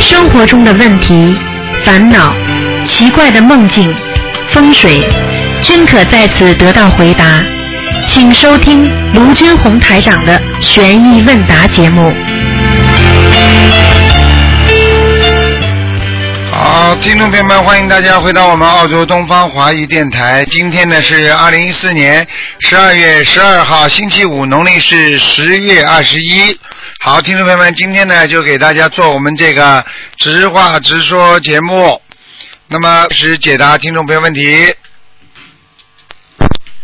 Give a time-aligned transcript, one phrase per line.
[0.00, 1.36] 生活中的问题、
[1.84, 2.34] 烦恼、
[2.84, 3.94] 奇怪的梦境、
[4.48, 5.04] 风水，
[5.62, 7.40] 均可在此得到回答。
[8.08, 12.12] 请收听卢军红台长的《悬疑问答》节目。
[16.50, 20.44] 好，听众朋友们，欢迎大家回到我们澳洲东方华语电台。
[20.50, 22.26] 今天呢是二零一四年
[22.58, 26.58] 十二月十二号，星期五，农历是十月二十一。
[27.10, 29.82] 好，听众朋友们，今天呢就给大家做我们这个
[30.18, 32.02] 直话直说节目，
[32.66, 34.42] 那么是解答听众朋友问题。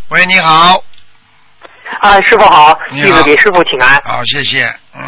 [0.09, 0.82] 喂，你好。
[2.01, 4.01] 啊，师傅好，弟子给师傅请安。
[4.02, 4.65] 好，谢谢。
[4.95, 5.02] 嗯，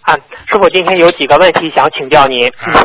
[0.00, 0.16] 啊，
[0.50, 2.48] 师傅今天有几个问题想请教您。
[2.48, 2.84] 啊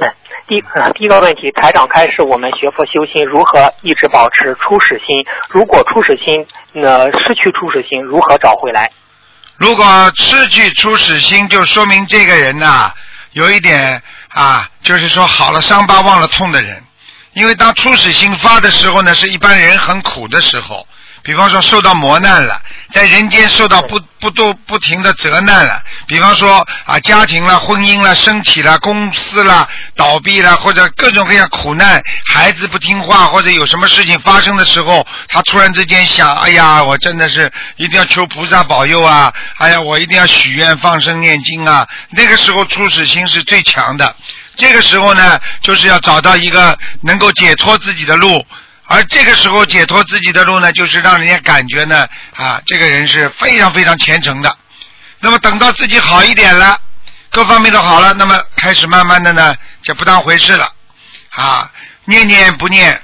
[0.00, 0.12] 嗯，
[0.48, 6.44] 第啊第一个问题，台长开示我们学佛修心如何一直保持初始心，如果初始心
[6.82, 8.90] 呃失去初始心，如何找回来？
[9.56, 12.92] 如果失去初始心，就说明这个人呐、
[13.32, 16.82] 有一点啊，就是说好了伤疤忘了痛的人。
[17.34, 20.86] 因为当初始心发的时候呢，是一般人很苦的时候，
[21.24, 22.60] 比方说受到磨难了，
[22.92, 29.66] 在人间受到不不都不停的责难了，比方说啊家庭了、婚姻了、身体了、公司了
[29.96, 44.14] 倒闭了，或者各种各样苦难，孩子不听话或者有什么事情发生的时候，他突然之间想，哎呀，我真的是一定要求菩萨保佑啊，哎呀，我一定要许愿放生念经啊，那个时候初始心是最强的。
[44.56, 48.46] 这个时候呢，就是要找到一个能够解脱自己的路，
[48.86, 54.56] 而这个时候解脱自己的路呢，就是让人家感觉呢，啊，这个人是非常非常虔诚的。
[55.20, 56.78] 那么等到自己好一点了，
[57.30, 60.70] 各方面都好了，那么开始慢慢的呢，就不当回事了，
[61.30, 61.70] 啊，
[62.04, 63.00] 念念不念，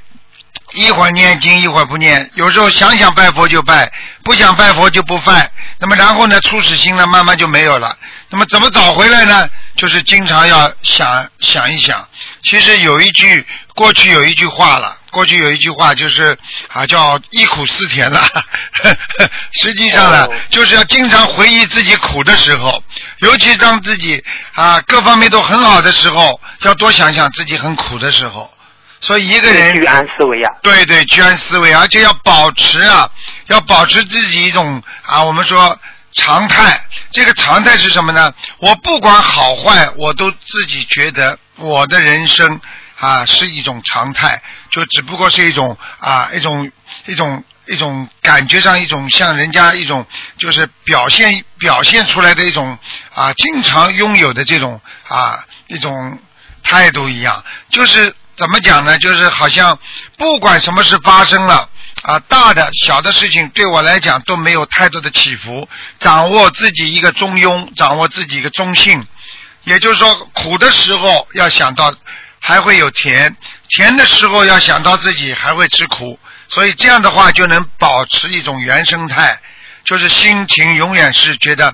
[0.73, 3.91] 一会儿念经一会儿不念，有时候想想拜佛就拜，
[4.23, 5.51] 不想拜佛就不拜。
[5.79, 7.97] 那么然后呢，初始心呢慢慢就没有了。
[8.29, 9.49] 那么怎么找回来呢？
[9.77, 12.07] 就是经常要想想一想。
[12.45, 16.37] 其实有一句，过去有一句话了，过去有一句话就是
[16.69, 18.27] 啊，叫忆苦思甜了。
[19.53, 22.83] 实际上呢哦，就是要经常回忆自己苦的时候，
[23.19, 28.51] 尤其当自己啊各方面都很好的时候，要多想想自己很苦的时候。
[29.03, 30.53] 所以一个人居安思危啊。
[30.63, 33.11] 对对，居安思危，而且要保持啊，
[33.49, 35.79] 要保持自己一种啊，我们说
[36.13, 36.79] 常态。
[37.11, 38.33] 这个常态是什么呢？
[38.59, 42.61] 我不管好坏，我都自己觉得我的人生
[42.99, 46.71] 啊是一种常态，就只不过是一种啊一种
[47.07, 50.07] 一种一种感觉上一种像人家一种
[50.39, 52.79] 就是表现表现出来的一种
[53.15, 56.19] 啊经常拥有的这种啊一种
[56.63, 58.99] 态度一样，就是怎么讲呢？
[58.99, 59.79] 就是好像
[60.17, 61.69] 不管什么事发生了
[62.03, 69.07] 啊，大的小的事情对我来讲都没有太多的起伏，掌握自己一个中庸，掌握自己一个中性。
[69.65, 71.95] 也就是说，苦的时候要想到
[72.41, 73.37] 还会有甜，
[73.69, 76.19] 甜的时候要想到自己还会吃苦，
[76.49, 79.39] 所以这样的话就能保持一种原生态，
[79.85, 81.73] 就是心情永远是觉得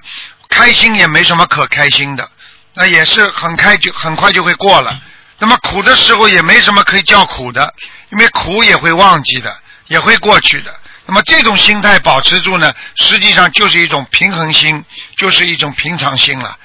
[0.50, 2.28] 开心也没什么可开心的，
[2.74, 5.00] 那也是很开就很快就会过了。
[5.38, 7.72] 那么苦的时候也没什么可以叫苦的，
[8.10, 9.56] 因为苦也会忘记的，
[9.86, 10.74] 也会过去的。
[11.06, 14.84] 那么这种心态保持住呢，实际上就是一种平衡心，
[15.16, 16.58] 就是一种平常心了。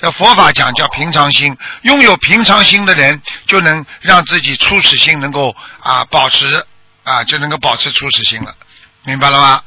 [0.00, 6.64] 这佛法讲叫平常心，拥有平常心的人，就能让自己初始心能够啊保持
[7.02, 8.54] 啊就能够保持初始心了，
[9.02, 9.62] 明白了吗？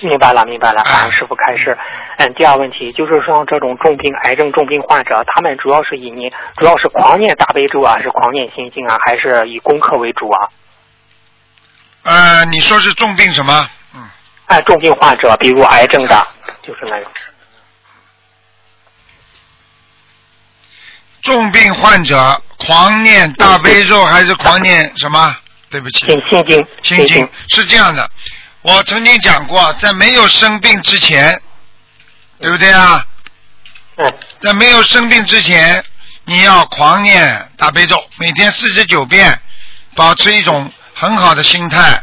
[0.00, 1.76] 明白了，明白了，啊感恩师傅开始。
[2.16, 10.48] 嗯，第二问题就是说，这种重病、癌症重病患者，他们主要是以念，主要是狂念大悲咒啊，还是狂念心经啊，还是以功课为主啊？
[12.04, 13.68] 呃，你说是重病什么？
[13.94, 14.08] 嗯，
[14.46, 16.26] 哎，重病患者，比如癌症的，
[16.62, 17.10] 就是那种。
[21.22, 25.36] 重病患者狂念大悲咒还是狂念什么？
[25.70, 28.10] 对不起，心心经，心经是这样的，
[28.60, 31.40] 我曾经讲过，在没有生病之前，
[32.38, 33.06] 对不对啊？
[33.96, 35.82] 嗯，在没有生病之前，
[36.24, 39.40] 你要狂念大悲咒，每天四十九遍，
[39.94, 42.02] 保持一种很好的心态，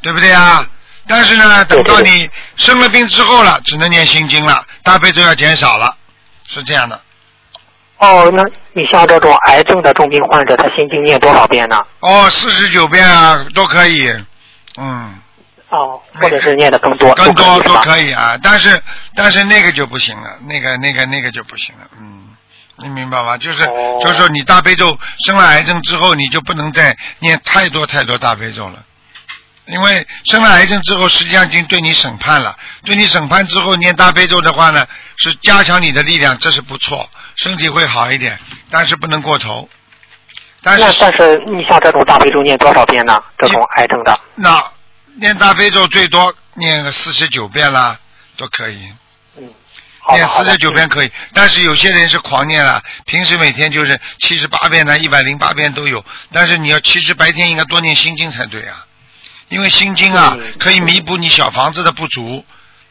[0.00, 0.66] 对不对啊？
[1.06, 5.96] 但是呢，等到你生了病之后了，只能念心经了，大悲咒要减少了，
[6.48, 7.00] 是这样的。
[8.00, 8.42] 哦，那
[8.72, 11.78] 你像这种癌症的重病患者，他心经念多少遍呢？
[12.00, 14.10] 哦，四十九遍啊，都可以，
[14.78, 15.14] 嗯，
[15.68, 18.82] 哦，或者是念的更多，更多都都可以啊，但是
[19.14, 22.24] 但是那个就不行了，那个那个那个就不行了，嗯，
[22.78, 23.36] 你明白吗？
[23.36, 23.98] 就是、哦。
[24.00, 28.82] 就是说你大悲咒生了癌症之后，你就不能再念太多太多大悲咒了，
[29.66, 32.56] 因为生了癌症之后，实际上已经对你审判了。
[32.84, 34.86] 对你审判之后念大悲咒的话呢，
[35.16, 38.38] 是加强你的力量，这是不错，身体会好一点，
[38.70, 39.68] 但是不能过头。
[40.62, 43.22] 但是但是你像这种大悲咒念多少遍呢？
[43.38, 44.62] 这种癌症的，那
[45.14, 47.98] 念大悲咒最多念个四十九遍啦，
[48.36, 48.92] 都可以。
[49.38, 49.48] 嗯，
[50.12, 56.04] 念四十九遍可以，但是有些人是狂念了，平时每天就是七十八遍呢，一百零八遍都有。
[56.32, 58.84] 但是你要其实白天应该多念心经才对啊，
[59.50, 62.44] 因为心经啊嗯可以弥补你小房子的不足。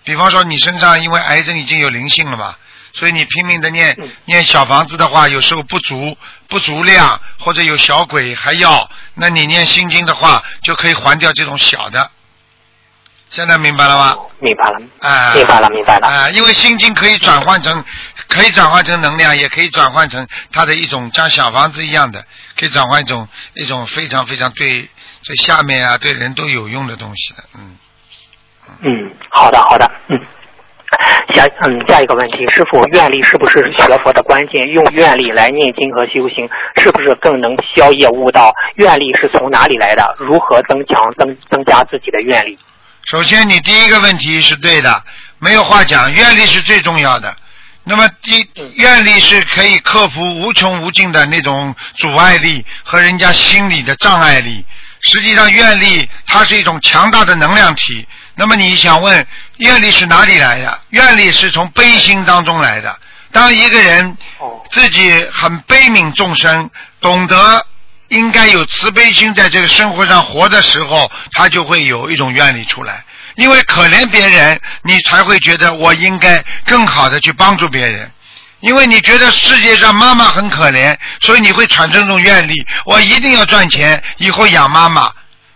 [0.04, 2.56] 比方说你身上因为癌症已经有灵性了嘛，
[2.94, 6.18] 所以你拼命的念嗯念小房子的话，有时候不足
[6.48, 12.12] 不足量或者有小鬼还要，那你念心经的话就可以还掉这种小的。
[13.30, 14.18] 现在明白了吗？
[14.40, 17.86] 明白了，啊，明白了明白了啊，因为心经可以转换成，
[18.28, 22.26] 可以转换成能量，也可以转换成它的一种像小房子一样的，
[22.58, 24.90] 可以转换一种一种非常非常对
[25.30, 27.78] 对下面啊对人都有用的东西的，嗯。
[28.81, 30.20] 嗯，好的好的，嗯。
[31.36, 34.68] 下嗯，下一个问题，师傅，愿力是不是学佛的关键？
[34.70, 38.52] 用愿力来念经和修行，是不是更能消业悟道？
[38.78, 40.16] 愿力是从哪里来的？
[40.18, 42.58] 如何增强增增加自己的愿力？
[43.06, 45.04] 首先，你第一个问题是对的，
[45.38, 47.36] 没有话讲，愿力是最重要的。
[47.84, 48.48] 那么第
[48.78, 54.66] 愿力是可以克服无穷无尽的那种阻碍力和人家心理的障碍力。
[55.01, 58.07] 实际上，愿力它是一种强大的能量体。
[58.36, 59.25] 那么你想问，
[59.57, 60.80] 愿力是哪里来的？
[60.90, 62.98] 愿力是从悲心当中来的。
[63.31, 66.69] 当一个人哦自己很悲悯众生，
[67.00, 67.66] 懂得
[68.07, 73.04] 应该有慈悲心，在这个生活上活的时候，他就会有一种愿力出来。
[73.36, 78.12] 因为可怜别人，你才会觉得我应该更好的去帮助别人。
[78.62, 82.54] 因为你觉得世界上妈妈很可怜，所以你会产生这种愿力，
[82.86, 85.12] 我一定要赚钱，以后养妈妈。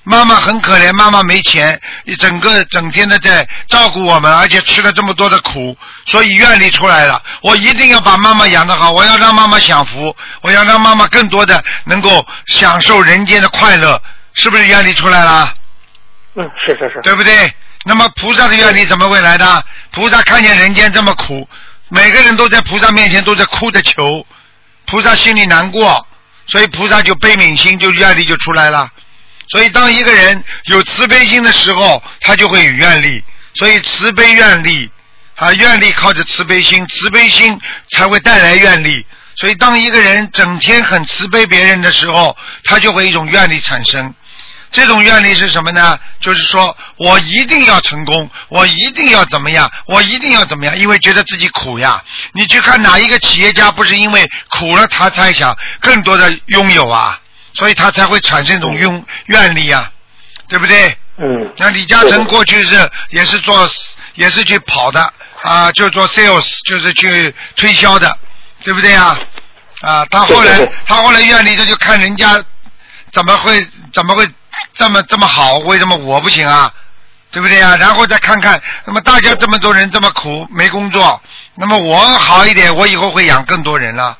[0.05, 7.21] 妈妈很可怜，妈妈没钱，你整个整天的在照顾我们，而且吃了这么多的苦，所以愿力出来了。
[7.41, 14.01] 我一定要把妈妈养得好，我要让妈妈享福，我要让妈妈更多的能够享受人间的快乐，
[14.33, 15.53] 是不是愿力出来了？
[16.35, 17.53] 嗯，是是是，对不对？
[17.85, 19.65] 那么菩萨的愿力怎么会来的？
[19.91, 21.47] 菩萨看见人间这么苦，
[21.93, 24.25] 每个人都在菩萨面前都在哭着求，
[24.87, 26.07] 菩萨心里难过，
[26.47, 28.89] 所以菩萨就悲悯心就愿力就出来了。
[29.49, 33.23] 所以当一个人有慈悲心的时候，他就会有愿力。
[33.53, 34.89] 所以慈悲愿力
[35.35, 37.61] 啊，愿力靠着慈悲心，慈悲心
[37.91, 39.05] 才会带来愿力。
[39.35, 44.11] 所以当一个人整天很慈悲别人的时候，他就会一种愿力产生。
[44.73, 45.97] 这种愿力是什么呢？
[46.19, 52.03] 就是说我一定要成功，我一定要怎么样，我一定要怎么样，因为觉得自己苦呀。
[52.33, 57.19] 你去看哪一个企业家不是因为苦了他才想更多的拥有啊？
[57.53, 59.89] 所以他才会产生一种愿愿力呀，
[60.49, 60.97] 对不对？
[61.17, 63.69] 嗯，那李嘉诚过去是也是做
[64.15, 68.17] 也是去跑的啊，就做 sales，就是去推销的，
[68.63, 69.19] 对不对啊？
[69.81, 72.43] 啊，他后来他后来愿力，他就看人家
[73.11, 74.27] 怎么会怎么会
[74.73, 76.73] 这么这么好，为什么我不行啊？
[77.31, 77.75] 对不对啊？
[77.77, 81.19] 然后再看看，那么大家这么多人这么苦没工作，
[81.55, 84.17] 那么我好一点，我以后会养更多人了。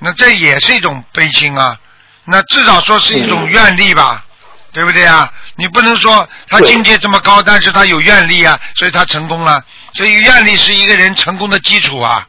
[0.00, 1.76] 那这也是一种悲心啊，
[2.24, 4.24] 那至少说是一种嗯愿力吧，
[4.72, 5.32] 对不对啊？
[5.54, 9.62] 你不能说他境界这么高，但是他有愿力啊，所以他成功了。
[9.94, 12.26] 所以愿力是一个人成功的基础啊。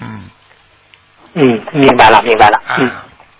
[0.00, 0.28] 嗯
[1.34, 1.42] 嗯，
[1.72, 2.78] 明白了明白了，啊。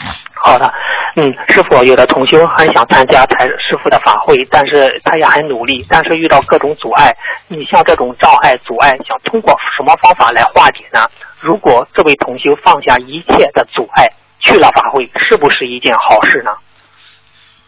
[0.02, 0.08] 嗯。
[0.34, 0.72] 好的，
[1.16, 7.16] 嗯，师傅，有的同修很想参加台师傅的法会，但是他也很努力，但是遇到各种阻碍。
[7.46, 11.08] 你像这种障碍、阻碍，想通过什么方法来化解呢？
[11.38, 14.08] 如果这位同修放下一切的阻碍，
[14.40, 16.50] 去了法会，是不是一件好事呢？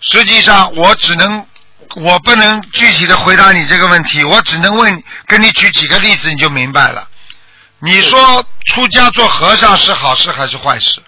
[0.01, 1.47] 实际上，我只能，
[1.97, 7.07] 我不能具体的回答你这个问题，我只能问，跟你举几个例子，你就明白了。
[7.79, 11.01] 你说出家做和尚是好事还是坏事？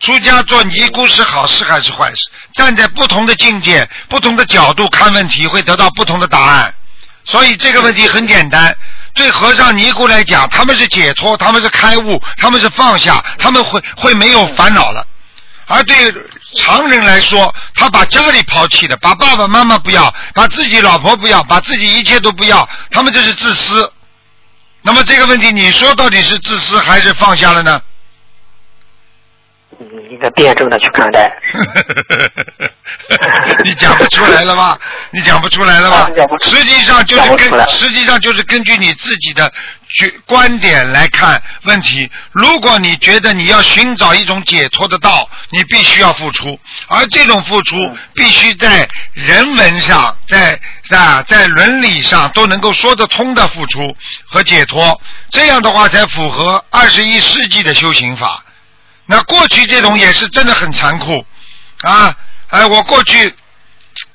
[0.00, 2.22] 出家做尼姑是好事还是坏事？
[2.54, 6.74] 站在不同的境界、不同的角度看问题，会得到不同的答案。
[7.24, 8.74] 所以这个问题很简单。
[9.14, 15.04] 对和尚、尼姑来讲，他们是解脱，他们是开悟，他们是放下，他们会会没有烦恼了。
[15.66, 16.14] 而对
[16.56, 23.92] 常人来说，他把家里抛弃了，把爸爸妈妈不要，把自己老婆不要，把自己一切都不要，他们这是自私。
[24.82, 27.82] 那么这个问题，你说到底是自私还是放下了呢？
[29.80, 31.30] 嗯，应该辩证的去看待。
[33.64, 34.78] 你讲不出来了吧？
[35.12, 36.08] 你讲不出来了吧
[36.40, 39.50] 实际上就是根实际上就是根据你自己的
[39.88, 42.10] 觉观点来看问题。
[42.32, 46.58] 如果你觉得你要寻找一种解脱的道，你必须要付出，
[46.88, 58.44] 而这种付出嗯必须在人文上，在啊，在伦理上都能够说得通的付出和解脱，这样的话才符合二十一世纪的修行法。
[59.10, 61.24] 那过去这种也是真的很残酷
[61.80, 62.14] 啊！
[62.48, 63.34] 哎，我过去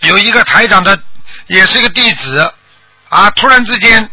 [0.02, 0.96] 有一个台长的，
[1.48, 2.54] 也是一个弟子
[3.10, 4.08] 啊，突然之间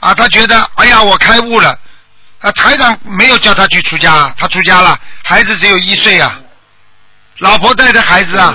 [0.00, 1.78] 啊，他觉得哎呀，我开悟了
[2.40, 6.38] 啊，台长没有叫他去出家，他出家了，孩子只有一岁啊，
[7.38, 8.54] 老婆带着孩子啊，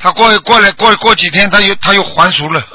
[0.00, 2.60] 他过过来过过几天，他又他又还俗了。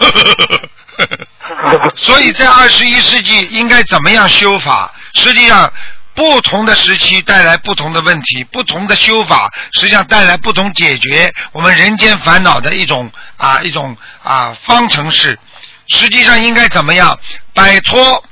[1.95, 4.93] 所以在二十一世纪应该怎么样修法？
[5.13, 5.69] 实际上，
[6.17, 15.37] 不同的时期带来不同的问题，不同的修法实际上带来不同解决我们人间烦恼的一种啊一种啊方程式。
[15.87, 17.19] 实际上应该怎么样
[17.53, 18.23] 摆脱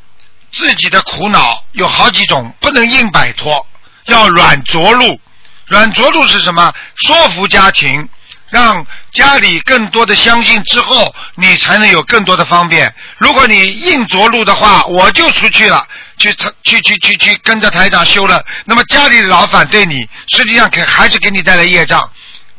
[0.51, 1.63] 自己的苦恼？
[1.73, 3.67] 有好几种，不能硬摆脱，
[4.05, 5.19] 要软着陆。
[5.67, 6.73] 软着陆是什么？
[6.95, 8.09] 说服家庭，
[8.49, 12.93] 让家里更多的相信之后，你才能有更多的方便。
[13.17, 15.85] 如果你硬着陆的话，我就出去了，
[16.17, 16.33] 去
[16.63, 22.09] 去去去去跟着台长修了，那么家里老反对你，实际上给还是给你带来业障。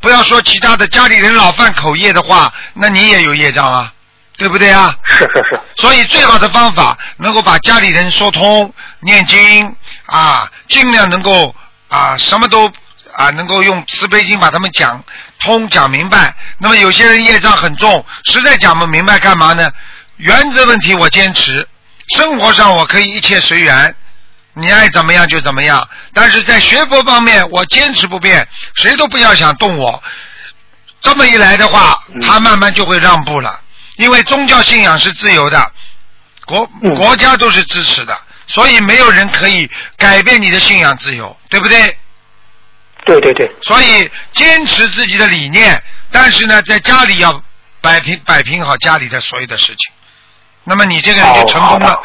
[0.01, 3.93] 不要说其他的，家里人老犯口业的话，那你也有业障啊，
[4.37, 4.95] 对不对啊？
[5.09, 9.75] 是是是，所以最好的方法，能够把家里人说通，念经
[10.05, 11.55] 啊，尽量能够
[11.89, 12.71] 啊，什么都
[13.17, 15.03] 啊，能够用慈悲心把他们讲
[15.41, 16.35] 通、讲明白。
[16.59, 19.73] 那么有些人业障很重，实在讲不明白干嘛呢？
[20.19, 21.67] 原则问题我坚持，
[22.15, 23.95] 生活上我可以一切随缘，
[24.53, 25.89] 你爱怎么样就怎么样。
[26.13, 30.03] 但是在学佛方面，我坚持不变，谁都不要想动我。
[31.01, 33.61] 这么一来的话，嗯他慢慢就会让步了，
[33.97, 35.73] 因为宗教信仰是自由的，
[36.45, 41.97] 国嗯国家都是支持的，所以没有人可以改变你的信仰自由，对不对？
[43.07, 47.43] 对对对，所以坚持自己的理念，但是呢，在家里要
[47.81, 49.93] 摆平摆平好家里的所有的事情，
[50.65, 51.99] 那么你这个人就成功了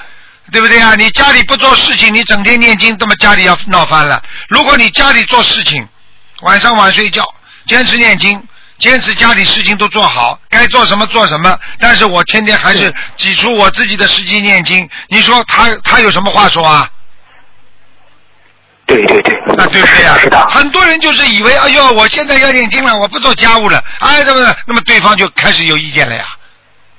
[0.51, 0.95] 对不对啊？
[0.95, 4.21] 你家里不做事情，你整天念经，那么家里要闹翻了。
[4.47, 5.87] 如果你家里做事情，
[6.41, 7.23] 晚上晚睡觉，
[7.65, 8.41] 坚持念经，
[8.77, 16.89] 坚持家里事情都做好，该做什么做什么，但是我天天还是挤出我自己的时间念经，你说他他有什么话说啊？
[18.93, 24.57] 对对对，啊对不对呀、是的，很多人就是以为，哎呦，我现在要念经了，我不做家务了，哎，怎么的？
[24.65, 26.25] 那么对方就开始有意见了呀。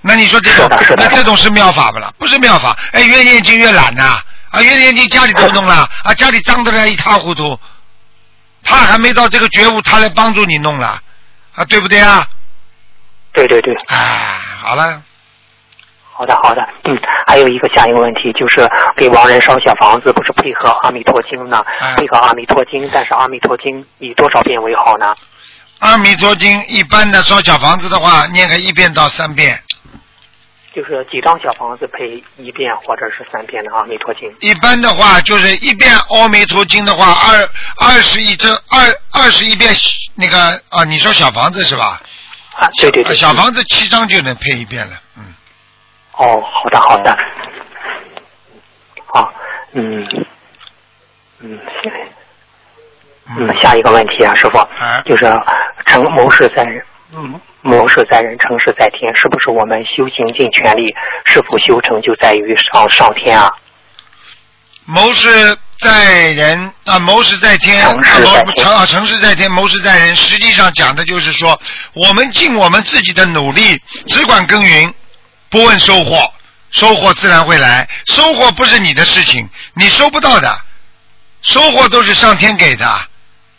[0.01, 2.13] 那你说这种那这种是妙法不啦？
[2.19, 4.21] 不是妙法，哎，越念经越懒呐、
[4.51, 7.59] 啊，越念经家里都不弄了，啊，家里脏得来一塌糊涂，
[8.65, 10.99] 他还没到这个觉悟，他来帮助你弄了，
[11.55, 12.27] 啊，对不对啊？
[13.35, 15.03] 对对对，哎，好了，
[16.14, 21.64] 好的好的，嗯，还有一个下一个问题就是给亡人烧小房子，不是配合阿弥陀经呢？
[21.81, 25.14] 嗯配合阿弥陀经，但是阿弥陀经以多少遍为好呢？
[25.81, 29.59] 阿弥陀经一般的烧小房子的话，念个一遍到三遍，
[30.75, 34.33] 就是几张小房子配一遍或者是三遍的阿弥陀经？
[34.40, 39.75] 一般的话就是一遍阿弥陀经的话，二二十一这二二十一遍
[40.14, 40.38] 那个
[40.69, 42.00] 啊，你说小房子是吧？
[42.54, 45.01] 啊，对对对，小房子七张就能配一遍了，嗯。
[46.23, 47.19] 哦，好的好的，
[49.07, 49.33] 好，
[49.73, 50.07] 嗯
[51.41, 51.93] 嗯行
[53.37, 55.02] 嗯，下一个问题啊，师傅，啊。
[55.05, 55.25] 就是
[55.85, 56.81] 成谋事在人，
[57.12, 63.50] 嗯，谋事在人，成事在天，是不是我们修行尽全力，是否修成就在于上上天啊？
[64.85, 68.64] 谋事在人啊，谋事在天，成事在啊天。
[68.64, 70.14] 成啊，成事在天，谋事在人。
[70.14, 71.59] 实际上讲的就是说，
[71.95, 73.76] 我们尽我们自己的努力，
[74.07, 74.93] 只管耕耘，
[75.52, 76.32] 不问收获，
[76.71, 77.87] 收获自然会来。
[78.06, 80.59] 收获不是你的事情，你收不到的，
[81.42, 82.88] 收获都是上天给的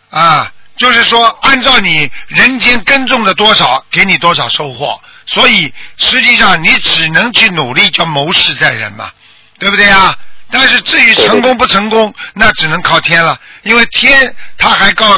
[0.09, 0.51] 啊。
[0.75, 4.99] 就是说，按照你人间耕种了多少，给你多少收获。
[5.27, 9.11] 所以实际上你只能去努力，叫谋事在人嘛，
[9.59, 10.17] 对不对啊？
[10.49, 15.15] 但是至于成功不成功，那只能靠天了，因为天他还告，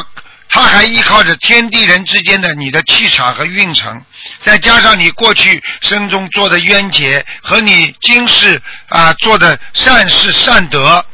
[0.48, 4.02] 他还依靠着天地人之间的你的气场和运程，
[4.40, 11.04] 再加上你过去生中做的冤结和你今世啊做的善事善德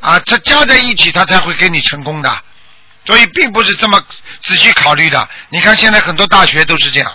[0.00, 2.42] 啊，它加在一起，它才会给你成功的。
[3.04, 4.00] 所以并不是这么
[4.42, 5.28] 仔细考虑的。
[5.50, 7.14] 你看现在很多大学都是这样，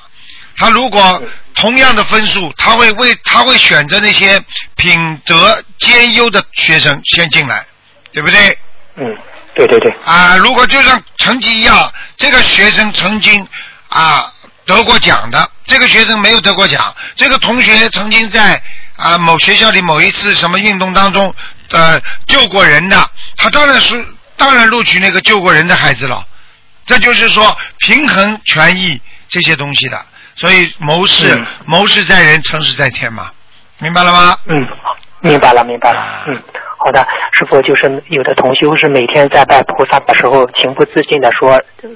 [0.56, 1.22] 他如果
[1.56, 4.42] 同样的分数，他会为他会选择那些
[4.76, 7.66] 品德兼优的学生先进来，
[8.14, 8.58] 对不对？
[8.96, 9.04] 嗯，
[9.54, 13.46] 对对对，啊，如果就像成绩一样，这个学生曾经
[13.90, 14.32] 啊
[14.66, 18.62] 得过奖的，这个学生没有得过奖，这个同学曾经在
[18.96, 21.34] 啊某学校里某一次什么运动当中
[21.72, 24.06] 呃救过人的，他当然是
[24.38, 26.26] 当然录取那个救过人的孩子了。
[26.86, 30.06] 这就是说平衡权益这些东西的，
[30.36, 33.30] 所以谋事、嗯谋事在人，成事在天嘛，
[33.80, 34.38] 明白了吗？
[34.46, 34.56] 嗯，
[35.20, 36.44] 明白了明白了，嗯。
[36.84, 41.52] 好的，师傅就是有的同修是每天在拜菩萨的时候，情不自禁的说，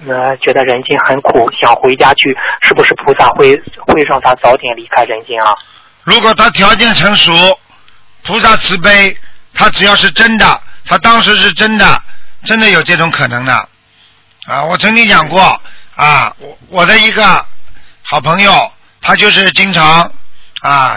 [0.07, 3.55] 呃，觉得人间很苦，想回家去，是不是菩萨会
[3.87, 5.55] 会让他早点离开人间啊？
[6.03, 7.31] 如果他条件成熟，
[8.23, 9.17] 菩萨慈悲，
[9.55, 11.99] 他只要是真的，他当时是真的，
[12.43, 13.53] 真的有这种可能的。
[14.47, 15.41] 啊，我曾经讲过
[15.95, 17.23] 啊，我我的一个
[18.03, 20.11] 好朋友，他就是经常
[20.61, 20.95] 啊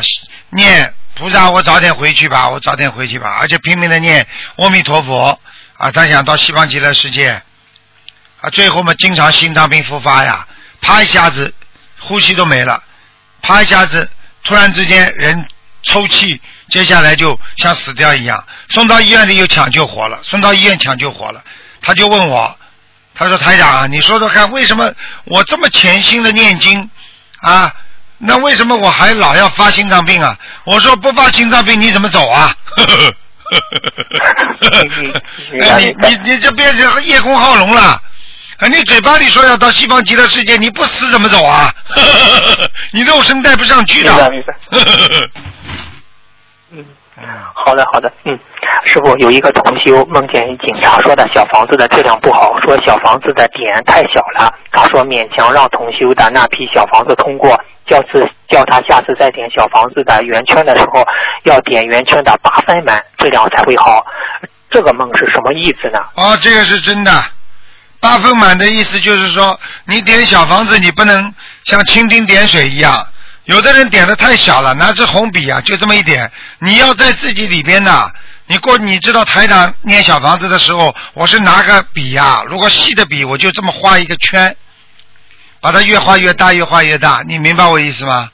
[0.50, 4.24] 念菩萨，我早点回去吧，我早点回去吧，而且拼命的念
[4.56, 5.38] 阿弥陀佛。
[5.76, 7.42] 啊，他想到西方极乐世界。
[8.40, 10.46] 啊，最后嘛，经常心脏病复发呀，
[10.80, 11.52] 啪一下子
[11.98, 12.80] 呼吸都没了，
[13.42, 14.08] 啪一下子
[14.44, 15.44] 突然之间人
[15.82, 21.42] 抽气，接下来就像死掉一样，送到医院里又抢救活了，送到医院抢救活了，
[21.82, 22.56] 他就问我，
[23.14, 24.92] 他说台长啊，你说说看，为什么
[25.24, 26.88] 我这么潜心的念经
[27.40, 27.74] 啊？
[28.18, 30.36] 那为什么我还老要发心脏病啊？
[30.64, 32.52] 我说不发心脏病你怎么走啊？
[35.62, 38.00] 哎，你你你这变成叶公好龙了。
[38.58, 41.72] 啊，你嘴巴里说要到西方极乐世界，你不死怎么走啊？
[42.92, 44.12] 你肉身带不上去的。
[46.72, 46.84] 嗯，
[47.54, 48.38] 好的好的，嗯，
[48.84, 61.04] 师傅有一个同修梦见警察说的小房子的质量不好，说小房子的点太小了，他说勉强让同修的那批小房子通过，叫次叫他下次再点小房子的圆圈的时候，
[61.44, 64.04] 要点圆圈的八分满，质量才会好。
[64.70, 65.98] 这个梦是什么意思呢？
[66.14, 67.10] 哦，这个是真的。
[68.00, 71.34] 八分满的意思就是说，你点小房子，你不能
[71.64, 73.04] 像蜻蜓点水一样。
[73.44, 76.30] 有的人点的太小了，拿支红笔啊，就这么一点。
[76.60, 78.08] 你要在自己里边呐，
[78.50, 84.56] 你过，你知道台长念小房子的时候，我是拿个笔呀、如果细的笔，我就这么画一个圈，
[85.60, 87.22] 把它越画越大，越画越大。
[87.26, 88.30] 你明白我意思吗？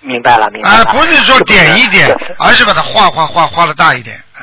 [0.00, 0.76] 明白了明白了。
[0.78, 4.42] 啊，不是说点一点而是把它画画画画的大一点啊。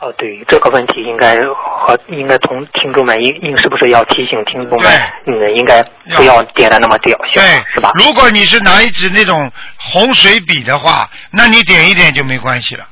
[0.00, 5.80] 哦，对这个问题应该和应该同听众们应应是不是要提醒听众们，嗯，应该
[6.16, 7.92] 不要点的那么屌小，对，是吧？
[7.94, 12.84] 如果你是拿一支那种红水笔的话，那你点一点就没关系了。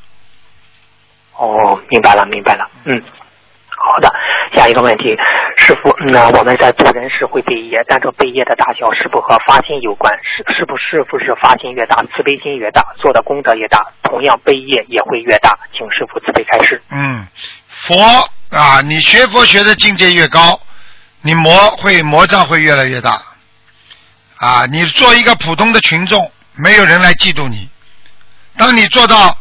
[1.42, 3.02] 哦，明白了，明白了，嗯，
[3.68, 4.09] 好的。
[4.55, 5.09] 下一个问题，
[5.57, 10.12] 师傅，那我们在做人时会背业，但这背业的大小是否和发心有关？
[10.22, 15.59] 是是不是不是发心越大，慈悲心越大，做的功德越大，同样背业也会越大？
[15.72, 16.81] 请师傅慈悲开示。
[16.90, 17.26] 嗯，
[17.66, 17.96] 佛
[18.57, 20.61] 啊，你学佛学的境界越高，
[21.22, 23.20] 你魔会魔障会越来越大。
[24.38, 27.68] 啊，你做一个普通的群众，没有人来嫉妒你。
[28.57, 29.37] 当你做到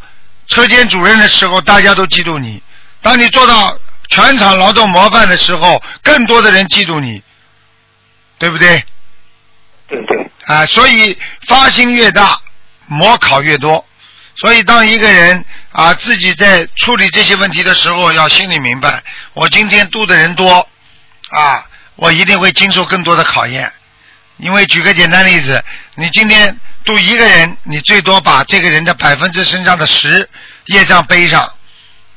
[0.52, 2.60] 车间主任的时候，大家都嫉妒你；
[3.00, 3.74] 当你做到
[4.08, 7.22] 全场劳动模范的时候，更多的人嫉妒你，
[8.38, 8.84] 对不对？
[9.88, 12.38] 对对，啊，所以发心越大，
[12.84, 13.82] 模考越多。
[14.36, 20.68] 所以当一个人啊自己在处理这些问题的时候，要心里明白，我今天度的人多
[21.30, 23.72] 啊，我一定会经受更多的考验。
[24.36, 30.28] 因为举个简单例子，你今天度一个人，你最多把这个人的百分之身上的十
[30.66, 31.52] 业障背上，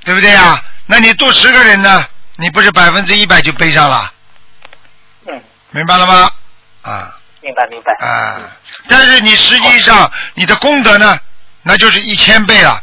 [0.04, 0.64] 对不对啊？
[0.86, 2.06] 那你度十个人呢，
[2.38, 4.14] 你不是百分之一百就背上了？
[5.28, 6.32] 嗯，明白了吗？
[6.84, 7.18] 啊。
[7.42, 8.08] 明白明白。
[8.08, 8.42] 啊，
[8.88, 11.20] 但是你实际上你的功德呢，
[11.62, 12.82] 那就是一千倍了。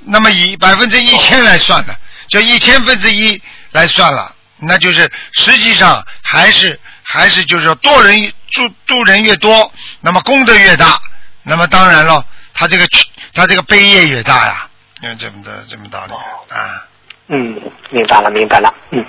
[0.00, 1.96] 那么以百分之一千来算的，
[2.28, 10.98] 就一千分之一来算了，那就是实际上还是还是就是说多人助度人越多，那么功德越大，
[11.42, 12.86] 那么当然了，他这个
[13.34, 14.68] 他这个悲业越大呀，
[15.02, 16.12] 因为这么的这么道理
[16.54, 16.86] 啊。
[17.28, 17.60] 嗯，
[17.90, 18.74] 明白了，明白了。
[18.90, 19.04] 嗯，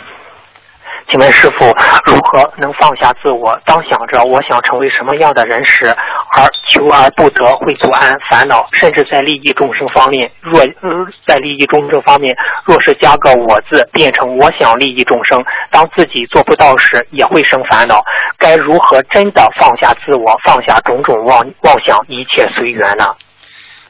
[1.12, 1.66] 请问师傅，
[2.06, 3.60] 如何能放下自我？
[3.66, 5.94] 当想着我想成为什么样的人时，
[6.38, 10.90] 而求而不得，会不安、烦恼，甚至在利益众生方面，若、呃、
[11.28, 18.02] 在利益众生方面，若是加个我字，变成我想利益众生，当自己做不到时，也会生烦恼。
[18.38, 23.14] 该如何真的放下自我，放下种种妄妄想，一切随缘呢？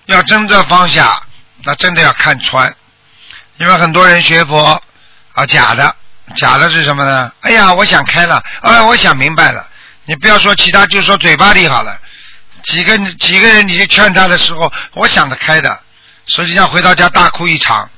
[0.07, 1.03] 要真正放下，
[1.63, 2.73] 那真的要看穿，
[3.59, 4.81] 因为很多人学佛
[5.35, 5.95] 啊，假的，
[6.35, 7.31] 假的是什么呢？
[7.41, 9.67] 哎呀，我想开了，哎，我想明白了。
[10.05, 11.99] 你不要说其他，就说嘴巴里好了。
[12.63, 15.79] 几个几个人你去劝他的时候，我想得开的，
[16.27, 17.89] 实际上回到家大哭一场，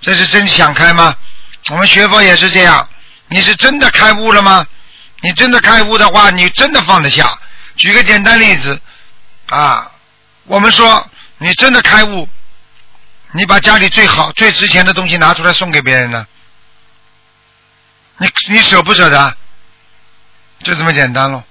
[0.00, 1.14] 这是真想开吗？
[1.70, 2.88] 我们学佛也是这样，
[3.28, 4.66] 你是真的开悟了吗？
[5.20, 7.38] 你真的开悟的话，你真的放得下。
[7.76, 8.80] 举个简单例子
[9.48, 9.90] 啊，
[10.44, 11.06] 我们说
[11.38, 12.28] 你真的开悟，
[13.32, 16.26] 你把家里最好、最值钱的东西拿出来送给别人呢，
[18.18, 19.36] 你你舍不舍得？
[20.62, 21.42] 就这么简单喽。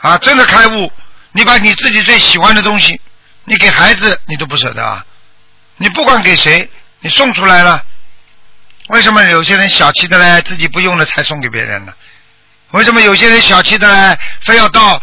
[0.00, 0.92] 啊，真的开悟，
[1.32, 3.00] 你把你自己最喜欢的东西，
[3.44, 5.04] 你给孩子你都不舍得啊。
[5.76, 6.68] 你不管给谁，
[7.00, 7.84] 你送出来了，
[8.88, 11.92] 为什么有些人小气的嘞，自己不用了才送给别人呢？
[12.70, 15.00] 为什么有些人小气的嘞，非要到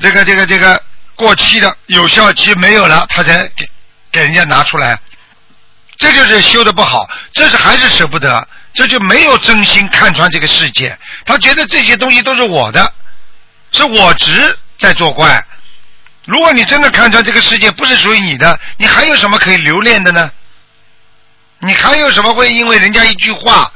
[0.00, 0.82] 这个这个这个
[1.14, 3.68] 过期的有效期没有了，他才给
[4.12, 4.98] 给人家拿出来？
[5.96, 10.98] 这就是修的不好，这是还是舍不得，这就没有真心看穿这个世界。
[11.24, 12.92] 他觉得这些东西都是我的，
[13.72, 15.46] 是我执在作怪。
[16.26, 20.30] 如果你真的看穿这个世界不是属于你的，你还有什么可以留恋的呢？
[21.60, 23.72] 你还有什么会因为人家一句话、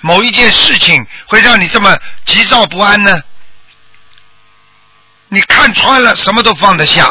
[0.00, 3.22] 某一件事情会让你这么急躁不安呢？
[5.28, 7.08] 你看穿了，什么都放得下，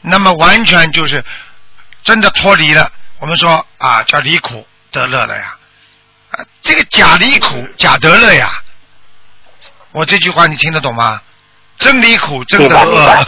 [0.00, 1.22] 那么完全就是
[2.02, 2.90] 真的脱离了。
[3.18, 5.56] 我们说啊，叫离苦得乐了呀，
[6.32, 8.50] 啊，这个假离苦假得乐呀。
[9.92, 11.20] 我这句话你听得懂吗？
[11.78, 13.06] 真离苦真得乐。
[13.06, 13.24] 啊，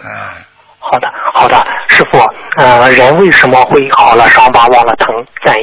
[0.78, 2.18] 好的，好的，师傅，
[2.56, 5.26] 呃，人为什么会好了伤疤忘了疼？
[5.44, 5.54] 怎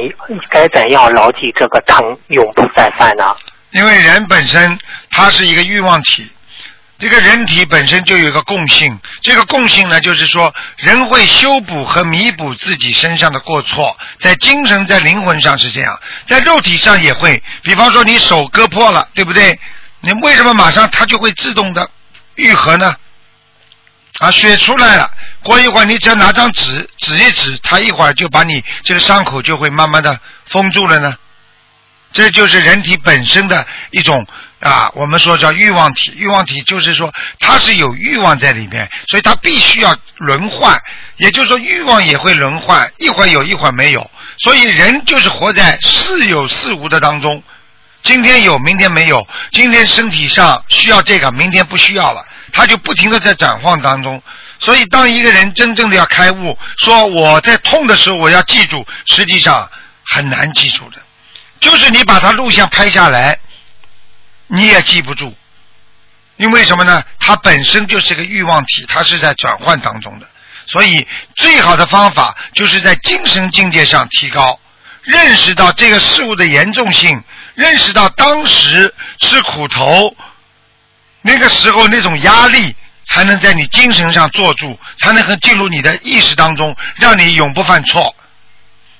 [0.50, 3.34] 该怎样牢记这个疼永不再犯呢？
[3.72, 4.78] 因为人本身
[5.10, 6.30] 它是一个欲望体，
[7.00, 17.42] 这个人体本身就有一个共性，这个共性呢，就是说人会修补和弥补自己身上的过错，在精神、在灵魂上是这样，在肉体上也会。
[17.62, 19.58] 比方说你手割破了，对不对？
[20.00, 21.90] 你为什么马上它就会自动的
[22.34, 22.94] 愈合呢？
[24.18, 25.10] 啊，血出来了，
[25.42, 31.16] 过一会儿你只要拿张纸指一指，它一会儿就把你这个伤口就会慢慢的封住了呢。
[32.12, 34.26] 这就是人体本身的一种
[34.60, 36.12] 啊，我们说叫欲望体。
[36.16, 40.80] 欲望体就是说它是有欲望在里面，所以它必须要轮换。
[41.16, 44.10] 也就是说，欲望也会轮换，一会儿有一会儿没有。
[44.38, 47.42] 所以人就是活在似有似无的当中，
[48.02, 49.26] 今天有，明天没有。
[49.52, 54.22] 今天身体上需要这个，明天不需要了，他就不停的在转换当中。
[54.58, 59.70] 所以，当一个人真正的要开悟，说我在痛的时候我要记住，实际上
[60.04, 60.98] 很难记住的。
[61.60, 63.38] 就是你把它录像拍下来，
[64.52, 65.34] 你也记不住，
[66.36, 67.02] 因为什么呢？
[67.18, 70.28] 它本身就是个欲望体，它是在转换当中的。
[70.66, 74.58] 所以，最好的方法就是在精神境界上提高，
[75.02, 77.22] 认识到这个事物的严重性，
[77.54, 80.14] 认识到当时吃苦头
[81.22, 88.14] 那个时候那种压力，才能在你精神上做住，才能和进入你的意识当中，让你永不犯错。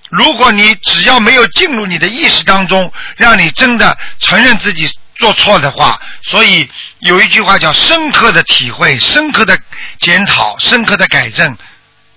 [0.08, 9.56] 如果你只要没有进入你的意识当中，让你真的承认自己做错的话，所以有一句话叫深刻的体会、深刻的
[10.00, 11.56] 检讨、深刻的改正，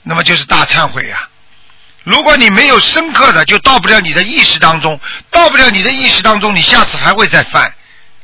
[0.01, 1.27] 那么就是大忏悔呀。
[2.03, 7.73] 如果你没有深刻的，就到不了你的意识当中，到不了你的意识当中，你下次还会再犯。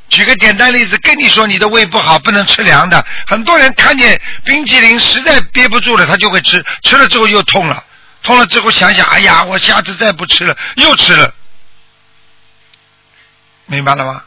[0.07, 7.83] 举个简单例子，跟你说你的胃不好，不能吃凉的，很多人看见冰淇淋实在憋不住了，他就会吃，吃了之后又痛了。
[8.23, 11.33] 痛了之后想想，哎呀，我下次再不吃了，又吃了，
[13.65, 14.23] 明白了吗？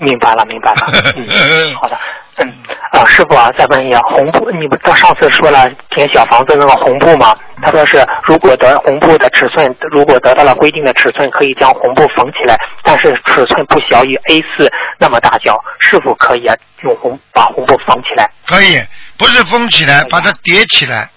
[0.00, 1.12] 明白了，明白了。
[1.16, 1.98] 嗯，好的。
[2.42, 2.46] 嗯
[2.92, 7.36] 啊，师傅啊，再问一下，红布，你不他上次说了填小房子那个红布吗？
[7.60, 16.56] 他说是，如果得红布的尺寸，如果得到了规定的尺寸，可以将红布缝起来，但是尺寸不小于 A 四那么大小，是否可以啊？
[16.82, 18.30] 用红把红布缝起来？
[18.46, 18.82] 可以，
[19.18, 21.10] 不是缝起来，把它叠起来。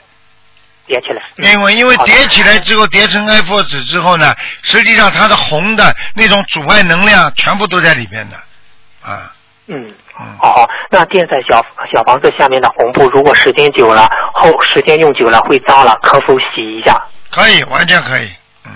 [0.86, 8.36] 叠起来，因为因为叠起来之后叠成 A4 纸之后呢，实际上它的红的那种阻碍能量全部都在里面的，
[9.04, 9.32] 啊。
[9.68, 9.82] 嗯
[10.20, 17.02] 嗯，好好，那垫在小小房子下面的红布，如果时间久了后时间用久了会脏了，可否洗一下？
[17.32, 18.30] 可以，完全可以，
[18.66, 18.72] 嗯。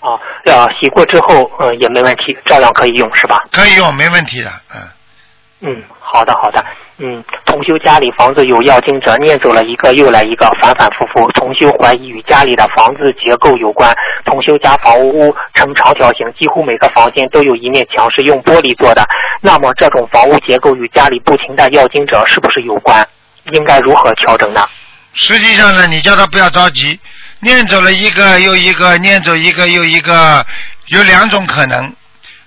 [0.00, 3.44] 哦，要洗过之后，嗯，也没问题，照样可以用是吧？
[3.52, 4.80] 可以用，没问题的，嗯。
[5.66, 6.62] 嗯，好的好的。
[6.98, 11.26] 嗯，同修家里房子有要经者念走了一个又来一个，反反复复。
[11.32, 13.90] 同修怀疑与家里的房子结构有关。
[14.26, 19.02] 同修家房屋呈长条形，几乎每个房间都有一面墙是用玻璃做的。
[19.40, 23.06] 那么这种房屋结构与家里不停的要经者是不是有关？
[23.52, 24.62] 应该如何调整呢？
[25.14, 27.00] 实际上呢，你叫他不要着急，
[27.40, 30.44] 念走了一个又一个，念走一个又一个，
[30.88, 31.90] 有两种可能。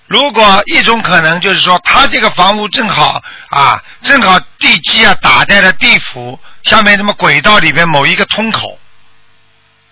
[0.07, 8.79] 如果一种可能就是说，他这个房屋正好啊，正好地基啊打在了地府下面，什么轨道里面某一个通口，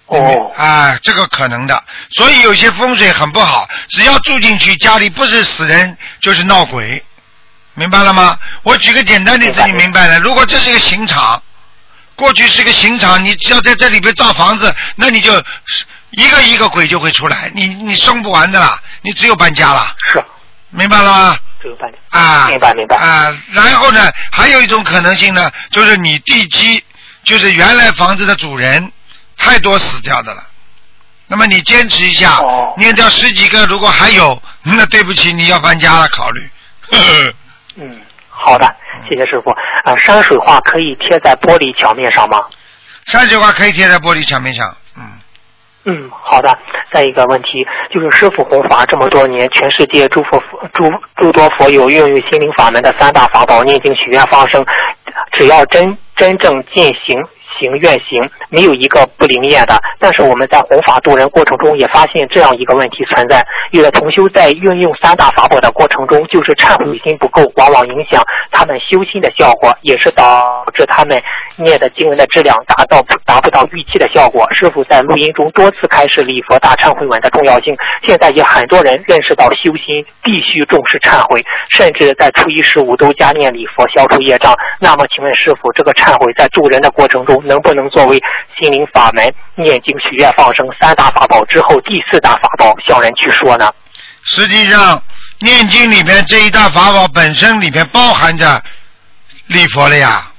[0.06, 7.04] 哦，啊，这个可能的，所以有些风水很不好，只要住进去，家里不是死人就是闹鬼，
[7.74, 8.40] 明白了吗？
[8.64, 10.18] 我举个简单例子，你明白了。
[10.20, 11.44] 如果这是一个刑场，
[12.16, 15.44] 过去是个刑场，你只要在这里边造房子，那你就
[16.12, 20.24] 一个一个鬼就会出来，你你生不完的啦，你只有搬家了，是，
[20.70, 21.38] 明白了吗？
[21.62, 21.98] 只有搬家。
[22.18, 26.84] 啊，明白明白啊，然后呢，还有一种可能性呢，就是你地基，
[27.24, 28.92] 就是原来房子的主人
[29.38, 30.44] 太多死掉的了。
[31.28, 36.50] 那么你坚持一下，哦念掉十几个，如果还有，那对不起，你要搬家了，考虑。
[36.92, 37.34] 呵 呵
[37.78, 38.76] 嗯，好的，
[39.10, 39.50] 谢谢师傅。
[39.50, 42.42] 啊，山水画可以贴在玻璃墙面上吗？
[43.08, 45.04] 山水画可以贴在玻璃墙面上，嗯，
[45.86, 46.58] 嗯，好的。
[46.92, 50.42] 再一个问题就是，师傅弘法这么多年，全世界诸佛
[50.74, 54.66] 诸诸多佛友运用心灵法门的三大法宝——念经、许愿、放生，
[55.34, 57.24] 只要真真正践行。
[57.60, 59.76] 行愿行，没有一个不灵验的。
[60.00, 71.22] 但是我们在弘法度人过程中，也发现这样一个问题存在：有的同修在运用三大法宝的过程中，就是忏悔心不够，往往影响他们修心的效果，也是导致他们
[71.58, 74.48] 念的经文的质量达到达不到预期的效果。
[74.54, 84.56] 师傅在录音中多次开示礼佛大忏悔文的重要性，现在也很多人认识到修心必须重视忏悔，甚至在初一十五都加念礼佛消除业障。
[84.80, 88.22] 那么，请问师傅，这个忏悔在助人的过程中，能不能作为
[88.60, 93.72] 心灵法门、念经、许愿、放生三大法宝之后第四大法宝向人去说呢？
[94.24, 95.02] 实际上
[95.40, 98.62] 念经里面这一大法宝本身里面包含着
[99.48, 100.32] 礼佛了呀，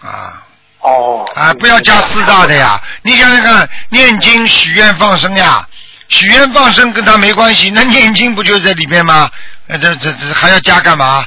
[0.00, 0.40] 啊。
[0.80, 2.78] 哦，啊，不要加四大的呀！
[3.00, 5.66] 你想想看，念经、许愿、放生呀，
[6.08, 9.30] 许愿放生跟他没关系，那念经不就在里面吗？
[9.66, 11.24] 呃，这这这还要加干嘛？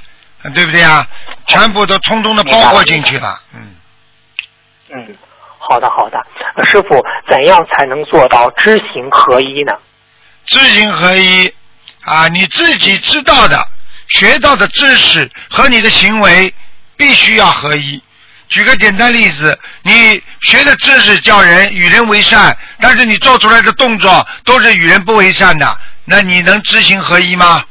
[0.54, 1.08] 对不对呀？
[1.48, 3.76] 全部都通通的包括进去了，嗯。
[4.94, 5.18] 嗯，
[5.70, 6.18] 好的好的，
[6.56, 9.74] 呃师傅，怎样才能做到知行合一呢？
[10.46, 11.54] 知行合一
[12.06, 13.68] 啊，你自己知道的、
[14.08, 16.54] 学到的知识和你的行为
[16.96, 18.02] 必须要合一。
[18.48, 27.66] 举个简单例子，你学的知识叫人与人为善，但是你做出来的动作都是与人不为善的，那你能知行合一吗？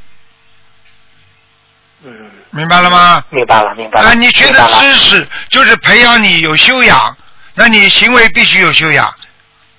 [2.05, 2.13] 嗯，
[2.51, 3.25] 明白了吗？
[3.31, 4.11] 明白了明白了。
[4.11, 7.17] 啊，你学的知识就是培养你有修养，
[7.57, 9.13] 那你行为必须有修养。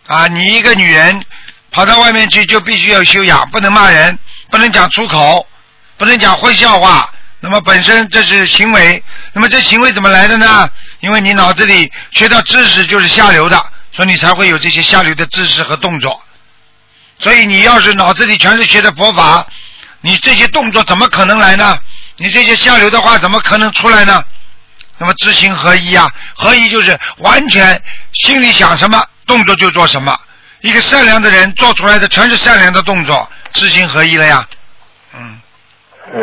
[0.07, 1.21] 啊，你一个女人
[1.69, 4.17] 跑到外面去就必须要修养，不能骂人，
[4.49, 5.47] 不能讲粗口，
[5.97, 7.09] 不能讲坏笑话。
[7.39, 10.69] 那么本身这是行为，那么这行为怎么来的呢？
[11.01, 16.19] 因为你脑子里学到知识就是下流的，所以你才会有这些下流的知识和动作。
[17.19, 19.45] 所以你要是脑子里全是学的佛法，
[20.01, 21.77] 你这些动作怎么可能来呢？
[22.15, 24.23] 你这些下流的话怎么可能出来呢？
[24.99, 27.81] 那么知行合一啊，合一就是完全
[28.13, 30.15] 心里想什么，动作就做什么。
[30.61, 34.47] 一个善良的人做出来的全是善良的动作，知行合一了呀。
[35.13, 35.39] 嗯，
[36.13, 36.19] 嗯，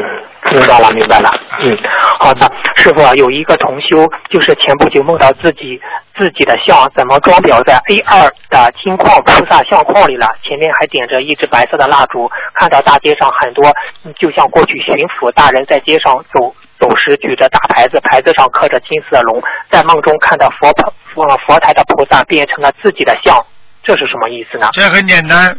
[0.51, 1.33] 明白了，明白了。
[1.63, 1.79] 嗯，
[2.19, 5.81] 好的，师傅啊，有一个同修，就是前不久梦到自己
[6.17, 13.73] 自己的像怎么装裱在 A 二的金矿菩萨相框里了，前面还点着一支白色的蜡烛，看到大街上很多，
[14.19, 20.71] 就像过去巡抚大人在街上走走时举着大牌子，牌子上刻着金色龙，在梦中看到佛
[21.15, 23.37] 佛佛台的菩萨变成了自己的像，
[23.83, 24.69] 这是什么意思呢？
[24.73, 25.57] 这很简单，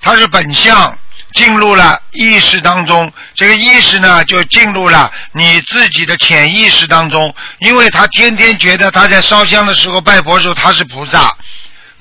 [0.00, 0.96] 它是本相
[1.34, 11.34] 进入了意识当中，这个意识呢就进入了你自己的潜意识当中，因为他天天觉得他在烧香的时候拜佛的时候他是菩萨。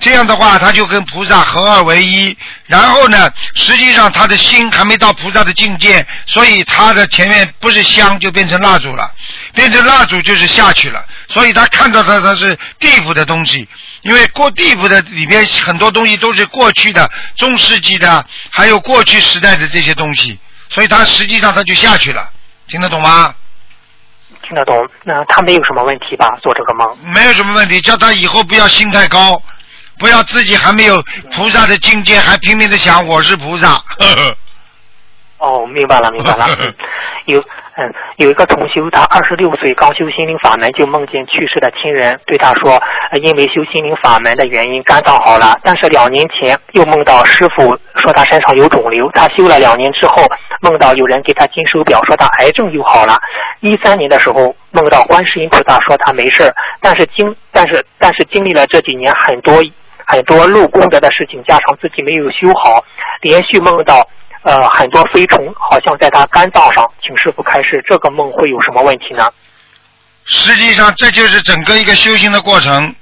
[0.02, 2.36] 这样的话，他就跟菩萨合二为一。
[2.66, 9.10] 然后呢，实际上他的心还没到菩萨的境界，所以他的前面不是香就变成蜡烛了，
[9.54, 11.06] 变成蜡烛就是下去了。
[11.30, 13.68] 所以他看到的他是地府的东西，
[14.02, 20.38] 因为过地府的里边很多东西都是过去的中世纪的，还有过去时代的这些东西，
[20.70, 22.28] 所以他实际上他就下去了。
[22.68, 23.34] 听得懂吗？
[24.48, 24.90] 听得懂？
[25.04, 26.38] 那他没有什么问题吧？
[26.42, 26.98] 做这个梦？
[27.14, 29.42] 没有什么问题，叫他以后不要心太高，
[30.02, 31.00] 不要自己还没有
[31.32, 33.68] 菩萨的境界，还拼命的想我是菩萨。
[33.68, 33.84] 呵
[34.18, 34.36] 呵
[35.38, 36.46] 哦，明白了，明白了。
[36.60, 36.74] 嗯，
[37.26, 50.28] 有嗯有一个同修，他二十六岁刚修心灵法门，就梦见去世的亲人对他说，呃因为修心灵法门的原因，肝脏好了，但是两年前又梦到师傅说他身上有肿瘤，他修了两年之后，
[50.62, 53.18] 梦到有人给他金手表，说他癌症又好了。
[53.62, 59.60] 一三年的时候梦到观世音菩萨说他没事儿，但是经但是但是经历了这几年很多
[60.12, 62.84] 很多漏功德的事情，加上自己没有修好，
[63.21, 64.06] 连续梦到
[64.43, 69.30] 呃很多飞虫，好像在他肝脏上，请师傅开示，这个梦会有什么问题呢？
[70.26, 72.93] 实际上，这就是整个一个修行的过程。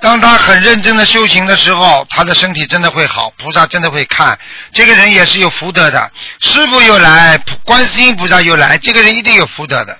[0.00, 4.38] 当他很认真的修行的时候，他的身体真的会好，菩萨真的会看。
[4.72, 9.96] 这个人也是有福德的，师傅又来，观世音菩萨又来，这个人一定有福德的，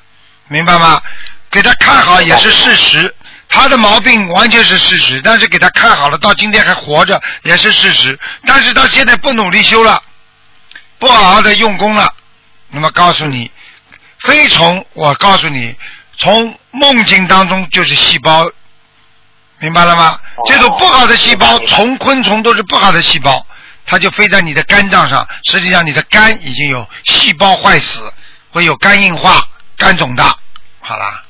[0.48, 1.03] 明白吗？
[1.50, 3.14] 给他看好也是事实，
[3.55, 8.19] 他的毛病完全是事实，但是给他看好了，到今天还活着也是事实。
[8.45, 10.03] 但是他现在不努力修了，
[10.99, 12.12] 不好好的用功了，
[12.71, 13.49] 那么告诉你，
[14.19, 15.73] 飞虫我告诉你，
[16.19, 18.51] 从梦境当中就是细胞。
[19.61, 20.19] 明白了吗？
[20.49, 23.47] 这种不好的细胞，虫、昆虫都是不好的细胞，
[23.87, 25.27] 它就飞在你的肝脏上。
[25.45, 28.12] 实际上，你的肝已经有细胞坏死，
[28.51, 30.37] 会有肝硬化、肝肿大。
[30.81, 31.24] 好啦。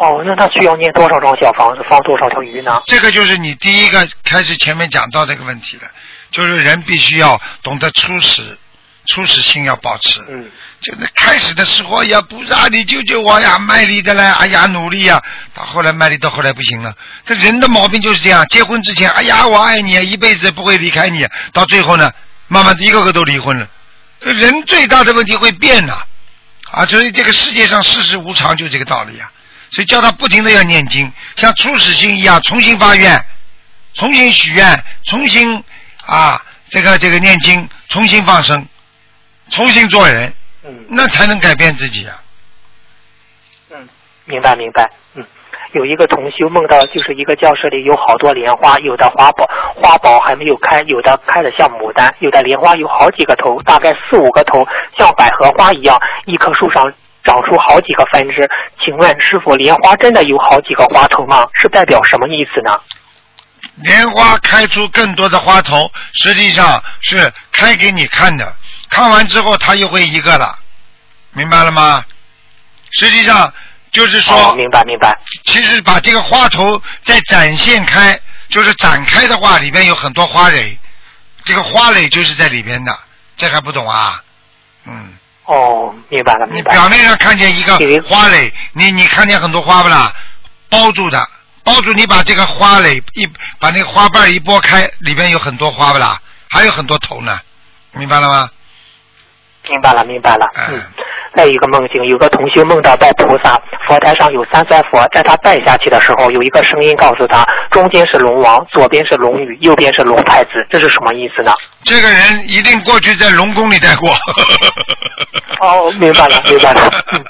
[0.00, 2.80] 哦，那他需要念多少张小房子，放多少条鱼呢？
[2.86, 5.82] 这个就是你第一个开始前面讲到这个问题了，
[6.30, 8.56] 就是人必须要懂得初始，
[9.04, 10.20] 初始性要保持。
[10.26, 10.50] 嗯。
[10.80, 16.94] 就是开始的时候呀，菩萨你救救我呀，卖力的嘞，哎呀努力呀，到后来卖力到后来不行了。
[17.26, 22.10] 这人的毛病就是这样，结婚之前，哎呀我爱你，一辈子不会离开你，到最后呢，
[22.48, 23.68] 慢慢的一个个都离婚了。
[24.20, 25.98] 这人最大的问题会变呐，
[26.72, 29.30] 啊，所以这个世界上世事无常就这个道理啊。
[29.70, 33.24] 所以叫他不停的要念经，像初始心一样，重新发愿，
[33.94, 35.62] 重新许愿，重新
[36.06, 38.66] 啊这个这个念经，重新放生，
[39.50, 40.32] 重新做人。
[40.62, 42.20] 嗯，那才能改变自己啊。
[43.70, 43.88] 嗯，
[44.26, 44.90] 明白明白。
[45.14, 45.24] 嗯，
[45.72, 54.66] 有一个同修梦到，就是一个教室里有好多莲花，有的花苞花苞还没有开，有的开的像牡丹，有的莲花有好几个头，大概四五个头，
[54.98, 56.92] 像百合花一样，一棵树上
[57.30, 58.50] 长出好几个分支。
[58.84, 61.46] 请问师傅，莲花真的有好几个花头吗？
[61.54, 62.76] 是代表什么意思呢？
[63.76, 68.56] 莲花开出更多的花头，实际上是开给你看的。
[68.88, 70.58] 看完之后，它又会一个了，
[71.32, 72.04] 明白了吗？
[72.90, 73.52] 实际上
[73.92, 75.16] 就是说，明白明白。
[75.44, 80.76] 其实把这个花头再展现开，就是展开的话，里边有很多花蕾，
[81.44, 82.98] 这个花蕾就是在里边的，
[83.36, 84.20] 这还不懂啊？
[84.86, 85.14] 嗯。
[85.50, 86.72] 哦，明白了明白。
[86.72, 90.12] 你表面上看见一个花蕾，你你看见很多花不啦？
[90.68, 91.20] 包住的，
[91.64, 93.26] 包住你把这个花蕾一
[93.58, 96.20] 把那个花瓣一拨开，里边有很多花不啦？
[96.48, 97.40] 还有很多头呢，
[97.94, 98.48] 明白了吗？
[99.68, 100.46] 明白了，明白了。
[100.68, 100.80] 嗯，
[101.36, 111.52] 再一个梦境，有个同学梦到拜菩萨，佛台上有三尊佛，在他拜下去的时候，有一个声音告诉他，中间是龙王，左边是龙女，右边是龙太子，这是什么意思呢？
[111.84, 114.10] 这个人一定过去在龙宫里待过。
[115.60, 116.90] 哦，明白了，明白了。
[117.12, 117.20] 嗯。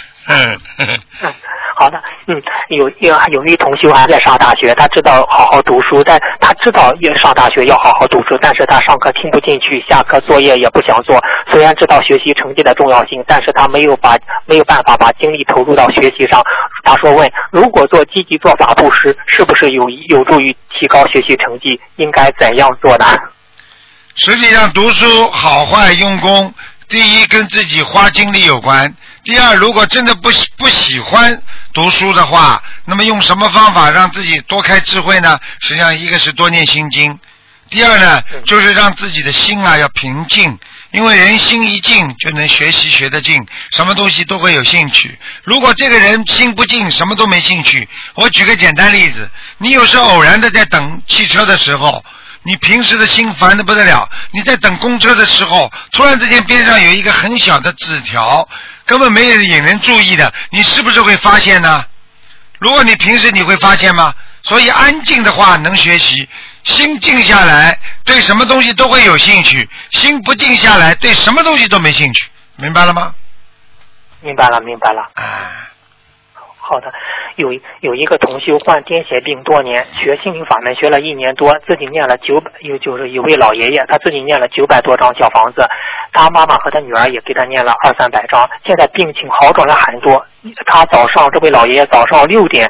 [1.76, 11.18] 好的，嗯，有有有一同学还在上大学，他知道好好读书，但他知道要上大学要好好读书，但是他上课听不进去，下课作业也不想做。
[11.50, 16.42] 虽然知道学习成绩的重要性，但是他没有把没有办法把精力投入到学习上。
[16.84, 21.80] 他说：“问，如果做积极做法布施，是不是有有助于提高学习成绩？
[21.96, 23.06] 应该怎样做呢？”
[24.16, 26.52] 实际上，读书好坏用功，
[26.88, 28.94] 第一跟自己花精力有关。
[29.22, 31.42] 第二，如果真的不不喜欢
[31.74, 35.38] 读书的话，那么用什么方法让自己多开智慧呢？
[35.60, 37.18] 实际上，一个是多念心经，
[37.68, 40.58] 第二呢，就是让自己的心啊要平静，
[40.92, 45.18] 因为人心一静，就能学习学得进，什么东西都会有兴趣。
[45.44, 47.86] 如果这个人心不静，什么都没兴趣。
[48.14, 52.02] 我举个简单例子，你有时候偶然的在等汽车的时候，
[52.42, 58.48] 你平时的心烦的不得了，你在等公车的时候，突然之间边上有一个很小的纸条。
[58.90, 61.84] 根本没有引人注意的，你是不是会发现呢？
[62.58, 64.12] 如果你平时你会发现吗？
[64.42, 66.28] 所以安静的话能学习，
[66.64, 72.26] 心静下来对什么东西都会有兴趣，心不静下来对什么东西都没兴趣，
[72.56, 73.14] 明白了吗？
[74.22, 75.08] 明白了，明白了。
[75.14, 75.24] 哎。
[76.70, 76.86] 好的，
[77.34, 85.66] 有有一个同修患癫痫病多年，学心灵法门学了一年多，自己念了九百，有就是有位老爷爷，他自己念了九百多张小房子，
[86.12, 90.24] 他妈妈和他女儿也给他念了二三百张，现在病情好转了很多。
[90.64, 92.68] 他早上这位老爷爷早上六点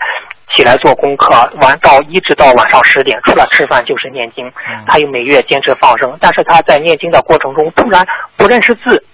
[0.54, 1.28] 起来做功课，
[1.60, 4.50] 完到一直到晚上十点，除了吃饭就是念经。
[4.86, 8.06] 他又每月坚持放生，但是他在念经的过程中突然
[8.38, 9.04] 不认识字。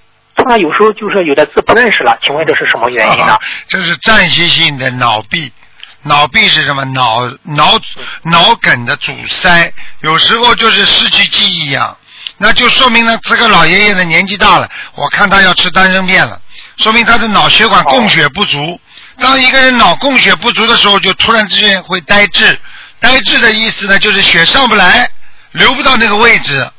[0.49, 3.37] 那有时候就是有的字不认识了，请问这是什么原因呢？
[3.69, 5.53] 这是暂时性的脑闭，
[6.03, 6.85] 脑闭是什么？
[6.85, 7.81] 脑脑
[8.23, 11.97] 脑梗的阻塞，有时候就是失去记忆一样，
[12.39, 16.41] 那就说明呢，这个老爷爷的年纪大了，我看他要吃丹参片了，
[16.77, 18.81] 说明他的脑血管供血不足。
[19.19, 22.57] 当一个人脑供血不足的时候，就突然之间会呆滞，
[23.01, 25.11] 呆滞的意思呢，就是血上不来，
[25.53, 26.71] 流不到那个位置。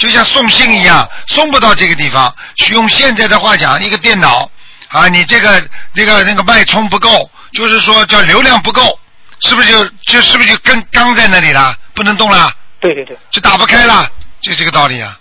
[0.00, 2.34] 就像送信一样，送不到这个地方。
[2.70, 4.50] 用现在的话讲，一个电脑
[4.88, 8.98] 啊，你这个那个那个脉冲不够，就是说叫流量不够，
[9.42, 13.14] 是不是就就是不是就跟刚在那里了，不能动了，对对对。
[13.30, 15.18] 就打不开了，就这个道理啊。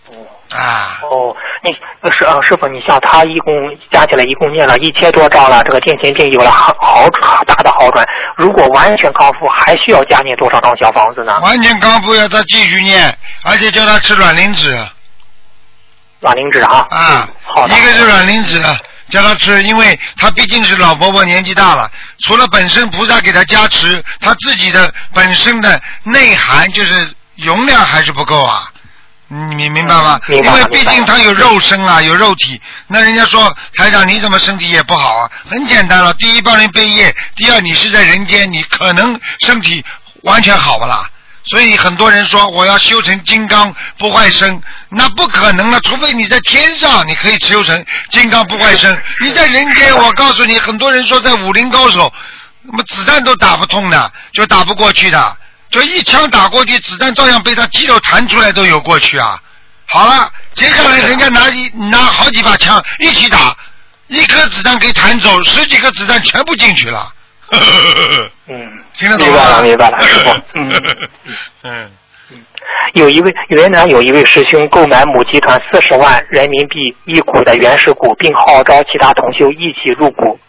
[0.56, 3.54] 啊，哦，你呃师啊师傅，你像他一共
[3.92, 7.08] 加起来一共念了一千多章了，这个癫痫病有了好好
[7.46, 8.04] 大的好转。
[8.36, 11.40] 如果完全康复，还需要加念多少张小房子呢？
[11.42, 14.76] 完全康复要他继续念，而且叫他吃卵磷脂。
[16.22, 16.88] 卵磷脂啊。
[16.90, 17.78] 啊，好的。
[17.78, 18.60] 一个是卵磷脂，
[19.10, 21.90] 叫他吃，因为他毕竟是老婆婆，年纪大了，
[22.22, 28.69] 除了本身菩萨给他加持，他自己的本身的内涵就是容量还是不够啊。
[29.32, 30.20] 你明白吗？
[30.28, 32.60] 明白因为毕竟他有肉身啊，有肉体。
[32.88, 35.32] 那人家说台长你怎么身体也不好啊？
[35.48, 39.86] 很简单了，第一帮人背业，第二你是在人间，你可能身体
[40.24, 41.08] 完全好不啦？
[41.46, 49.00] 所以很多人说我要修成金刚不坏身，那不可能了，除非你在天上，你可以修成金刚不坏身。
[49.24, 52.12] 你在人间，我告诉你，很多人说在武林高手，
[52.64, 55.38] 那么子弹都打不通的，就打不过去的。
[55.70, 59.42] 就一枪打过去，子弹照样被他肌肉弹出来都有过去啊！
[59.86, 63.56] 好了，接下来人家拿一拿好几把枪一起打，
[64.08, 67.12] 一颗子弹给弹走，十几颗子弹全部进去了。
[68.48, 69.34] 嗯， 听得懂吗？
[69.34, 70.30] 明白了，明白了，师傅。
[70.54, 70.72] 嗯。
[71.64, 71.92] 嗯。
[72.94, 80.40] 有一位云南有一位师兄购买母集团四十万人民币一股的原始股，并号召其他同修一起入股。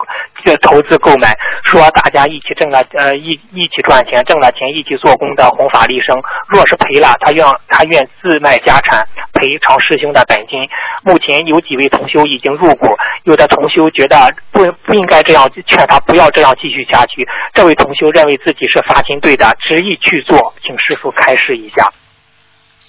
[0.59, 6.16] 投资购买，说大家一起挣了，呃，一一起赚钱，挣了钱一起做工的弘法利生。
[6.49, 10.61] 若是赔了，他愿他愿自卖家产赔偿师兄的本金。
[11.03, 12.86] 目前有几位同修已经入股，
[13.24, 17.26] 有的同修觉得不不应该这样，劝他不要这样继续下去。
[17.53, 21.86] 这位同修认为自己是发心对的，执意去做，请师傅开示一下。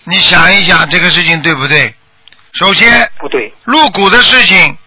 [0.04, 1.93] 你想一想这个事情对不对？
[2.54, 2.89] 首先
[3.20, 4.78] 不对，入股的事情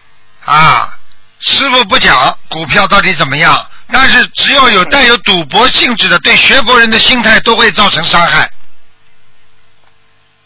[0.45, 0.94] 啊。
[1.39, 8.49] 师傅不讲股票到底怎么样，但是只要有带有赌博性质的，对学佛人的心态都会造成伤害，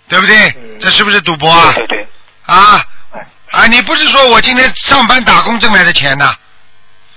[0.08, 0.78] 对不对？
[0.80, 1.72] 这是不是赌博啊？
[1.74, 2.08] 对对。
[2.46, 2.86] 啊
[3.52, 3.68] 啊！
[3.68, 6.34] 你不是说我今天上班打工挣来的钱呢？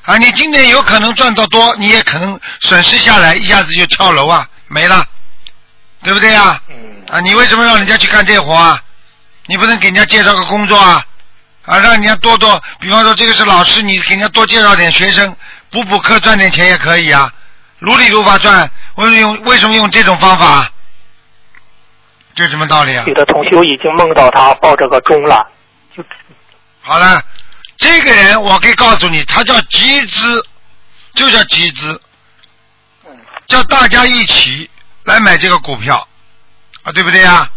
[0.02, 5.06] 啊，你今天有可能赚到多，你也可能损失下来，一下子就跳楼啊，没了，
[6.02, 6.60] 对不对啊？
[7.10, 8.82] 啊，你为什么让人家去干这活啊？
[9.46, 11.04] 你不能给人家介绍个工作啊？
[11.64, 15.36] 啊，让人家多多，比方说这个是老师，你给人家多介绍点学生，
[15.70, 17.32] 补补课赚点钱也可以啊，
[17.78, 18.70] 如理如法赚。
[18.96, 20.70] 为什么用为什么用这种方法？
[22.34, 23.04] 这什么道理啊？
[23.06, 25.46] 有的同学已经梦到他抱着个钟了，
[25.96, 26.02] 就
[26.80, 27.22] 好了。
[27.76, 30.46] 这个人我可以告诉你，他叫集资，
[31.14, 32.00] 就叫集资，
[33.46, 34.68] 叫大家一起
[35.04, 36.08] 来买这个股票
[36.82, 37.48] 啊，对不对呀？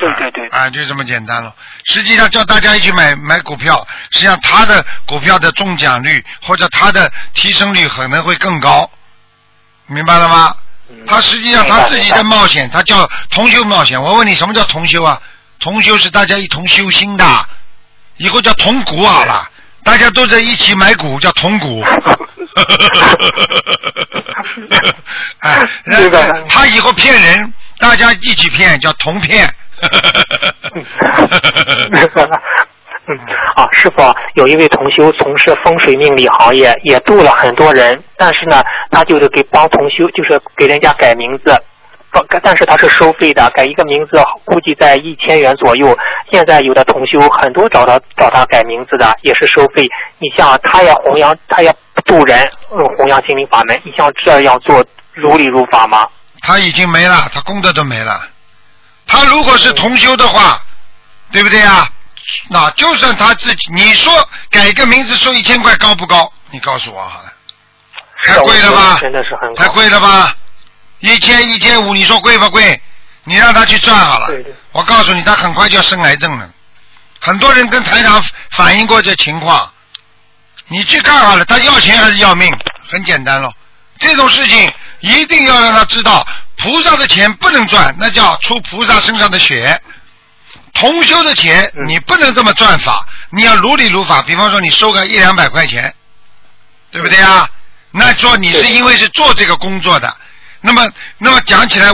[0.00, 1.54] 对对对，啊，就这么简单了。
[1.84, 8.90] 实际上叫大家一起买买股票，实际上他的股票的中奖率或者他的提升率可能会更高，
[9.86, 10.56] 明白了吗？
[11.06, 14.02] 他实际上他自己在冒险，他叫同修冒险。
[14.02, 15.20] 我问你，什么叫同修啊？
[15.60, 17.48] 同修是大家一同修心的，
[18.16, 19.48] 以后叫同股好了，
[19.84, 21.84] 大家都在一起买股叫同股。
[25.40, 25.68] 哎，
[26.48, 29.54] 他以后骗人，大家一起骗叫同骗。
[30.74, 30.84] 嗯
[33.56, 41.60] 啊，师傅，有一位同修从事风水命理行业，也度了很多人，但是呢，他就是给帮同修，就是给人家改名字，
[42.42, 45.98] 但是他是收费的，改一个名字估计在一千元左右。
[46.30, 49.88] 现在有的同修很多找他找他改名字的，也是收费。
[50.20, 51.74] 你像他也弘扬，他也
[52.04, 56.06] 渡人，嗯弘扬心灵法门，你像这样做如理如法吗？
[56.42, 58.20] 他已经没了，他功德都没了。
[59.10, 60.62] 他如果是同修的话，
[61.32, 61.90] 对不对啊？
[62.48, 66.32] 那就算他自己，你说改一个名字收一千块高不高？
[66.52, 67.32] 你告诉我好了，
[68.24, 68.98] 太贵了吧？
[69.00, 70.36] 真的是很太贵了吧？
[71.00, 72.80] 一千一千五，你说贵不贵？
[73.24, 74.28] 你让他去赚好了。
[74.70, 76.48] 我告诉你，他很快就要生癌症了。
[77.20, 79.72] 很多人跟台长反映过这情况，
[80.68, 82.48] 你去看好了，他要钱还是要命？
[82.88, 83.52] 很简单喽，
[83.98, 86.24] 这种事情一定要让他知道。
[86.60, 89.80] 菩萨的钱不能赚，那叫出菩萨身上的血。
[90.72, 94.22] 同修的钱你不能这么赚法，你要如理如法。
[94.22, 95.92] 比方说你收个一两百块钱，
[96.90, 97.48] 对不对啊？
[97.90, 100.16] 那说你是因为是做这个工作的，
[100.60, 100.88] 那么
[101.18, 101.92] 那么讲起来，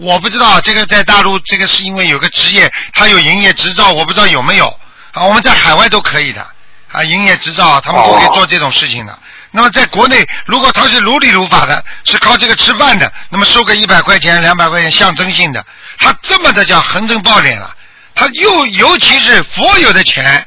[0.00, 4.68] 我不知道这个在大陆这个是因为有个职业，他有营业执照，我不知道有没有
[5.12, 5.24] 啊？
[5.24, 6.46] 我们在海外都可以的
[6.92, 9.18] 啊，营业执照他们都可以做这种事情的。
[9.50, 15.64] 那么在国内，如果他是如理如法的，是靠这个吃饭的，那么收个一百块钱、两百块钱象征性的，
[15.98, 17.74] 他这么的叫横征暴敛了。
[18.14, 20.46] 他又尤其是佛有的钱，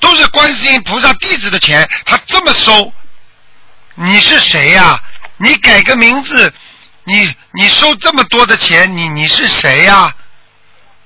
[0.00, 2.92] 都是观世音菩萨弟子的钱，他这么收，
[3.94, 5.00] 你是谁呀？
[5.38, 6.52] 你改个名字，
[7.04, 10.12] 你你收这么多的钱，你你是谁呀、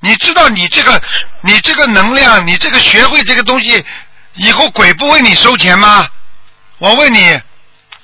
[0.01, 1.01] 你知道你这个
[1.43, 3.85] 你这个能量，你这个学会这个东西，
[4.35, 6.09] 以后鬼不为你收钱吗？
[6.79, 7.41] 我问你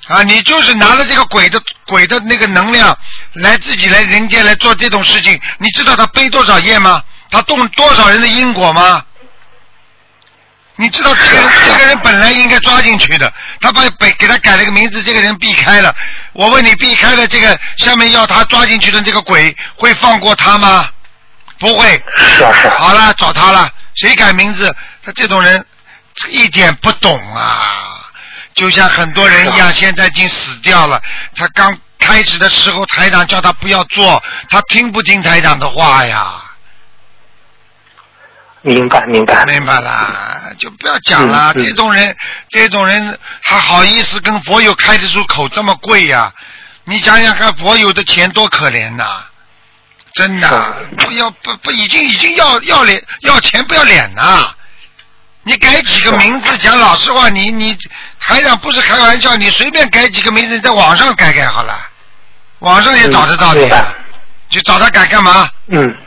[0.07, 2.97] 啊，你就是拿了这个鬼的鬼的那个能量
[3.33, 7.01] 来自己来人间来做这种事情，你知道他背多少业吗？
[7.29, 9.03] 他动多少人的因果吗？
[10.75, 15.95] 你知道这个人这个人本来应该抓进去的，他把给给他改了个名字，这个人避开了。
[16.33, 20.89] 我问你，避开了这个下面要他抓进去的这个鬼，会放过他吗？
[21.59, 22.03] 不会。
[22.17, 22.75] 是啊是啊。
[22.77, 23.71] 好了，找他了。
[23.95, 24.75] 谁改名字？
[25.03, 25.63] 他这种人
[26.29, 28.02] 一点不懂啊，
[28.53, 31.01] 就像很多人一样，现在已经死掉了。
[31.35, 36.39] 他刚开始的时候，台长叫他不要做，他听不听台长的话呀？
[38.61, 39.43] 明白明白。
[39.43, 41.51] 明白啦，就不要讲了。
[41.51, 42.15] 嗯嗯这种人，
[42.49, 46.31] 这种人还好意思跟佛友开得出口这么贵呀、
[46.85, 49.25] 你想想看，佛友的钱多可怜呐、
[50.13, 54.53] 真的，不要不不，已经已经要要脸要钱不要脸呐、
[55.43, 57.77] 你改几个名字，讲老实话，你你
[58.19, 61.77] 台长不是开玩笑，你随便改几个名字，在网上改改好了，
[62.59, 63.93] 网上也找得到的明白呀，
[64.49, 65.49] 就找他改干嘛？
[65.67, 65.97] 嗯，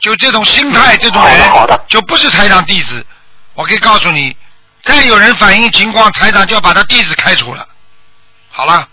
[0.00, 1.38] 就这种心态，这种人
[1.88, 3.04] 就不是台长弟子。
[3.54, 4.34] 我可以告诉你，
[4.82, 7.66] 再有人反映情况，台长就要把他弟子开除了。
[8.50, 8.88] 好了，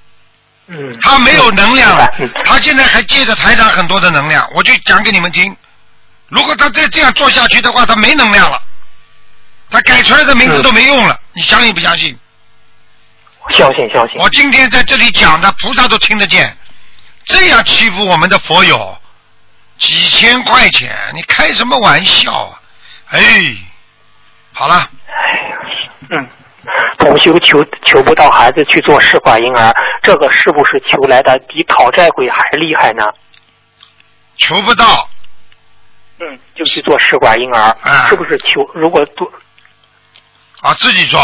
[0.68, 0.97] 嗯。
[1.01, 2.11] 他没有能量了
[2.43, 5.55] 他现在还借着台长很多的能量，我就讲给你们听。
[6.28, 8.59] 如果他再这样做下去的话，他没能量了，
[9.70, 11.20] 他改出来的名字嗯都没用了。
[11.34, 12.18] 你相信不相信？
[13.53, 14.18] 相信相信。
[14.20, 16.55] 我今天在这里讲的，菩萨都听得见。
[17.26, 18.97] 这样欺负我们的佛友，
[19.78, 22.61] 几千块钱，你开什么玩笑啊？
[23.09, 23.55] 哎，
[24.53, 24.89] 好了，
[26.09, 26.28] 嗯，
[26.97, 33.03] 同修求求不到孩子去做试管婴儿，这个是不是求来的比讨债鬼还厉害呢？
[34.38, 35.09] 求不到，
[36.20, 38.68] 嗯，就去做试管婴儿，啊是不是求？
[38.74, 39.32] 如果做
[40.66, 41.22] 啊，自己做，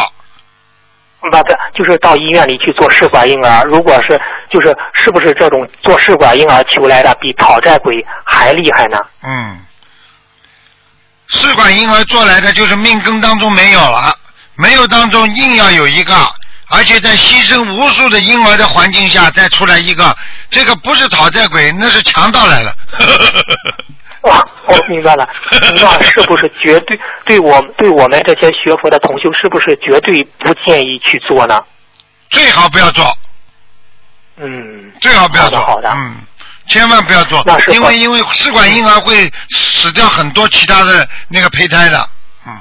[1.20, 1.38] 不不，
[1.74, 4.22] 就是到医院里去做试管婴儿，如果是
[4.52, 8.98] 就是是不是这种做试管婴儿求来的比讨债鬼还厉害呢？
[9.24, 9.60] 嗯，
[11.28, 14.16] 试管婴儿做来的就是命根当中没有了，
[14.54, 16.14] 没有当中硬要有一个，
[16.70, 20.16] 而且在牺牲无数的婴儿的环境下再出来一个，
[20.52, 22.76] 这个不是讨债鬼，那是强盗来了。
[24.30, 31.60] 哇，我明白了， 那是不是绝对对我对我们这些学佛的同修，是不是绝对不建议去做呢？
[32.30, 33.04] 最好不要做，
[34.38, 36.18] 嗯，最好不要做，好的好的嗯，
[36.68, 42.08] 千万不要做那，是因为因为试管婴儿会死掉很多其他的那个胚胎的，
[42.48, 42.60] 嗯，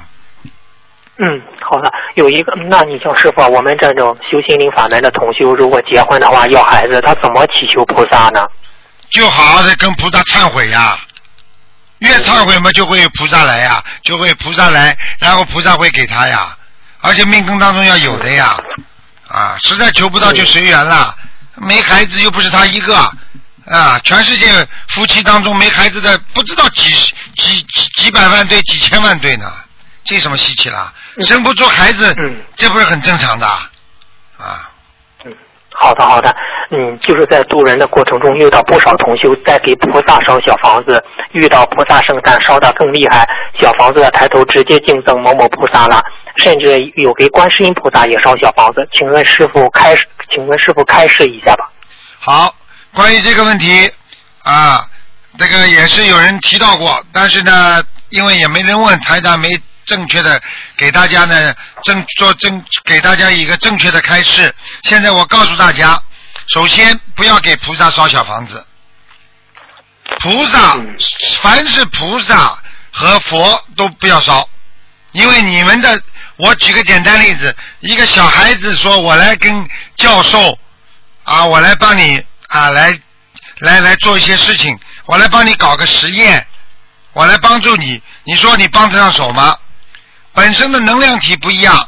[1.19, 8.43] 嗯，好的，有一个，那你像师傅啊，我们这种修心灵法门的同修，如果结婚的话要孩子，他怎么祈求菩萨呢？
[9.11, 10.97] 就好好的跟菩萨忏悔呀。
[12.01, 16.55] 越忏悔嘛，就会有菩萨来呀，就会菩萨来，然后菩萨会给他呀，
[16.99, 18.57] 而且命根当中要有的呀，
[19.27, 21.15] 啊，实在求不到就随缘了，
[21.55, 22.95] 没孩子又不是他一个，
[23.65, 26.89] 啊，全世界夫妻当中没孩子的不知道几
[27.37, 29.53] 几几几百万对、几千万对呢，
[30.03, 30.91] 这什么稀奇啦？
[31.17, 34.70] 嗯生不出孩子，嗯这不是很正常的啊？
[35.81, 36.33] 好的，好的，
[36.69, 43.27] 嗯，就是在渡人的过程中遇到不少同修在给菩萨烧小房子，遇到菩萨圣诞烧的更厉害，
[43.59, 45.99] 小房子的抬头直接敬赠某某菩萨了，
[46.35, 48.87] 甚至有给观世音菩萨也烧小房子。
[48.93, 49.95] 请问师傅开，
[50.29, 51.67] 请问师傅开示一下吧。
[52.19, 52.53] 好，
[52.93, 53.91] 关于这个问题
[54.43, 54.87] 啊，
[55.39, 59.49] 这个也是有人提到过，但是呢，因为也没人问，台长没
[59.91, 60.41] 正确的
[60.77, 64.55] 给大家呢正做正给大家一个正确的开示。
[64.83, 66.01] 现在我告诉大家，
[66.47, 68.65] 首先不要给菩萨烧小房子，
[70.21, 70.95] 菩萨嗯
[71.41, 72.57] 凡是菩萨
[72.89, 74.47] 和佛都不要烧，
[75.11, 76.01] 因为你们的，
[76.37, 79.67] 我举个简单例子，一个小孩子说我来跟
[79.97, 80.57] 教授
[81.25, 82.97] 啊，我来帮你啊，来
[83.59, 86.47] 来来做一些事情，我来帮你搞个实验，
[87.11, 89.57] 我来帮助你，你说你帮得上手吗？
[90.33, 91.87] 本身的能量体不一样，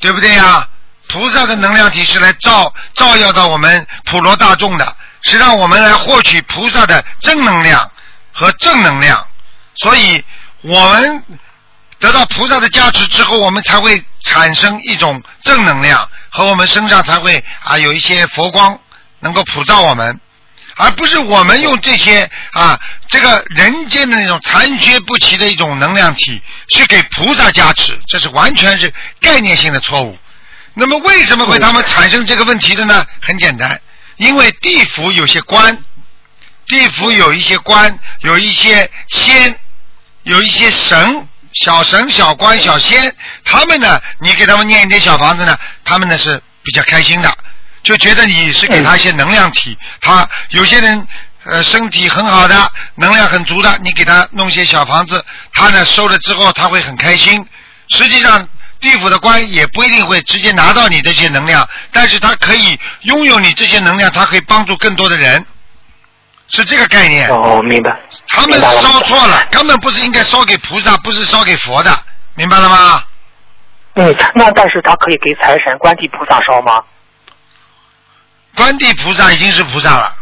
[0.00, 0.68] 对不对呀？
[1.08, 7.90] 菩萨的能量体是来照照耀到我们普罗大众的，是让我们来获取菩萨的正能量
[8.32, 9.24] 和正能量，
[9.76, 10.24] 所以
[10.62, 11.22] 我们
[12.00, 18.76] 得到菩萨的加持之后，我们才会产生一种正能量，和我们身上才会啊有一些佛光
[19.20, 20.20] 能够普照我们，
[20.76, 30.18] 而不是我们用这些啊这个人间的那种残缺不齐的一种能量体去给菩萨加持，这是完全是概念性的错误。
[30.74, 33.06] 那么为什么会他们产生这个问题的呢？
[33.22, 33.80] 很简单，
[34.16, 35.82] 因为地府有些官，
[36.66, 39.58] 地府有一些官，有一些仙，
[40.24, 43.16] 有一些神，小神、小官、小仙，
[43.46, 47.38] 他们呢，你给他们念一点小房子呢，他们呢是比较开心的，
[47.86, 49.78] 就觉得你是给他一些能量体。
[50.00, 51.06] 他有些人
[51.44, 55.24] 呃身体很好的，能量很足的，你给他弄些小房子，
[55.54, 57.46] 他呢收了之后他会很开心。
[57.88, 58.46] 实际上。
[58.78, 65.44] 地府的官也不一定会直接拿到你这些能量，但是他可以拥有你这些能量，他可以帮助更多的人，
[66.50, 67.26] 是这个概念。
[67.30, 67.98] 哦，明白。
[68.28, 71.98] 他们烧错了，根本不是应该烧给菩萨，不是烧给佛的，
[72.34, 73.02] 明白了吗？
[73.94, 76.78] 嗯，那但是他可以给财神、观地菩萨烧吗？
[78.56, 80.16] 观地菩萨已经是菩萨了。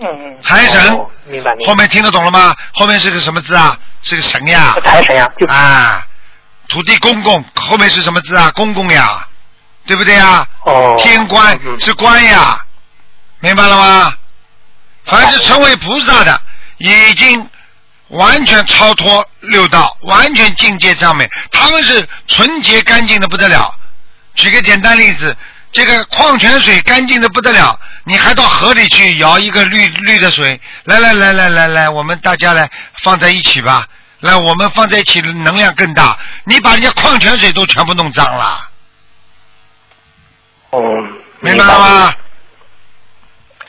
[0.00, 0.42] 嗯嗯。
[0.42, 0.82] 财神。
[1.26, 1.66] 明白明白。
[1.66, 2.54] 后面听得懂了吗？
[2.74, 3.78] 后面是个什么字啊？
[4.02, 4.76] 是个神呀。
[4.84, 6.06] 财神呀，就啊。
[6.68, 8.50] 土地公公后面是什么字啊？
[8.54, 9.26] 公公呀，
[9.86, 10.46] 对不对呀？
[10.64, 10.96] 哦。
[10.98, 12.60] 天官是官呀，
[13.40, 14.14] 明白了吗？
[15.04, 16.40] 凡是成为菩萨的，
[16.78, 17.48] 已经
[18.08, 23.72] 完全超脱六道，完全境界上面，他们是纯洁干净的不得了。
[24.34, 25.36] 举个简单例子，
[25.72, 32.70] 这个矿泉水干净的不得了，你还到河里去舀一个绿绿的水，来来来来来来，我们大家来
[33.02, 33.86] 放在一起吧。
[34.20, 38.70] 来我们放在一起能量更大，你把人家矿泉水都全部弄脏了。
[40.70, 40.80] 哦，
[41.40, 42.14] 明白了吗？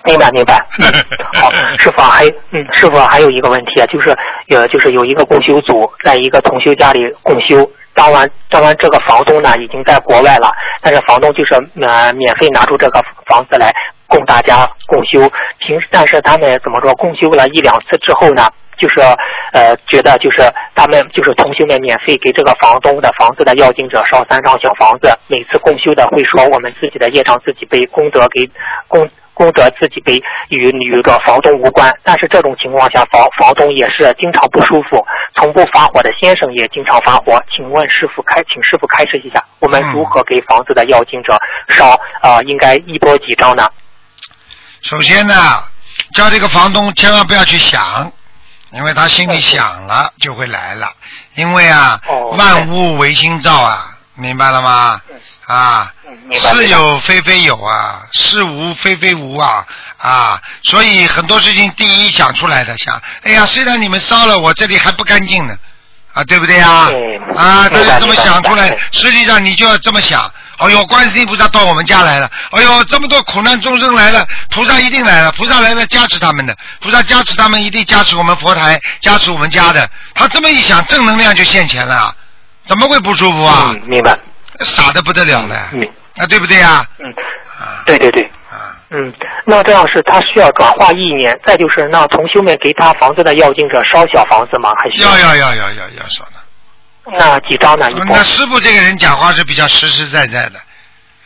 [0.07, 0.55] 明白明白。
[1.37, 4.09] 好，师傅还嗯，师傅还有一个问题啊，就是
[4.49, 10.49] 呃，就是有一个共修组在一个同修家里共修，当完当完这个房东呢已经在国外了，
[10.81, 13.71] 但是房东就是呃免费拿出这个房子来
[14.07, 15.29] 供大家共修，
[15.59, 18.47] 平时但是他们怎么说共修了一两次之后呢？
[18.79, 18.99] 就是
[19.53, 20.39] 呃，觉得就是
[20.75, 28.47] 他们就是同修们免费给这个房东的房子的要经者烧三张小房子，每次共修的会说我们自己的业障自己背，功德给
[28.87, 30.19] 功功德自己背，
[30.49, 31.95] 与与个房东无关。
[32.01, 37.39] 但是这种情况下，房房东也是经常不舒服，从不发火的先生也经常发火。
[37.55, 41.37] 请问师傅开，请师傅开示一下，我们如何给房子的要经者
[41.69, 42.41] 烧啊？
[42.47, 43.69] 应该一波几张呢？
[44.81, 45.33] 首先呢，
[46.15, 48.11] 叫这个房东千万不要去想。
[48.71, 50.91] 因为他心里想了，就会来了。
[51.35, 52.01] 因为啊，
[52.33, 55.01] 万物唯心造啊，明白了吗？
[55.47, 55.93] 啊，
[56.33, 59.65] 是有非非有啊，是无非非无啊
[59.97, 60.41] 啊！
[60.63, 65.55] 所以很多事情第一想出来的，想，哎呀，虽然你们烧了，我这里还不干净呢，
[66.13, 66.89] 啊，对不对啊？
[67.33, 70.29] 啊，他就这么想出来，实际上你就要这么想。
[70.57, 72.29] 哎呦，观世音菩萨到我们家来了！
[72.51, 79.89] 哎呦，这么多苦难众生来了，菩萨一定来了，菩萨来了加持他们的，菩萨加持他们一定加持我们佛台，加持我们家的。
[80.13, 82.13] 他这么一想，正能量就现前了，
[82.65, 83.67] 怎么会不舒服啊？
[83.69, 84.17] 嗯，明白。
[84.59, 85.69] 傻的不得了了。
[85.73, 85.81] 嗯。
[86.17, 86.85] 啊，对不对呀？
[86.99, 87.09] 嗯。
[87.59, 87.83] 啊。
[87.85, 88.23] 对对对。
[88.49, 88.75] 啊。
[88.89, 89.13] 嗯，
[89.45, 94.71] 那这样是他需要转化意念，再就是那同修们给他房子的要经者烧小房子吗？
[94.79, 95.17] 还需要？
[95.17, 96.33] 要要要要要要烧的。
[97.11, 97.89] 那几张呢？
[98.07, 100.59] 那师傅这个人讲话是比较实实在在的，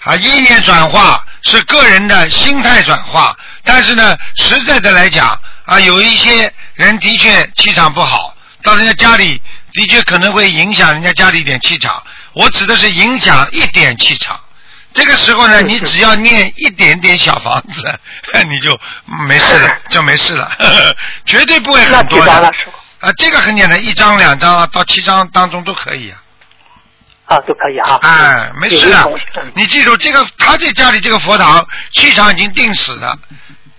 [0.03, 9.41] 啊，意念转化是个人的心态转化，但是呢，实在的来讲，啊，有一些人的确气场不好，到人家家里
[9.73, 12.01] 的确可能会影响人家家里一点气场。
[12.34, 14.39] 我指的是影响一点气场，
[14.93, 17.99] 这个时候呢，你只要念一点点小房子，
[18.47, 18.79] 你就
[19.27, 20.49] 没事了，就没事了，
[21.25, 22.51] 绝对不会很多的。
[22.99, 26.21] 啊，这个很简单，一张、两张到七张当中都可以啊。
[27.25, 27.99] 啊，都可以啊。
[28.01, 29.11] 哎，没事的。
[29.55, 33.17] 你记住，这个他在家里这个佛堂气场已经定死了，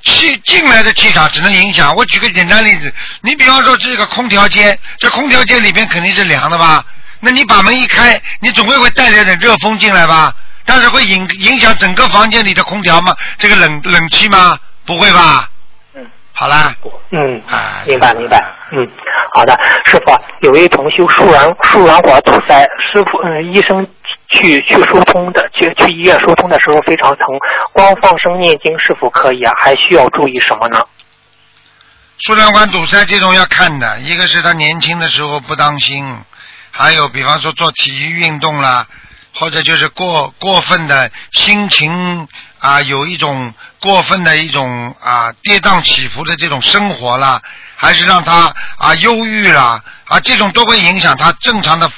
[0.02, 1.94] 气进来的气场只能影响。
[1.94, 6.84] 我举个简单例子，你比方说这个空调间，这空调间里边肯定是凉的吧？
[7.24, 10.34] 那你把门一开，你总归会带来点热风进来吧？
[10.64, 13.14] 但是会影影响整个房间里的空调吗？
[13.38, 14.58] 这个冷冷气吗？
[14.84, 15.48] 不会吧？
[15.94, 16.04] 嗯。
[16.32, 16.74] 好啦。
[17.12, 17.40] 嗯。
[17.48, 18.44] 啊，明白明白。
[18.72, 18.78] 嗯。
[19.34, 19.56] 好的，
[19.86, 22.60] 师傅，有位同修输卵输卵管堵塞，
[22.92, 23.86] 师傅嗯，医生
[24.28, 27.24] 去去疏通的，去去医院疏通的时候非常疼，
[27.72, 29.52] 光放生念经是否可以啊？
[29.62, 30.84] 还需要注意什么呢？
[32.18, 36.04] 输卵管堵塞这种要看的，一个是他年轻的时候不当心，
[36.72, 38.86] 还有比方说做体育运动啦，
[39.34, 42.26] 或者就是过过分的心情
[42.58, 47.40] 啊，有一种过分的一种啊跌宕起伏的这种生活啦。
[47.76, 51.90] 还是让他啊忧郁啦啊，这种都会影响他正常的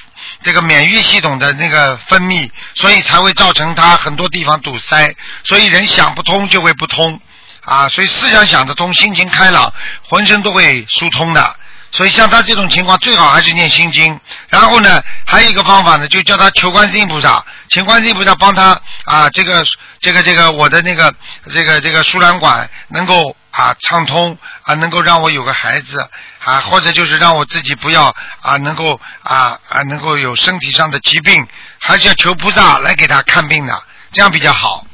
[0.42, 5.14] 这个免疫系统的那个分泌，所以才会造成他很多地方堵塞。
[5.44, 7.20] 所以人想不通就会不通
[7.60, 9.72] 啊，所以思想想得通，心情开朗，
[10.08, 11.54] 浑身都会疏通的。
[11.94, 14.18] 所以像他这种情况，最好还是念心经。
[14.48, 19.64] 然后呢，还有一个方法呢，就叫他求观世音菩萨，请观世音菩萨帮他啊，这个
[20.00, 21.14] 这个这个我的那个
[21.52, 26.10] 这个这个输卵管能够啊畅通啊，能够让我有个孩子
[26.42, 31.46] 啊，或者就是让我自己不要啊能够啊啊能够有身体上的疾病，
[31.78, 34.84] 还是要求菩萨来给他看病的，这样比较好。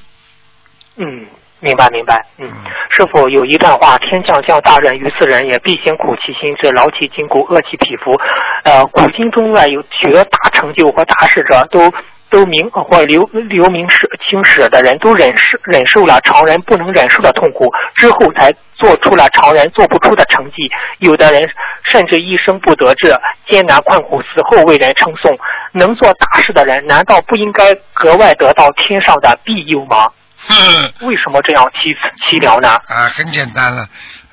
[0.96, 1.26] 嗯，
[1.60, 2.24] 明白明白。
[2.38, 8.18] 嗯嗯，师傅有一段话：天将降大任于斯人也，必先苦其心志，劳其筋骨，饿其体肤。
[8.64, 11.92] 呃，古今中外有许多大成就或大事者，都
[12.30, 20.70] 都名或留留名史青史的人，都忍受忍受了常人不能忍受的痛苦，之后才做出了常人做不出的成绩。
[20.98, 21.48] 有的人
[21.84, 23.14] 甚至一生不得志，
[23.46, 25.36] 艰难困苦，死后为人称颂。
[25.72, 30.08] 能做大事的人，难道不应该格外得到天上的庇佑吗？
[30.48, 30.92] 哼。
[31.06, 31.94] 为什么这样凄
[32.28, 32.68] 凄凉呢？
[32.88, 33.86] 啊，很简单了。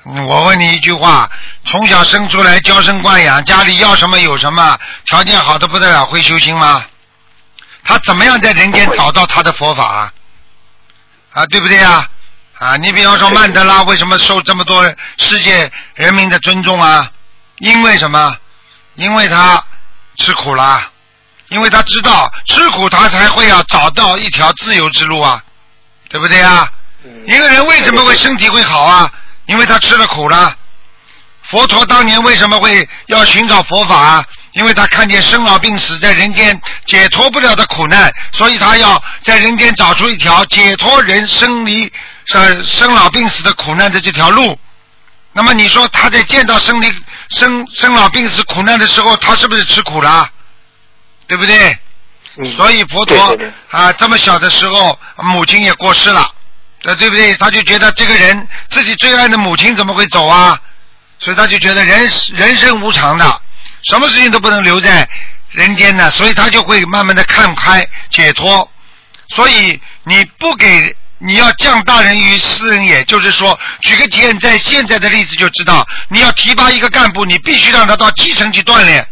[0.04, 1.28] 嗯我问你一句话：
[1.64, 6.84] 从小生出来娇生惯养，家里要什么有什么，条件好的不得了，会修心吗？
[7.84, 10.12] 他怎么样在人间找到他的佛法啊？
[11.34, 12.08] 啊，对不对呀？
[12.58, 14.84] 啊，你比方说曼德拉为什么受这么多
[15.18, 17.10] 世界人民的尊重啊？
[17.58, 18.36] 因为什么？
[18.94, 19.62] 因为他
[20.16, 20.90] 吃苦啦，
[21.48, 25.42] 因为他知道吃苦，他才会要找到一条自由之路啊，
[26.08, 26.70] 对不对啊？
[27.26, 29.12] 一个人为什么会身体会好啊？
[29.46, 30.54] 因为他吃了苦了。
[31.42, 34.24] 佛陀当年为什么会要寻找佛法啊？
[34.52, 41.90] 因为他看见生老病死在人间解脱不了的苦难，所以他要在人间找出一条解脱人生离
[42.32, 44.58] 呃生老病死的苦难的这条路。
[45.32, 46.92] 那么你说他在见到生离
[47.30, 50.28] 生生老病死苦难的时候，他是不是吃苦了？
[51.26, 51.78] 对不对？
[52.40, 53.36] 嗯所以佛陀
[53.70, 56.32] 啊，这么小的时候，母亲也过世了，
[56.84, 57.34] 呃，对不对？
[57.34, 60.60] 他就觉得这个人自己最爱的母亲怎么会走啊？
[61.18, 63.40] 所以他就觉得人人生无常的，
[63.82, 65.08] 什么事情都不能留在
[65.50, 68.70] 人间的，所以他就会慢慢的看开解脱。
[69.34, 79.04] 所以你不给，你要降大人于斯人也，就是说，举个简在现在的例子就知道，你要提拔一个干部，你必须让他到基层去锻炼。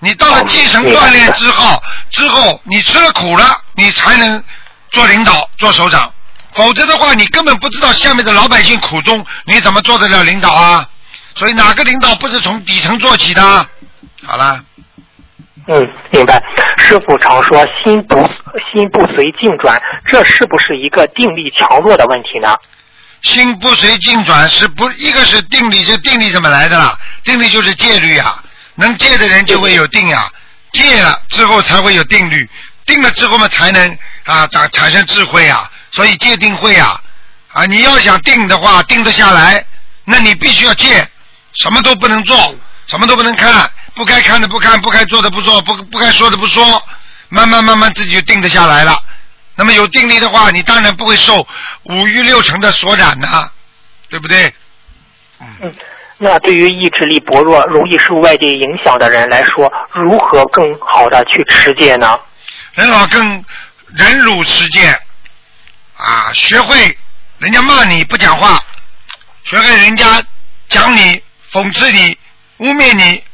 [0.00, 4.42] 你到了基层锻炼之后，之后你吃了苦了，你才能
[4.90, 6.12] 做领导、做首长。
[6.52, 10.88] 否则的话，你根本不知道下面的老百姓苦衷，你怎么做得了领导啊？
[11.34, 13.42] 所以哪个领导不是从底层做起的？
[14.24, 14.60] 好了，
[15.68, 16.42] 嗯，明白。
[16.76, 18.16] 师傅常说心不
[18.72, 22.48] 心不随境转，这是不是一个定力强弱的问题呢？
[23.22, 26.98] 心不随境转是不一个是定力，这定力怎么来的啦？
[27.22, 28.42] 定力就是戒律啊，
[28.80, 30.28] 能戒的人就会有定呀、
[30.72, 32.48] 戒了之后才会有定律，
[32.86, 37.00] 定了之后嘛才能啊产产生智慧啊，所以戒定慧啊。
[37.52, 39.64] 啊，你要想定的话，定得下来，
[40.04, 41.08] 那你必须要戒，
[41.54, 42.54] 什么都不能做，
[42.86, 46.80] 什么都不能看，不该看的不看，不该做的不做，不不该说的不说，
[47.28, 48.96] 慢慢慢慢自己就定得下来了。
[49.56, 51.44] 那么有定力的话，你当然不会受
[51.82, 53.50] 五欲六尘的所染呐、
[54.08, 54.54] 对不对？
[55.40, 55.74] 嗯，
[56.22, 62.20] 那对于意志力薄弱、容易受外界影响的人来说，如何更好的去持戒呢？
[62.74, 63.42] 人好更
[63.94, 64.86] 忍辱持戒
[65.96, 66.98] 啊，学会
[67.38, 68.58] 人家骂你不讲话，
[69.44, 70.22] 学会人家
[70.68, 72.18] 讲你、讽刺你、
[72.58, 73.24] 污蔑你，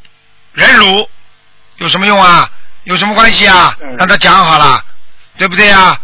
[0.52, 1.10] 忍辱
[1.78, 2.48] 有什么用啊？
[2.84, 3.76] 有什么关系啊？
[3.82, 4.80] 嗯让他讲好了，
[5.36, 6.00] 对不对啊？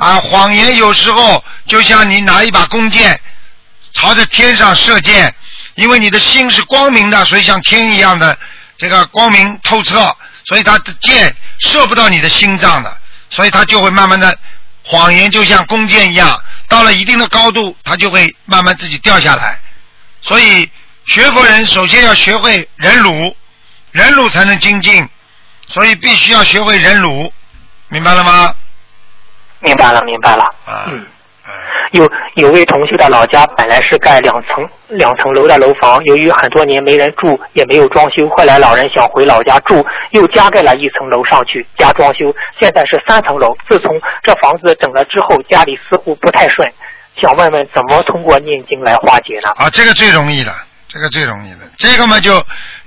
[0.00, 3.20] 啊，谎言有时候就像你拿一把弓箭，
[3.92, 5.32] 朝着天上射箭，
[5.74, 8.36] 因为你的心是光明的，所以像天一样的
[8.76, 12.96] 这个光明透彻，所以它的箭射不到你的心脏的，
[13.30, 14.36] 所以它就会慢慢的，
[14.84, 19.58] 谎言就像弓箭一样，到了一定的高度，它就会慢慢自己掉下来。
[20.20, 20.70] 所以
[21.06, 23.36] 学佛人首先要学会忍辱，
[23.92, 25.08] 忍辱才能精进，
[25.66, 27.32] 所以必须要学会忍辱，
[27.88, 28.54] 明白了吗？
[29.60, 30.42] 明白了，明白了。
[30.66, 31.06] 啊，嗯。
[31.92, 43.56] 有有位同学的老家本来是盖两层两层楼的楼房，由于很多年没人住，也没有装修，后来老人想回老家住，又加盖了一层楼上去加装修，现在是三层楼。
[43.68, 46.68] 自从这房子整了之后，家里似乎不太顺，
[47.20, 49.52] 想问问怎么通过念经来化解呢？
[49.56, 50.52] 啊，这个最容易的，
[50.88, 52.32] 这个最容易的，这个嘛就，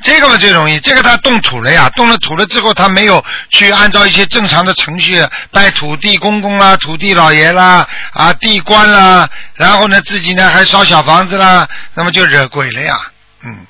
[0.02, 12.96] 这个嘛最容易，这个他动土了呀，动了土了之后，他没有去按照一些正常的程序拜土地公公啦、土地老爷啦、啊地官啦，然后呢自己呢还烧小房子啦，那么就惹鬼了呀，
[13.44, 13.66] 嗯，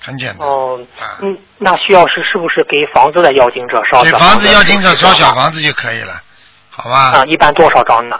[0.00, 6.20] 很简单，哦、啊嗯，那需要是是不是给房子的要经者烧给房子要经者烧小房子就可以了，
[6.70, 7.18] 好吧？
[7.18, 7.24] 啊？
[7.26, 8.18] 一般多少张呢？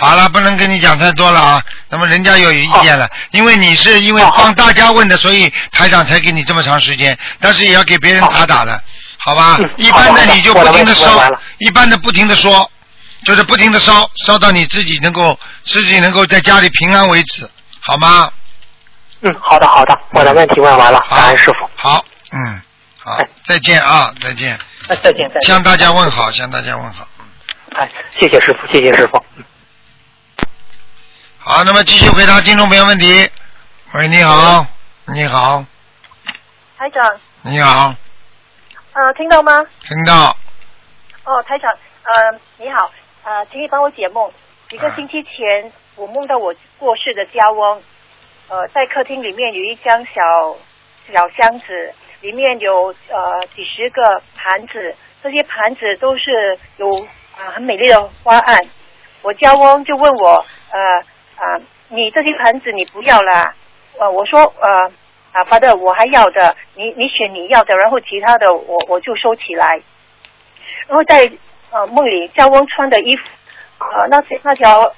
[0.00, 1.62] 好了，不能跟你讲太多了啊。
[1.88, 8.82] 那么人家有意见了，因为你是因为帮大家问的，所以台长才给你这么长时间，但是也要给别人打打的，
[9.18, 9.56] 好吧？
[9.60, 12.70] 嗯一般的你就不停的烧一般的不停的说，
[13.24, 17.48] 就是不停的烧，烧到你自己能够自己能够在家里平安为止，
[17.80, 18.30] 好吗？
[19.22, 21.68] 嗯，好的好的，我的问题问完了，好感恩师傅。
[21.76, 22.60] 好，嗯，
[23.02, 24.58] 好哎，再见啊，再见，
[24.88, 25.42] 哎，再见再见。
[25.42, 27.08] 向大家问好，向大家问好。
[27.76, 29.24] 哎，谢谢师傅，谢谢师傅。
[31.44, 33.30] 嗯好，那么继续回答听众朋友问题。
[33.92, 34.66] 喂，你好，
[35.12, 35.62] 你好，
[36.78, 37.94] 台长，你好，
[38.94, 39.62] 呃，听到吗？
[39.82, 40.34] 听到，
[41.24, 42.90] 哦，台长，呃，你好，
[43.24, 44.32] 呃，请你帮我解梦。
[44.70, 44.94] 一个啊。
[44.96, 47.82] 星期前，我梦到我过世的家翁，
[48.48, 50.56] 呃，在客厅里面有一张小
[51.12, 56.88] 小箱子，里面有呃几十个盘子，这些盘子都是有
[57.36, 58.58] 啊、呃很美丽的花案。
[59.20, 60.80] 我家翁就问我，呃
[61.36, 61.58] 啊、
[61.88, 63.52] 你这些盘子你不要了？
[63.98, 64.92] 呃，我说呃
[65.32, 69.80] 啊，发的我还要的，你你选你要的，然后其他的我我就收起来。
[70.86, 71.30] 然后在
[71.70, 73.22] 呃梦里，家翁穿的衣服，
[73.78, 74.92] 呃那那条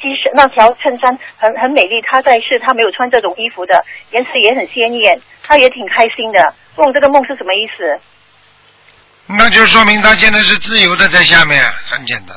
[0.00, 6.54] T 恤那条衬衫很很美丽，他在是他没有穿这种衣服的，颜色也很鲜艳，他也挺开心的。
[6.76, 8.00] 问这个梦是什么意思？
[9.26, 12.36] 那就说明他现在是自由的在下面，很简单。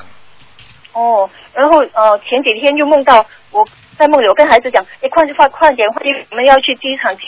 [0.94, 3.66] 哦，然后呃前几天又梦到我
[3.98, 7.24] 在梦里，我跟孩子讲，哎快快快点，快点，我们要去机场接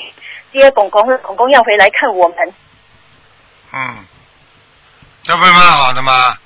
[0.51, 2.37] 接公公，公公要回来看我们。
[3.73, 4.05] 嗯，
[5.23, 6.37] 这不是蛮好的吗？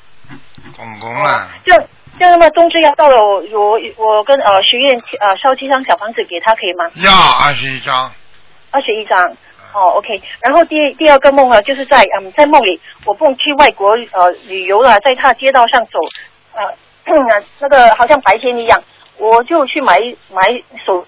[0.75, 1.83] 公公了哦，，这样
[2.17, 6.85] 这样那么冬至要到了，我我我跟呃学院呃烧七张小房子给他可以吗？
[7.03, 8.11] 要二十一张，
[8.71, 9.21] 二十一张。
[9.71, 10.19] 哦，OK。
[10.41, 15.99] 然后第第二个梦啊，就是在嗯在梦里，我梦去外国呃旅游了，在他街道上走，
[16.53, 16.73] 呃
[17.59, 18.81] 那个好像白天一样，
[19.17, 19.95] 我就去买
[20.31, 20.41] 买
[20.85, 21.05] 手，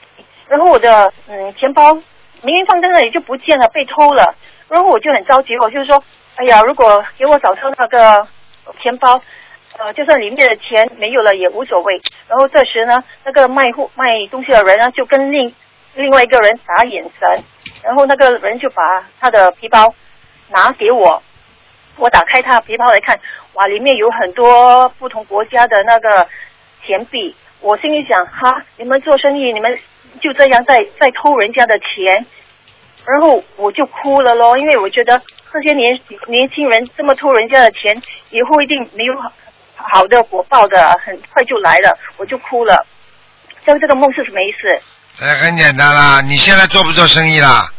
[0.47, 1.93] 然后我的嗯钱包
[2.41, 4.35] 明明放在那里就不见了，被偷了，
[4.69, 6.03] 然后我就很着急，我就说，
[6.35, 8.27] 哎呀，如果给我找出那个
[8.81, 9.21] 钱包。
[9.79, 11.99] 呃，就算里面的钱没有了也无所谓。
[12.27, 15.55] 然后这时呢，那个卖货卖东西的人呢，就跟另
[15.95, 17.43] 另外一个人打眼神，
[17.81, 19.93] 然后那个人就把他的皮包
[20.49, 21.23] 拿给我，
[22.01, 23.19] 我打开他的皮包来看，
[23.53, 26.27] 哇，里面有很多不同国家的那个
[26.83, 27.35] 钱币。
[27.59, 29.77] 我心里想，哈，你们做生意，你们
[30.19, 32.25] 就这样在在偷人家的钱，
[33.05, 35.21] 然后我就哭了咯，因为我觉得
[35.53, 39.31] 这些年年轻人这么偷人家的钱，以后一定没有好
[39.93, 42.83] 好的果报的，很快就来了，我就哭了。
[43.63, 45.23] 像这个梦是什么意思？
[45.23, 46.19] 哎很简单啦。
[46.21, 47.71] 你现在做不做生意啦？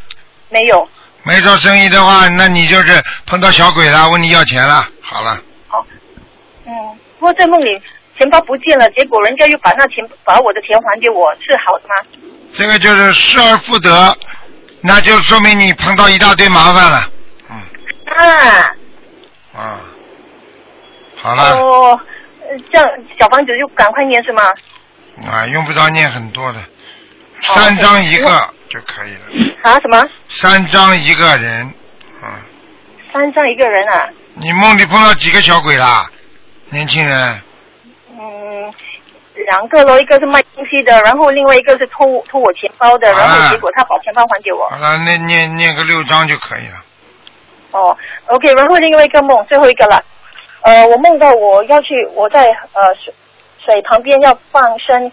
[0.49, 0.89] 没有。
[1.25, 4.89] 没做生意的话，那你就是碰到小鬼了，问你要钱了。
[5.01, 5.85] 好了，好
[6.67, 6.73] 嗯，
[7.19, 7.81] 不过在梦里
[8.19, 11.95] 钱包不见了，结果人家又把那钱把我的钱还给我，是好的吗？
[12.55, 14.17] 这个就是失而复得，
[14.81, 17.11] 那就说明你碰到一大堆麻烦了。
[17.51, 17.57] 嗯
[18.17, 18.77] 啊，
[19.57, 19.81] 啊，
[21.17, 21.57] 好了。
[21.57, 22.01] 哦，
[22.41, 24.43] 呃这样小房子就赶快念是吗？
[25.31, 29.53] 啊，用不着念很多的，哦三张一个就可以了。
[29.63, 30.09] 啊，什么？
[30.29, 31.75] 三张一个人，
[32.23, 32.29] 嗯，
[33.13, 34.09] 三张一个人啊？
[34.35, 36.11] 你梦里碰到几个小鬼啦？
[36.71, 37.43] 年轻人，
[38.19, 38.73] 嗯，
[39.47, 44.67] 两个咯，一个是卖东西的，然后另外一个是偷偷我钱包的，然啊后结果他把钱包还给我。
[44.71, 46.83] 好了，那念念个六张就可以了。
[47.73, 47.97] 哦
[48.27, 50.03] ，OK，然后另外一个梦，最后一个了。
[50.63, 53.13] 呃，我梦到我要去，我在呃水
[53.65, 55.11] 水旁边要放生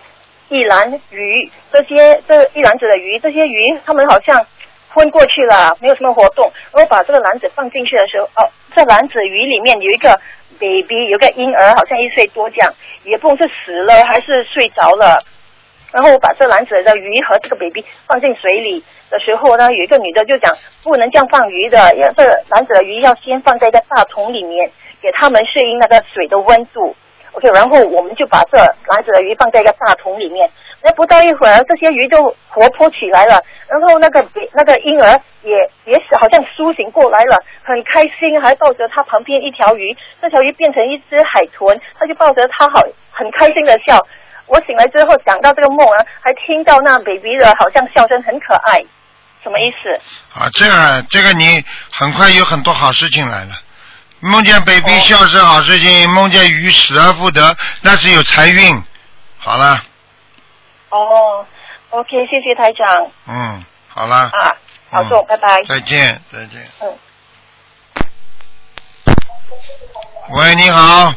[0.50, 4.46] 一篮鱼，这些这一篮子的鱼，这些鱼它们好像
[4.90, 6.52] 昏过去了，没有什么活动。
[6.74, 10.20] 然后把这个篮子放进去的时候，哦，这篮子鱼里面有一个
[10.60, 12.74] baby，有个婴儿，好像一岁多这样，
[13.04, 15.24] 也不懂是死了还是睡着了。
[15.92, 24.70] 然后我把这篮子的鱼和这个 baby 放进水里的时候呢，有一个女的就讲不能这样放鱼的，要这篮子的鱼要先放在一个大桶里面，
[25.02, 26.96] 给他们适应那个水的温度。
[27.34, 28.58] OK，然后我们就把这
[28.88, 30.50] 篮子的鱼放在一个大桶里面。
[30.82, 35.52] 那不到一会儿，这些鱼就活泼起来了，然后那个那个婴儿也
[35.86, 44.00] 也是好像苏醒过来了，很开心，还抱着他旁边一条鱼，这条鱼变成一只海豚，他就抱着它好很开心的笑。
[44.48, 48.82] 我醒来之后想到这个梦啊，还听到那 baby 的好像笑声很可爱，
[49.44, 49.94] 什么意思？
[50.34, 53.52] 啊，这个这个你很快有很多好事情来了。
[54.22, 58.84] 梦见 baby 哦笑是好事情，梦见鱼死而复得，那是有财运。
[59.38, 59.84] 好了，
[60.90, 61.46] 哦
[61.92, 64.56] ，OK，谢谢台长嗯，好了，啊，
[64.92, 65.64] 保重，嗯拜拜。
[65.64, 66.70] 再见，再见。
[66.82, 66.98] 嗯。
[70.32, 71.14] 喂，你好。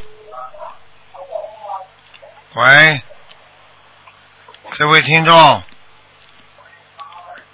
[2.54, 3.02] 喂，
[4.72, 5.62] 这位听众，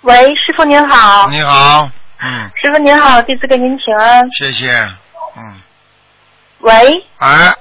[0.02, 1.28] 喂，师傅您好。
[1.30, 1.88] 你好，
[2.20, 4.28] 嗯，师傅您好，弟子给您请安。
[4.32, 4.88] 谢谢，
[5.38, 5.60] 嗯，
[6.60, 6.72] 喂，
[7.18, 7.54] 哎，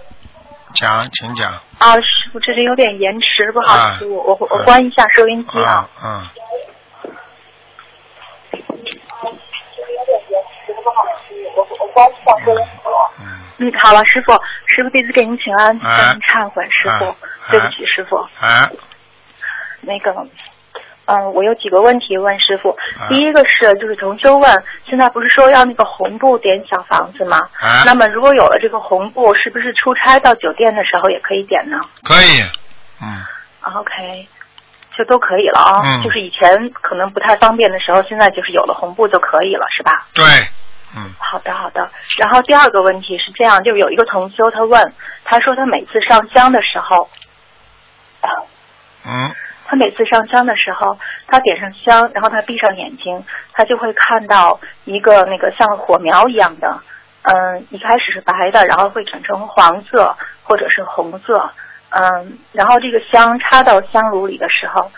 [0.73, 5.87] 讲，请讲，啊，师傅这里有点延迟，不好意思，啊我我我关一下收音机啊。
[6.03, 6.27] 嗯。
[13.59, 14.31] 嗯，好了，师傅，
[14.65, 17.15] 师傅弟子给您请安，哎向您忏悔，师傅，哎
[17.51, 18.15] 对不起，师傅。
[18.15, 18.69] 啊，
[19.81, 20.11] 那个，
[21.07, 22.69] 嗯，我有几个问题问师傅。
[22.99, 27.37] 啊第一个是，就是同修问，现在不是说要那个红布点小房子吗？
[27.59, 32.41] 啊那么如果有了这个红布，是不是出差到酒店的时候也可以点呢可以，
[33.01, 33.23] 嗯
[33.73, 34.27] ，？OK，
[34.97, 40.05] 就都可以了啊、嗯就是以前可能不太方便的时候，现在就是有了红布就可以了，是吧？
[40.13, 40.23] 对，
[40.95, 41.89] 嗯，好的，好的。
[42.19, 44.93] 然后第二个问题是这样，就是有一个同修他问，
[45.23, 47.09] 他说他每次上香的时候，
[49.05, 49.31] 嗯，
[49.67, 50.97] 他每次上香的时候，
[51.27, 56.81] 他点上香，然后他闭上眼睛，他就会看到一个那个像火苗一样的，
[57.23, 61.51] 嗯，一开始是白的，然后会转成黄色或者是红色，
[61.89, 64.89] 嗯，然后这个香插到香炉里的时候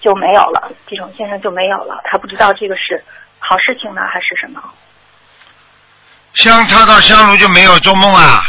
[0.00, 2.00] 就没有了，这种现象就没有了。
[2.04, 3.02] 他不知道这个是
[3.38, 4.60] 好事情呢还是什么？
[6.34, 8.42] 香插到香炉就没有做梦啊？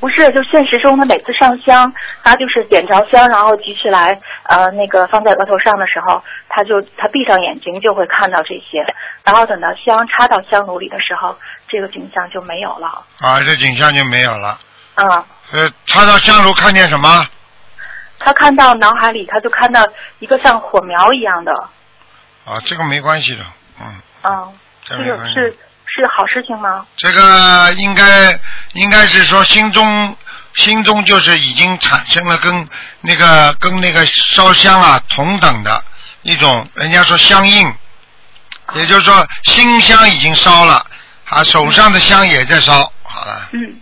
[0.00, 1.92] 不是，就现实中他每次上香，
[2.22, 8.84] 他就是点着香，然后举起来，呃，那个放在额头上的时候，他就他闭上眼睛就会看到这些，
[9.24, 11.36] 然后等到香插到香炉里的时候，
[11.68, 13.04] 这个景象就没有了。
[13.20, 14.58] 啊，这景象就没有了。
[14.94, 15.08] 嗯、
[15.52, 17.26] 呃，插到香炉看见什么？
[18.20, 19.86] 他看到脑海里，他就看到
[20.20, 21.52] 一个像火苗一样的，
[22.44, 23.44] 啊，这个没关系的，
[23.80, 23.94] 嗯，
[24.24, 24.96] 嗯，这。
[24.96, 25.56] 个是
[25.98, 26.86] 是好事情吗？
[26.96, 28.38] 这个应该
[28.74, 30.16] 应该是说心中
[30.54, 32.68] 心中就是已经产生了跟
[33.00, 35.82] 那个跟那个烧香啊同等的
[36.22, 37.74] 一种，人家说相应，
[38.76, 40.84] 也就是说心香已经烧了，
[41.28, 43.80] 啊手上的香也在烧，好了，嗯，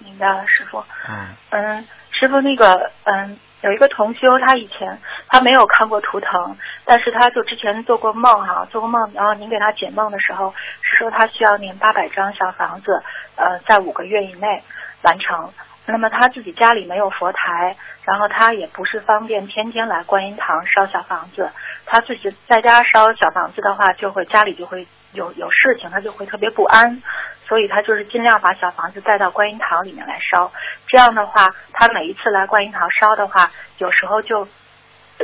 [0.00, 0.84] 明白了，师傅。
[1.08, 4.98] 嗯嗯，师傅，那个，嗯，有一个同修，他以前
[5.28, 13.02] 他没有看过图腾，但是他就之前做过梦哈、做过梦，然后您给他解梦的时候是说他需要念八百张小房子，
[13.36, 14.62] 呃，在五个月以内
[15.02, 15.50] 完成。
[15.86, 21.50] 那么他自己家里没有佛台，然后他也不是方便天天来观音堂烧小房子，
[21.86, 27.02] 他自己在家烧小房子的话，就会家里就会有有事情，他就会特别不安，
[27.46, 30.50] 所以他就是尽量把小房子带到观音堂里面来烧。
[30.86, 34.46] 这样的话，他每一次来观音堂烧的话，有时候就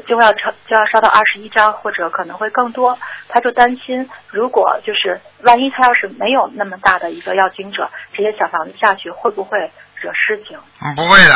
[0.07, 2.99] 就要烧就要烧到二十一张，或者可能会更多。
[3.29, 9.59] 他就担心，如果就是万一他要是没有那么大的一个要经者，这些小房子下去会不会
[9.97, 10.59] 惹事情？
[10.81, 11.35] 嗯，不会的，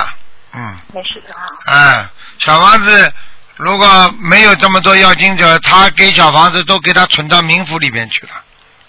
[0.55, 1.47] 嗯，没事情啊。
[1.67, 2.07] 哎，
[2.39, 3.13] 小房子
[3.59, 3.87] 如果
[4.21, 8.33] 没有这么多要经者，他给小房子都给他存到冥府里边去了，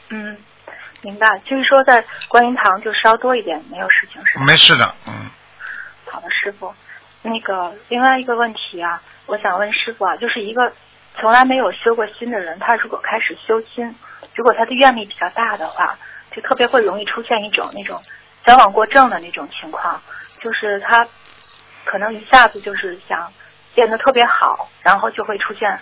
[0.09, 0.38] 嗯，
[1.01, 1.26] 明白。
[1.43, 4.45] 就是说在观音堂就稍多一点，没有事情是吧？
[4.45, 5.30] 没事的，嗯。
[6.05, 6.74] 好的，师傅。
[7.24, 10.72] 那个另外一个问题啊，我想问师傅啊，就是一个
[11.20, 13.95] 从来没有修过心的人，他如果开始修心，
[14.36, 15.97] 如果他的愿力比较大的话，
[16.32, 17.99] 就特别会容易出现一种那种
[18.45, 19.99] 矫枉过正的那种情况，
[20.39, 21.07] 就是他
[21.86, 23.34] 可能一下子就是想
[23.80, 25.80] 变得特别好，然后就会出现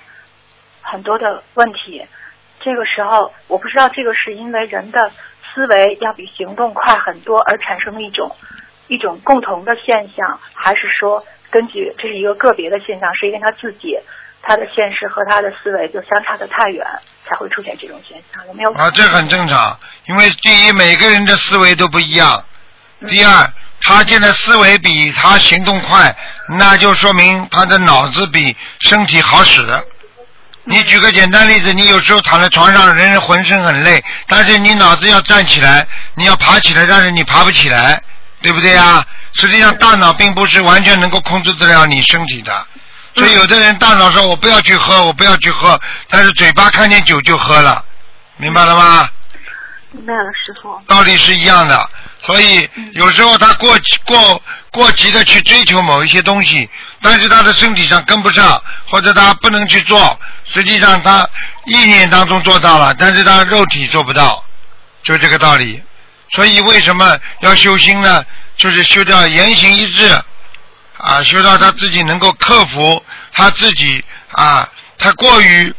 [0.83, 2.05] 很多的问题。
[2.59, 8.35] 这个时候，我不知道这个是因为人的思维要比行动快很多而产生的一种
[8.87, 13.97] 一种共同的现象，还是说根据这是一个个别的现象，是因为他自己
[14.43, 16.85] 他的现实和他的思维就相差的太远，
[17.27, 18.45] 才会出现这种现象？
[18.45, 18.71] 有没有？
[18.73, 19.75] 啊，这很正常，
[20.05, 22.43] 因为第一每个人的思维都不一样，
[23.07, 23.51] 第二
[23.87, 26.13] 他现在思维比他行动快，
[26.49, 29.65] 那就说明他的脑子比身体好使。
[30.65, 38.03] 你举个简单例子，你有时候躺在床上，人人浑身很累，但是你脑子要站起来，你要爬起来，但是你爬不起来，
[38.41, 39.05] 对不对啊？
[39.35, 42.67] 实际上大脑并不是完全能够控制得了你身体的，
[43.15, 45.79] 所以有的人大脑说我不要去喝，我不要去喝，
[46.09, 47.85] 但是嘴巴看见酒就喝了，
[48.35, 49.09] 明白了吗？
[49.91, 50.77] 明白了，师傅。
[50.85, 51.89] 道理是一样的，
[52.25, 54.41] 所以有时候他过过
[54.71, 56.69] 过急的去追求某一些东西，
[57.01, 61.27] 但是他的身体上跟不上，或者他不能去做，实际上他
[61.65, 64.43] 意念当中做到了，但是他肉体做不到，
[65.03, 65.81] 就这个道理。
[66.29, 68.25] 所以为什么要修心呢？
[68.57, 70.09] 就是修掉言行一致，
[70.97, 75.73] 啊，修到他自己能够克服他自己啊，他过于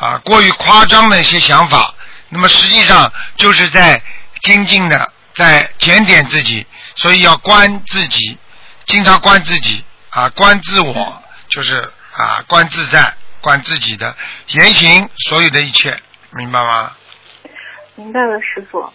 [0.00, 1.94] 啊过于夸张的一些想法，
[2.30, 4.02] 那么实际上就是在
[4.40, 8.38] 精进的在检点自己，所以要观自己，
[8.86, 11.76] 经常观自己啊，观自我，就是
[12.12, 14.14] 啊，观自在，观自己的
[14.48, 15.96] 言行，所有的一切，
[16.32, 16.92] 明白吗？
[17.94, 18.92] 明白了，师傅。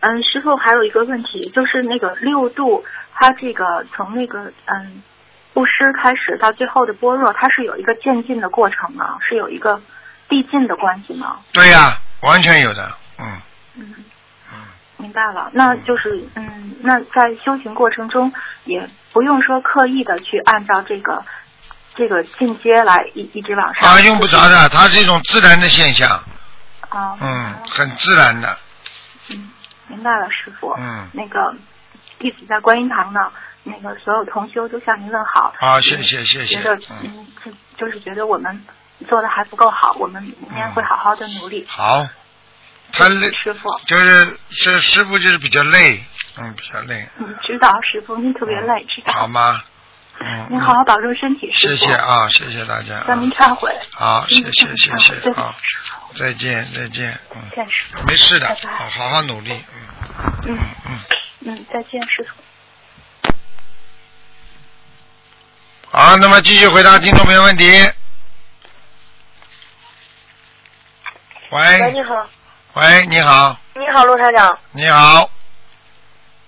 [0.00, 2.84] 嗯，师傅还有一个问题，就是那个六度，
[3.14, 5.02] 它这个从那个嗯
[5.52, 9.16] 布施开始到最后的般若，它是有一个渐进的过程吗？
[9.26, 9.80] 是有一个
[10.28, 11.38] 递进的关系吗？
[11.52, 13.40] 对呀、完全有的，嗯
[13.76, 14.04] 嗯，嗯，
[14.98, 15.50] 明白了。
[15.52, 18.32] 那就是嗯，那在修行过程中，
[18.64, 21.24] 也不用说刻意的去按照这个
[21.94, 23.90] 这个进阶来一一直往上。
[23.90, 26.08] 啊，用不着的，它是一种自然的现象，
[26.88, 27.16] 啊。
[27.20, 28.56] 嗯，很自然的，
[29.30, 29.50] 嗯，
[29.88, 30.74] 明白了，师傅。
[30.78, 31.54] 嗯，那个
[32.18, 33.30] 弟子在观音堂呢，
[33.64, 35.54] 那个所有同修都向您问好。
[35.58, 37.26] 好，谢谢谢谢觉得，嗯，
[37.76, 38.64] 就是觉得我们
[39.08, 41.66] 做的还不够好，我们明天会好好的努力。
[41.68, 42.06] 好，
[42.92, 46.02] 他累，师傅，就是这师傅就是比较累，
[46.38, 49.12] 嗯，比较累，嗯，知道师傅您特别累，知道。
[49.12, 49.62] 好吗？
[50.18, 51.76] 嗯， 您好好保重身体，师傅。
[51.76, 51.94] 谢谢。
[51.94, 53.70] 啊，谢谢大家，向您啊忏悔。
[53.92, 55.54] 好，谢谢嗯谢谢对啊，
[56.14, 57.42] 再见再见，嗯。
[58.06, 59.52] 没事的，好好好努力，
[60.46, 60.98] 嗯嗯嗯，
[61.54, 62.42] 嗯，再见，师傅。
[65.90, 67.64] 好，那么继续回答听众朋友问题。
[71.50, 72.28] 喂，喂你好，
[72.76, 74.58] 喂，你好，你好，陆台长。
[74.72, 75.30] 你好，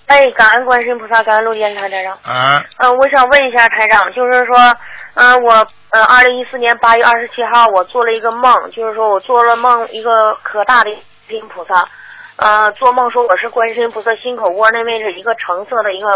[0.08, 2.12] 哎，感恩观世音菩萨，感恩陆电台台长。
[2.22, 4.76] 啊，嗯、我想问一下台长，就是说，
[5.14, 11.88] 嗯、我呃，二零一四年八月二十七号，我做了一个梦，就是说我做了梦，一个可大的观世音菩萨，
[12.36, 16.10] 呃，做梦说我是观世音菩萨心口窝那位置一个橙色的一个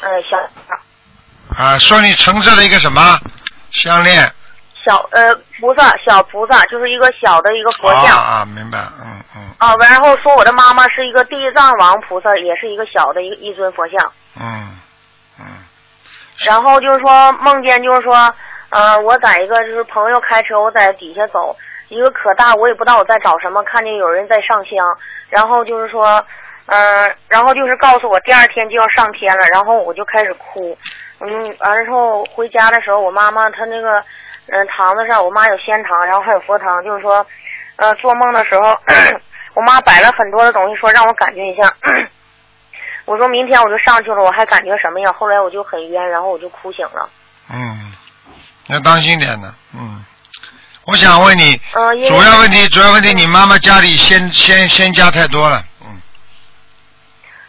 [0.00, 0.36] 呃小
[1.56, 3.16] 啊，说你橙色的一个什么
[3.70, 4.28] 项链？
[4.84, 8.16] 小呃菩萨小菩萨，就是一个小的一个佛像。
[8.16, 14.12] 啊啊，明白，嗯嗯啊，然后说我的妈妈是一个地藏王菩萨，也是一个小的一一尊佛像。
[14.40, 14.78] 嗯
[15.38, 15.46] 嗯
[16.44, 18.14] 然后就是说梦见就是说，
[18.70, 21.56] 呃，我在一个就是朋友开车，我在底下走，
[21.88, 26.24] 一个可大，我也不知道我在找什么，看见有人在上香，然后就是说，
[26.66, 30.76] 呃，然后就是告诉我第二天就要上天了，然后我就开始哭，
[31.20, 34.02] 嗯，完了之后回家的时候，我妈妈她那个，
[34.48, 37.24] 嗯、堂子上我妈有仙堂，然后还有佛堂，就是说，
[37.76, 38.78] 呃，做梦的时候，
[39.54, 41.62] 我妈摆了很多的东西，说让我感觉一下。
[43.04, 45.12] 我说明天我就上去了，我还感觉什么呀？
[45.12, 47.08] 后来我就很冤，然后我就哭醒了。
[47.52, 47.92] 嗯，
[48.68, 50.04] 要当心点呢，嗯。
[50.84, 51.56] 我想问你，
[52.08, 56.02] 主要问题，主要问题，你妈妈家里先先先家太多了，嗯，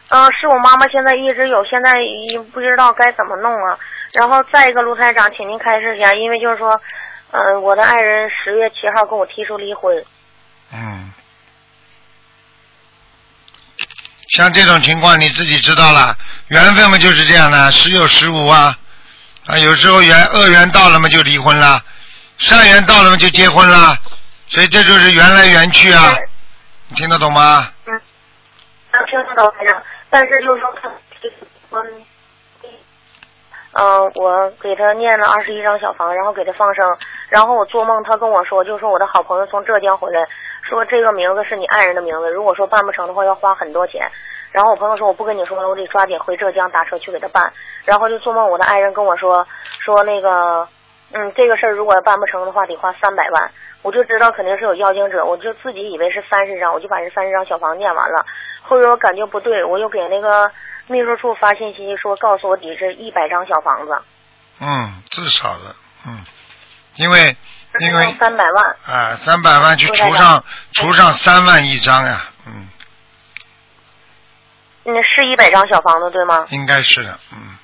[0.10, 3.76] 嗯、是我妈妈现在一直有，现在也不知道该怎么弄啊。
[4.14, 6.80] 然后再一个，卢台长，请您开示一下，因为就是说，
[7.32, 10.06] 嗯、我的爱人十月七号跟我提出离婚。
[10.72, 11.12] 嗯，
[14.30, 16.16] 像这种情况你自己知道了，
[16.50, 18.78] 缘分嘛就是这样的，时有时无啊，
[19.48, 21.84] 啊，有时候缘恶缘到了嘛就离婚了，
[22.38, 23.98] 善缘到了嘛就结婚了，
[24.48, 26.16] 所以这就是缘来缘去啊，
[26.88, 27.68] 你听得懂吗？
[27.88, 28.00] 嗯，
[28.92, 30.88] 能听得懂台长，但是就是说他
[31.22, 31.32] 离
[31.72, 32.06] 婚。
[33.74, 36.98] 嗯、我给他念了二十一张小房，然后给他放生，
[37.30, 40.24] 然后我做梦，他跟我说，就说我的好朋友从浙江回来，
[40.62, 44.08] 说这个名字是你爱人的名字，如果说办不成的话要花很多钱。
[44.52, 47.52] 然后我朋友说我不跟你说了，我得抓紧回浙江打车去给他办。
[47.86, 49.44] 然后就做梦，我的爱人跟我说
[49.84, 50.68] 说那个，
[51.12, 53.50] 嗯，这个事儿如果办不成的话得花三百万。
[53.82, 58.24] 我就知道肯定是有妖精者，我就自己以为是三十张，我就把这三十张小房念完了。
[58.62, 60.50] 后来我感觉不对，我又给那个
[60.94, 64.00] 秘书处发信息说告诉我底是一百张小房子，
[64.60, 65.76] 嗯，至少的，
[66.06, 66.24] 嗯，
[66.98, 67.36] 因为
[67.80, 68.64] 因为三百万。
[68.86, 72.70] 啊，三百万去除上除上三万一张呀，嗯，
[74.84, 76.46] 那，是一百张小房子对吗？
[76.52, 77.58] 应该是的，嗯，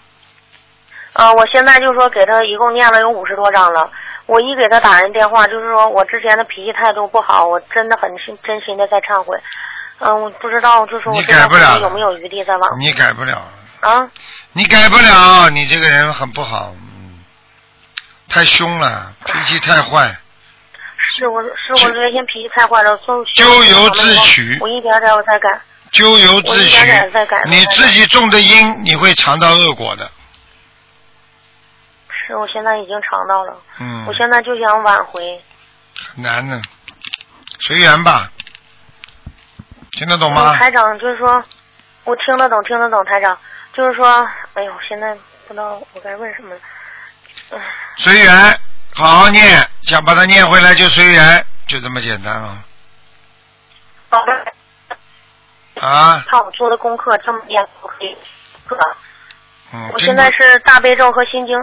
[1.14, 3.92] 啊，我现在就说给他一共念了有五十多张了。
[4.26, 9.38] 我一给他打人电话，就是说我之前的脾气态度不好，我真的很心真心的在忏悔。
[10.00, 13.46] 嗯，我不知道，就是我改不了有没有余地再往你改不了，
[13.82, 14.10] 啊？
[14.54, 17.20] 你改不了，你这个人很不好，嗯，
[18.30, 20.18] 太凶了，脾气太坏，
[21.18, 25.50] 是我是我原先咎太坏了，从咎由自取我一点点我才改。
[25.92, 30.10] 咎由自取一点点在改，你自己种的因，你会尝到恶果的，
[32.10, 35.42] 是我现在已经尝到了，嗯我，现在就想挽回。
[36.14, 36.62] 很难呢，
[37.60, 38.32] 随缘吧，
[40.00, 40.58] 听得懂吗嗯？
[40.58, 41.44] 台长就是说，
[42.06, 43.38] 我听得懂，听得懂，台长
[43.74, 45.14] 就是说，哎呦，现在
[45.46, 46.62] 不知道我该问什么了。
[47.52, 47.60] 嗯
[47.98, 48.34] 随缘，
[48.94, 52.64] 好好念，想把它念回来就随缘，就这么简单了。
[54.10, 58.16] 好的，啊，看我做的功课这么念，我可以
[58.66, 58.80] 课。
[59.74, 61.56] 嗯，我现在是大悲咒和心经。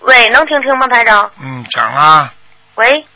[0.00, 1.30] 喂，能听听吗，台长？
[1.40, 2.34] 嗯讲啊
[2.74, 3.06] 喂，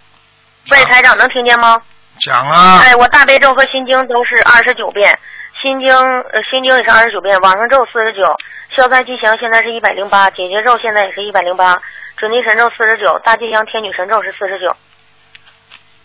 [0.71, 1.83] 喂，台长能听见吗？
[2.21, 5.19] 讲啊，哎，我大悲咒和心经都是二十九遍，
[5.61, 8.37] 心经呃心经也是二十九遍，往生咒四十九，
[8.77, 11.81] 消灾吉祥现在是一百零八，解结咒现在也是一百零八，
[12.17, 14.75] 准提神咒四十九，大吉祥天女神咒是四十九，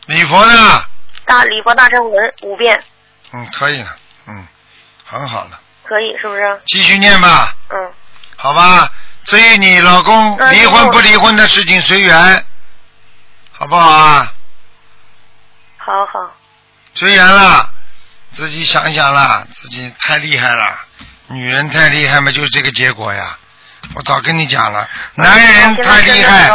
[0.08, 0.54] 礼佛呢？
[1.26, 2.78] 大礼佛大忏文五遍，
[3.32, 3.96] 嗯，可以了，
[4.28, 4.46] 嗯，
[5.06, 6.62] 很好了，可以是不是？
[6.66, 7.92] 继续念吧，嗯，
[8.36, 8.92] 好吧？
[9.24, 12.46] 至于你老公嗯离婚不离婚的事情随缘，
[13.54, 14.33] 好不好啊？
[15.86, 16.32] 好好，
[16.94, 17.70] 随缘啦，
[18.32, 20.80] 自己想想啦，自己太厉害了，
[21.28, 23.38] 女人太厉害嘛，就是这个结果呀。
[23.96, 26.50] 我早跟你讲了，男人太厉害，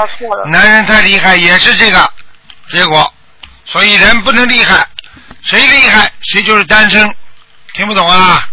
[0.46, 2.10] 男人太厉害也是这个
[2.70, 3.12] 结果，
[3.66, 4.86] 所以人不能厉害，
[5.42, 7.14] 谁厉害谁就是单身，
[7.74, 8.48] 听不懂啊？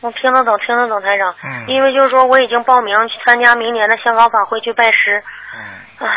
[0.00, 1.34] 我听得懂，听得懂，台长。
[1.42, 6.08] 嗯因为就是说我已经报名去参加明年的香港法会去拜师，嗯，唉。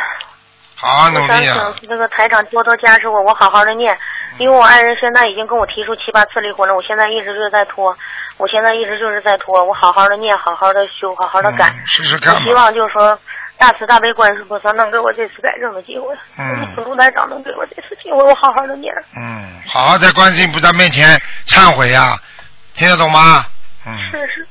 [0.79, 1.73] 好好努我想力啊！
[1.79, 3.97] 请这个台长多多加持我，我好好的念。
[4.37, 7.93] 因为我爱人现在已经跟我提出七八次离婚了，我现在一直就是在拖，
[8.37, 11.65] 我现在一直就是在拖，我好好的念，好好的修，好好的改。
[11.69, 13.19] 嗯试试看我希望就是说，
[13.57, 18.93] 大慈大悲观世菩萨能给我这次改正的机会，嗯卢台长能给我这次机会，我好好的念。
[19.17, 22.17] 嗯，好好在观世音菩萨面前忏悔呀、
[22.75, 23.43] 听得懂吗？
[23.85, 24.47] 嗯，是是，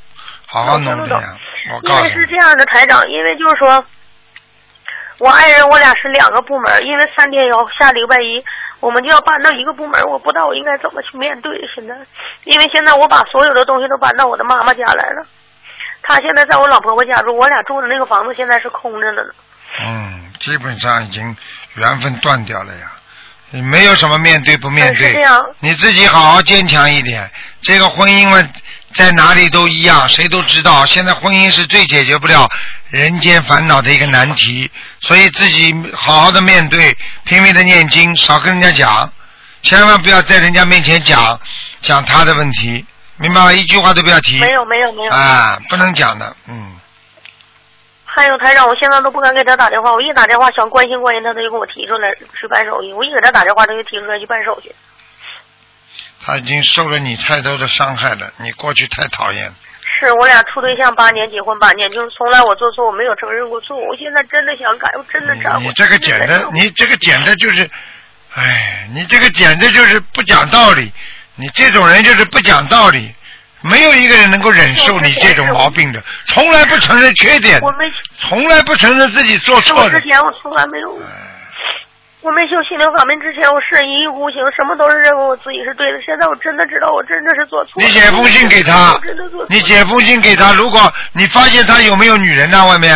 [0.47, 1.23] 好好努力啊！
[1.71, 3.83] 我因告诉你，为是这样的，台长，因为就是说，
[5.19, 8.45] 我爱人我俩是两个部门，因为三天以后下礼拜一
[8.81, 11.95] 我们就要搬到一个部门，我不知道我应该怎么去面对现在，
[12.45, 15.27] 因为现在我把所有的东西都搬到我的妈妈家来了，
[16.03, 19.31] 她现在在我老婆婆家住，我俩住的那个房子现在是空着的呢。
[19.85, 21.37] 嗯，基本上已经
[21.75, 22.93] 缘分断掉了呀。
[23.51, 25.19] 你没有什么面对不面对
[25.61, 27.31] 你自己好好坚强一点。
[27.63, 28.47] 这个婚姻嘛，
[28.95, 30.85] 在哪里都一样，谁都知道。
[30.87, 32.49] 现在婚姻是最解决不了
[32.91, 34.71] 人间烦恼的一个难题，
[35.01, 39.13] 所以自己好好的面对，拼命的念经，少跟人家讲，
[39.63, 41.39] 千万不要在人家面前讲
[41.83, 42.85] 讲他的问题，
[43.17, 43.53] 明白吗？
[43.53, 44.39] 一句话都不要提。
[44.39, 45.13] 没有没有没有。
[45.13, 46.75] 啊，不能讲的，嗯。
[48.05, 52.11] 还有台长，我现在都不敢给他打电话，我一打电话想关心关心他，他就给我提出来
[52.41, 54.75] 去办手续，我一给他打电话，他就提出来去办手续。
[56.29, 59.55] 他已经受了你太多的伤害了，你过去太讨厌了。
[59.99, 63.79] 是我俩处对象八年，结婚八年，就是从来我做错，我没有承认过错。
[63.79, 65.65] 我现在真的想改，我真的忏悔。
[65.65, 67.63] 你这个简单，你这个简直就是，
[68.35, 70.93] 哎，你这个简直就是不讲道理。
[71.37, 73.11] 你这种人就是不讲道理，
[73.63, 80.07] 没有一个人能够忍受你这种毛病的，从来不承认缺点，我没，从来不承认自己做错的我之。
[80.07, 81.01] 前我从来没有，
[82.21, 86.01] 我没修心灵法门之前，我是一意孤行，什么都是认为我自己是对的。
[86.03, 87.87] 现在我真的知道，我真的是做错了。
[87.87, 88.99] 你写封信给他
[89.49, 90.81] 你写封信给他，如果
[91.13, 92.67] 你发现他有没有女人呢？
[92.67, 92.93] 外面，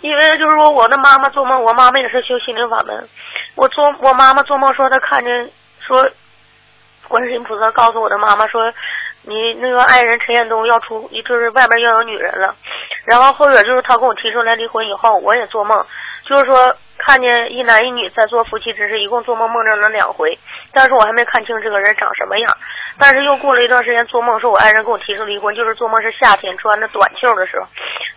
[0.00, 3.08] 因为就是说我的妈妈做梦，我妈妈也是修心灵法门。
[3.54, 5.50] 我做我妈妈做梦说她看见
[5.80, 6.04] 说，
[7.06, 8.60] 观世音菩萨告诉我的妈妈说，
[9.22, 12.52] 你那个爱人陈彦东要出，就是外边要有女人了。
[13.04, 15.84] 然后后边就是他跟我提出来离婚以后，我也做梦，
[16.28, 20.38] 就是说看见一男一女在做夫妻之事，一共做梦梦着了两回，
[20.74, 22.54] 但是我还没看清这个人长什么样。
[23.00, 27.66] 但是又过了一段时间，做梦说我爱人跟我提出离婚，就是做梦是夏天穿着短袖的时候，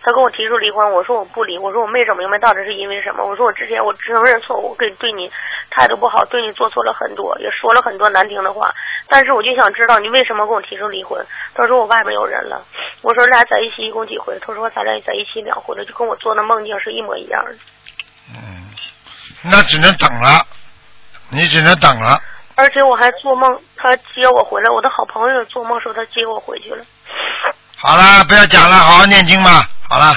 [0.02, 5.30] 他跟我提出离婚，我说我不离，我说我没整明白到底是因为什么，我说我之前我承认错误，我给对你
[5.70, 8.74] 态度不好，对你做错了很多，也说了很多难听的话，
[9.08, 11.24] 但是我就想知道你为什么跟我提出离婚？
[11.54, 12.60] 他说我外面有人了，
[13.02, 14.36] 我说俩在一起一共几回？
[14.40, 17.52] 他说咱俩在一起两回了，就跟我做的梦境是一模一样的。
[19.42, 20.46] 嗯，那只能等了，
[21.30, 22.20] 你只能等了。
[22.54, 26.84] 而且我还做梦，他接我回来，我的好朋友也做梦说他接我回去了。
[27.76, 29.68] 好了，不要讲了，好好念经吧。
[29.88, 30.14] 好了，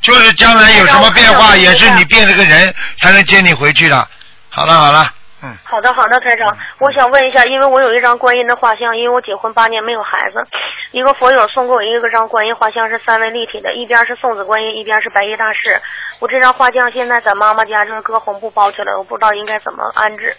[0.00, 4.08] 就是将来有什么变化，也是你变了个人才能接你回去的。
[4.48, 5.12] 好了好了，
[5.42, 10.46] 嗯，好的，好的，台长，我想问一下，因为我有一张观音的画像，因为我结婚八年没有孩子，
[10.92, 15.82] 一个佛友送给我一个张观音画像，是三维立体的，一边是送子观音，一边是白衣大士。
[16.20, 20.36] 我这张画像现在在妈妈家就是搁红布包起来，我不知道应该怎么安置。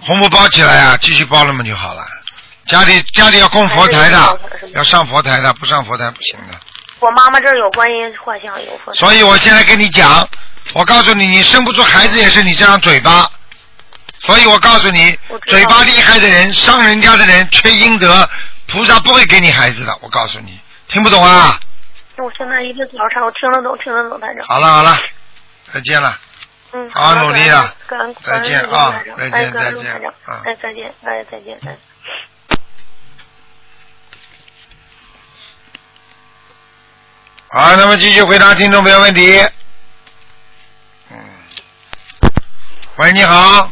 [0.00, 2.02] 红布包起来啊，继续包了嘛就好了。
[2.66, 4.40] 家里家里要供佛台的，
[4.74, 6.58] 要上佛台的，不上佛台不行的。
[7.00, 8.92] 我妈妈这儿有观音画像，有佛。
[8.94, 10.26] 所以我现在跟你讲，
[10.74, 13.30] 我告诉你，你生不出孩子也是你这张嘴巴。
[14.20, 15.16] 所以我告诉你，
[15.46, 18.28] 嘴巴厉害的人，伤人家的人，缺阴德，
[18.66, 19.96] 菩萨不会给你孩子的。
[20.02, 20.58] 我告诉你，
[20.88, 21.58] 听不懂啊？
[22.16, 24.44] 我现在一直调查，我听得懂，听得懂，台长。
[24.46, 24.98] 好了好了，
[25.72, 26.18] 再见了。
[26.72, 27.72] 嗯，好好努力啊！
[28.20, 28.94] 再见啊！
[29.16, 31.76] 再见，再见，哎，再见，哎，再见，哎。
[37.50, 39.40] 好，那么继续回答听众朋友问题。
[42.98, 43.70] 喂，你好，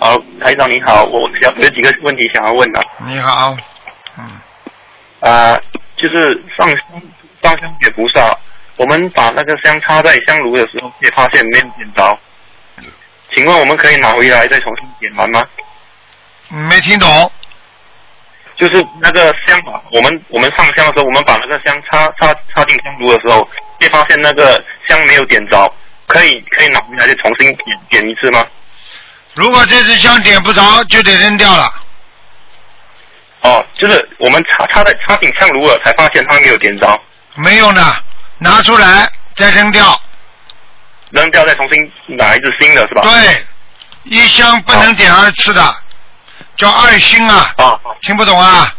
[0.00, 2.84] 好，台长你好，我想有几个问题想要问的。
[3.06, 3.56] 你好，
[4.18, 4.40] 嗯，
[5.20, 5.56] 啊、
[5.96, 6.66] 就是上
[7.40, 8.36] 上香给菩萨，
[8.74, 12.18] 我们把那个香插在香炉的时候，也发现没有点着。
[13.32, 15.44] 请问我们可以拿回来再重新点完吗？
[16.48, 17.30] 没听懂，
[18.56, 23.48] 就是那个香吧，我们我们上香的时候，我们把那个香插插插进香炉的时候，
[23.78, 25.72] 会发现那个香没有点着，
[26.06, 28.44] 可以可以拿回来再重新点点一次吗？
[29.34, 31.72] 如果这支香点不着，就得扔掉了。
[33.42, 37.00] 哦，就是我们插插在插进香炉了，才发现它没有点着，
[37.34, 37.82] 没用的，
[38.38, 40.00] 拿出来再扔掉。
[41.10, 43.02] 扔掉再重新拿一支新的是吧？
[43.02, 43.46] 对，
[44.04, 45.76] 一箱不能点二次的，
[46.56, 47.54] 叫二星啊。
[47.58, 48.74] 啊听不懂啊？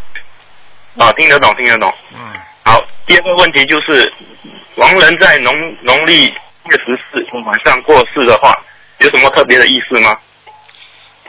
[0.97, 1.93] 啊，听得懂听得懂。
[2.13, 2.19] 嗯，
[2.65, 4.11] 好，第二个问题就是，
[4.75, 6.33] 王人在农农历
[6.69, 8.53] 月十四晚上过世的话，
[8.99, 10.15] 有什么特别的意思吗？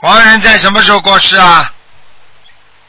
[0.02, 1.72] 亡人在什么时候过世啊？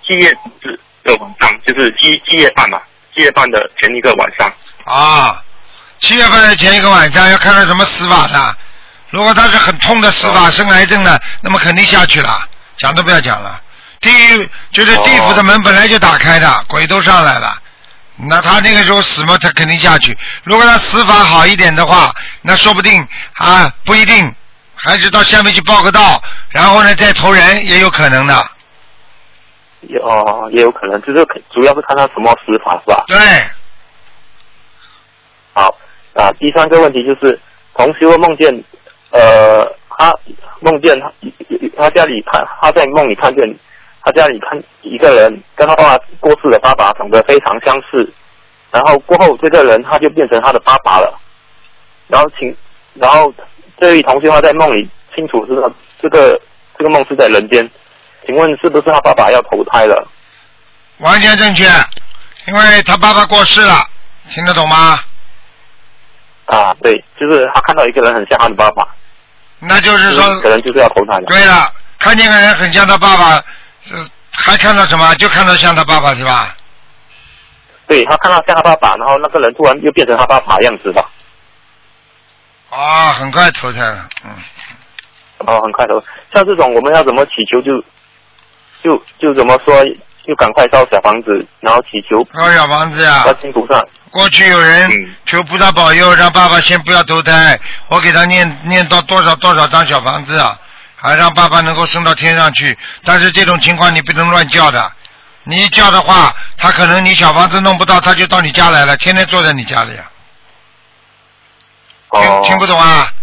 [0.06, 2.80] 七月十四的晚上，就是七七月半嘛，
[3.16, 4.52] 七月半的前一个晚上。
[4.86, 5.44] 啊，
[6.00, 8.58] 七月份的前一个晚上要看看什么死法的。
[9.10, 12.48] 如果他是很痛的死哦法，生癌症的，那么肯定下去了，
[12.78, 13.60] 讲都不要讲了。
[14.00, 17.60] 地狱就是地府的门本来就打开的，鬼都上来了。
[18.28, 20.18] 那他那个时候死嘛，他肯定下去。
[20.44, 23.02] 如果他死法好一点的话，那说不定
[23.36, 24.36] 啊，不一定，
[24.76, 28.34] 还是到下面去报个到，然后呢再投人也有可能的。
[29.82, 33.06] 也哦，也有可能，就是主要是看他什么死法是吧？
[33.08, 33.18] 对，
[35.54, 35.74] 好
[36.16, 37.40] 啊，第三个问题就是，
[37.74, 38.54] 同修梦见，
[39.12, 40.14] 呃，他
[40.60, 41.10] 梦见他
[41.78, 43.44] 他家里看他在梦里看见
[44.04, 48.12] 他家里看一个人跟他爸爸过世的爸爸长得非常相似，
[48.72, 51.20] 然后过后这个人他就变成他的爸爸了，
[52.08, 52.56] 然后请
[52.94, 53.34] 然后
[53.80, 55.72] 这位同学他在梦里清楚知道
[56.02, 56.40] 这个
[56.78, 57.70] 这个梦是在人间，
[58.26, 60.08] 请问是不是他爸爸要投胎了？
[61.00, 61.66] 完全正确，
[62.48, 63.86] 因为他爸爸过世了，
[64.30, 65.00] 听得懂吗？
[66.46, 68.88] 啊，对，就是他看到一个人很像他的爸爸，
[69.60, 71.26] 那就是说，可能就是要投胎了。
[71.28, 73.44] 对了，看见个人很像他爸爸，
[73.92, 75.14] 呃还看到什么？
[75.16, 76.56] 就看到像他爸爸是吧？
[77.88, 81.10] 对他看到像他爸爸，然后那个人突然又变成他爸爸样子了，
[82.70, 84.32] 啊，很快投胎了，嗯，
[85.40, 86.02] 哦很快投。
[86.34, 87.72] 像这种我们要怎么祈求就
[88.84, 89.84] 就就怎么说，
[90.26, 93.84] 就赶快烧小房子，然后祈求烧小房子呀、观世音菩萨。
[94.12, 100.58] 过去有人嗯求菩萨保佑，让爸爸先不要投胎，我给他念念到多少多少张小房子啊，
[101.02, 102.78] 还让爸爸能够升到天上去。
[103.04, 104.92] 但是这种情况你不能乱叫的，
[105.44, 110.12] 你一叫的话，他可能你小房子弄不到，他就到你家来了，天天坐在你家里啊，
[112.12, 113.14] 听、哦，听不懂啊？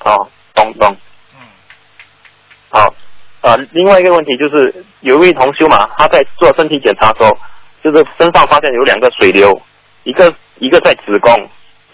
[0.00, 0.96] 哦，懂懂。
[1.34, 1.40] 嗯，
[2.70, 2.94] 好，
[3.40, 7.38] 呃，另外一个问题就是，有一位同修嘛，他在做身体检查的时候，
[7.84, 9.62] 就是身上发现有两个水流，
[10.02, 11.32] 一个一个在子宫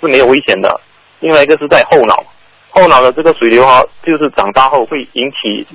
[0.01, 0.81] 是没有危险的，
[1.21, 2.25] 另外一个是在后脑，
[2.71, 5.67] 后脑的这个水流哈、就是长大后会引起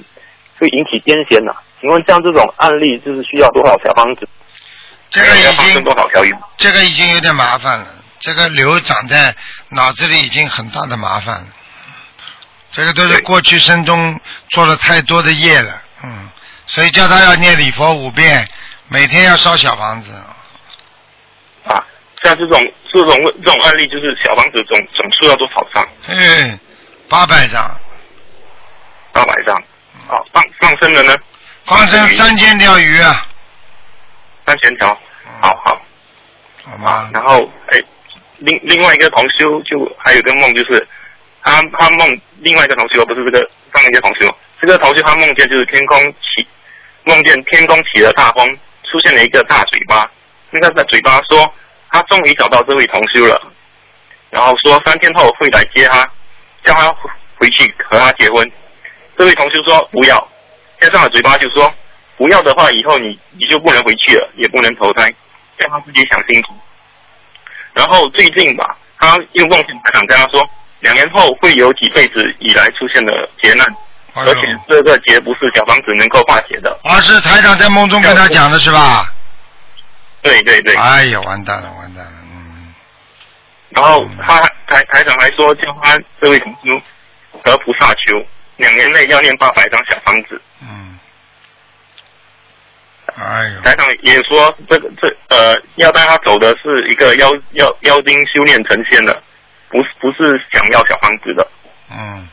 [0.60, 1.56] 会引起癫痫的。
[1.82, 4.28] 请问像这种案例，就是需要多少小方子？
[5.10, 6.34] 这个已经多少条鱼？
[6.58, 7.88] 这个已经有点麻烦了，
[8.20, 9.36] 这个瘤长在
[9.70, 11.48] 脑子里已经很大的麻烦了。
[12.72, 16.30] 这个都是过去生中做了太多的业了，嗯，
[16.66, 18.48] 所以叫他要念礼佛五遍，
[18.88, 20.12] 每天要烧小房子。
[21.66, 21.86] 啊，
[22.24, 22.60] 像这种
[22.92, 25.88] 这种这种案例，就是小房子总总数要多少张？
[26.08, 26.60] 嗯，
[27.10, 27.80] 八百张，
[29.12, 29.62] 八百张。
[30.08, 31.16] 好，放放生了呢？
[31.66, 33.26] 放生三千条鱼啊，
[34.46, 34.88] 三千条。
[35.42, 35.82] 好好。
[36.64, 37.10] 好吗？
[37.14, 37.80] 然后，哎，
[38.38, 40.88] 另另外一个同修就还有一个梦，就是
[41.44, 46.48] 他他梦另外一个同修，不是这个上一个同修，这个同修他梦见就是天空起，
[47.04, 48.48] 梦见天空起了大风，
[48.90, 50.10] 出现了一个大嘴巴，
[50.52, 51.54] 那个大嘴巴说
[51.90, 53.42] 他终于找到这位同修了，
[54.30, 56.10] 然后说三天后会来接他，
[56.64, 56.94] 叫他
[57.38, 58.50] 回去和他结婚。
[59.18, 60.28] 这位同学说不要，
[60.80, 61.72] 天上了嘴巴就说
[62.18, 65.10] 不要的话，以后你你就不能回去了，也不能投胎，
[65.60, 66.54] 叫他自己想清楚。
[67.74, 70.44] 然后最近吧，他又梦见台长跟他说，
[70.80, 73.66] 两年后会有几辈子以来出现的劫难，
[74.14, 76.78] 哎而且这个劫不是小房子能够化解的。
[76.84, 79.12] 啊，是台长在梦中跟他讲的是吧？
[80.22, 80.76] 对对对。
[80.76, 82.74] 哎呀，完蛋了，完蛋了，嗯，
[83.70, 84.42] 然后他
[84.74, 86.82] 台台长还说，叫他这位同修
[87.44, 88.26] 和菩萨求，
[88.58, 90.42] 两年内要念八百张小方子。
[90.62, 90.98] 嗯，
[93.16, 99.22] 哎呦，台长也说这个这呃要带他走的是一个妖妖妖精修炼成仙的，
[99.70, 101.48] 不是不是想要小房子的。
[101.92, 102.28] 嗯，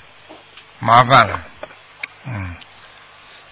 [0.78, 1.44] 麻烦了，
[2.26, 2.56] 嗯，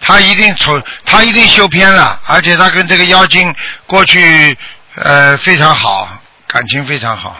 [0.01, 3.53] 他一定丑，他一定修偏了，而且他跟这个妖精
[3.85, 4.57] 过去
[4.95, 6.09] 呃非常好，
[6.47, 7.39] 感情非常好。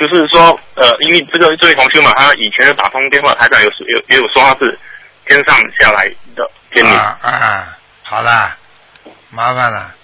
[0.00, 4.78] 就是说，呃，因为这个这位同学嘛，他以前有打通电话，台长有有也有说他是
[5.26, 6.88] 天上下来的仙女。
[6.88, 8.56] 啊啊，好了，
[9.28, 9.94] 麻烦了。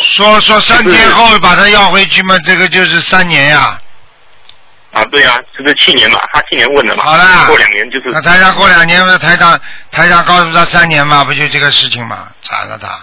[0.00, 3.78] 说说三天后把他要回去嘛，这个就是三年呀。
[4.92, 7.04] 啊，对啊，就是去年嘛，他去年问的嘛。
[7.04, 8.10] 好啦过两年就是。
[8.10, 9.60] 那台长过两年，那台长
[9.90, 12.98] 台长告诉他三年嘛，不就这个事情嘛，惨了他。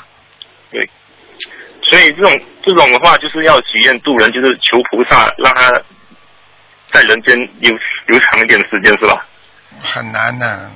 [1.89, 5.71] 对，所以这种这种的话，就是要许愿渡人，就是求菩萨让他
[6.91, 7.71] 在人间留
[8.07, 9.25] 留长一点时间，是吧？
[9.81, 10.71] 很难的。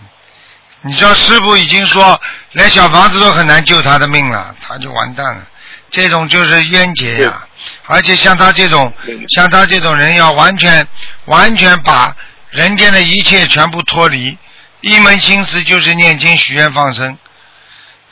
[0.83, 2.19] 你知道师傅已经说，
[2.53, 5.47] 连小房子都很难救他的命了，他就完蛋了。
[5.89, 7.45] 这种就是冤结呀、
[7.85, 8.91] 而且像他这种，
[9.35, 10.87] 像他这种人要完全
[11.25, 12.15] 完全把
[12.49, 14.37] 人间的一切全部脱离，
[14.79, 17.17] 一门心思就是念经、许愿、放生，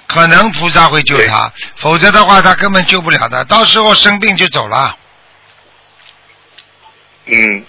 [0.09, 4.97] 可能菩萨会救他，否则的话他根本救不了的，到时候生病就走了。
[7.25, 7.63] 嗯。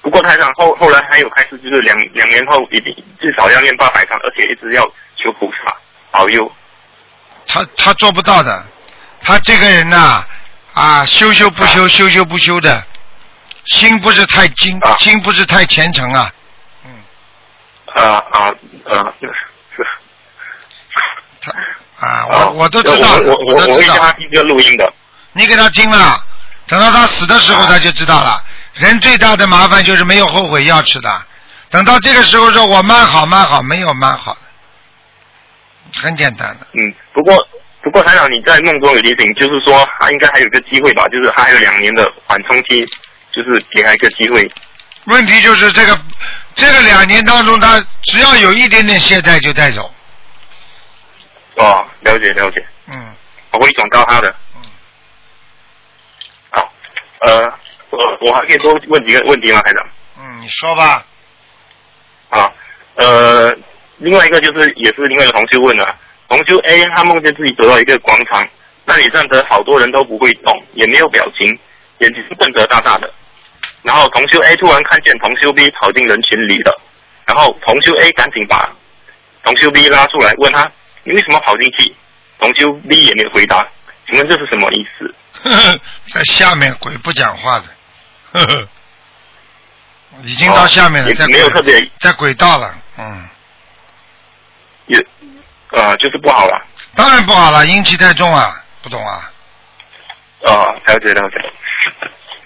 [0.00, 4.82] 不过台长后后来还有开始，就是两两年后一定至少要念八百章，而且一直要
[5.16, 5.76] 求菩萨
[6.12, 6.50] 保佑。
[7.46, 8.64] 他他做不到的，
[9.20, 10.24] 他这个人呐、
[10.74, 12.86] 啊，修修不修，修修不修的，
[13.64, 16.32] 心不是太精，心不是太虔诚啊。
[16.84, 16.90] 嗯
[17.96, 18.40] 啊啊
[18.84, 19.12] 啊！
[19.20, 19.34] 就是
[22.00, 24.12] 啊，我我都知道，我我我都知道我会叫他。
[24.12, 24.92] 听这个录音的。
[25.32, 26.22] 你给他听了，
[26.66, 28.42] 等到他死的时候他就知道了。
[28.74, 31.22] 人最大的麻烦就是没有后悔药吃的，
[31.70, 36.66] 等到这个时候说我蛮好蛮好，没有蛮好的，很简单的。
[36.72, 37.36] 嗯，不过
[37.82, 42.84] 不过台长你在梦中有提醒，就是说他应该还有个机会吧，就是他还有两年的缓冲期，
[43.32, 44.50] 就是给他一个机会。
[45.04, 45.98] 问题就是这个
[46.54, 49.90] 这个两年当中，他只要有一点点懈怠就带走。
[51.56, 53.14] 哦，了解了解，嗯，
[53.52, 54.34] 我会转告他的。
[54.56, 54.62] 嗯。
[56.50, 56.72] 好，
[57.20, 57.44] 呃，
[57.90, 59.86] 我我还可以多问几个问题吗，台长？
[60.18, 61.04] 嗯，你说吧。
[62.28, 62.52] 啊，
[62.96, 63.56] 呃，
[63.98, 65.94] 另外一个就是也是另外一个同修问的，
[66.28, 68.46] 同修 A 他梦见自己走到一个广场，
[68.84, 71.58] 那里站着好多人都不会动，也没有表情，
[71.98, 73.10] 眼睛瞪得大大的。
[73.82, 76.82] 然后同修 A 突然看见同修 B 跑进人群里了，
[77.24, 78.68] 然后同修 A 赶紧把
[79.44, 80.70] 同修 B 拉出来，问他
[81.06, 81.94] 你为什么跑进去？
[82.38, 83.66] 同修 B 也没有回答，
[84.06, 85.14] 请问这是什么意思？
[85.42, 85.80] 呵呵，
[86.12, 87.64] 在下面鬼不讲话的，
[88.32, 88.68] 呵呵，
[90.22, 93.26] 已经到下面了，哦在轨没有特别在轨道了，嗯，
[94.86, 94.98] 也
[95.70, 96.66] 呃就是不好了。
[96.94, 99.30] 当然不好了，阴气太重啊，不懂啊？
[100.40, 101.52] 哦，了解了解。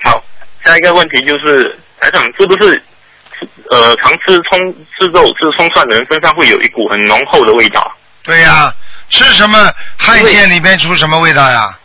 [0.05, 0.23] 好，
[0.65, 2.81] 下一个问题就是，台长是不是
[3.71, 7.93] 呃常吃葱吃肉吃葱蒜的人身上会有一股很浓厚的味道？
[8.23, 8.73] 对呀、
[9.09, 11.77] 吃什么汗腺里面出什么味道呀？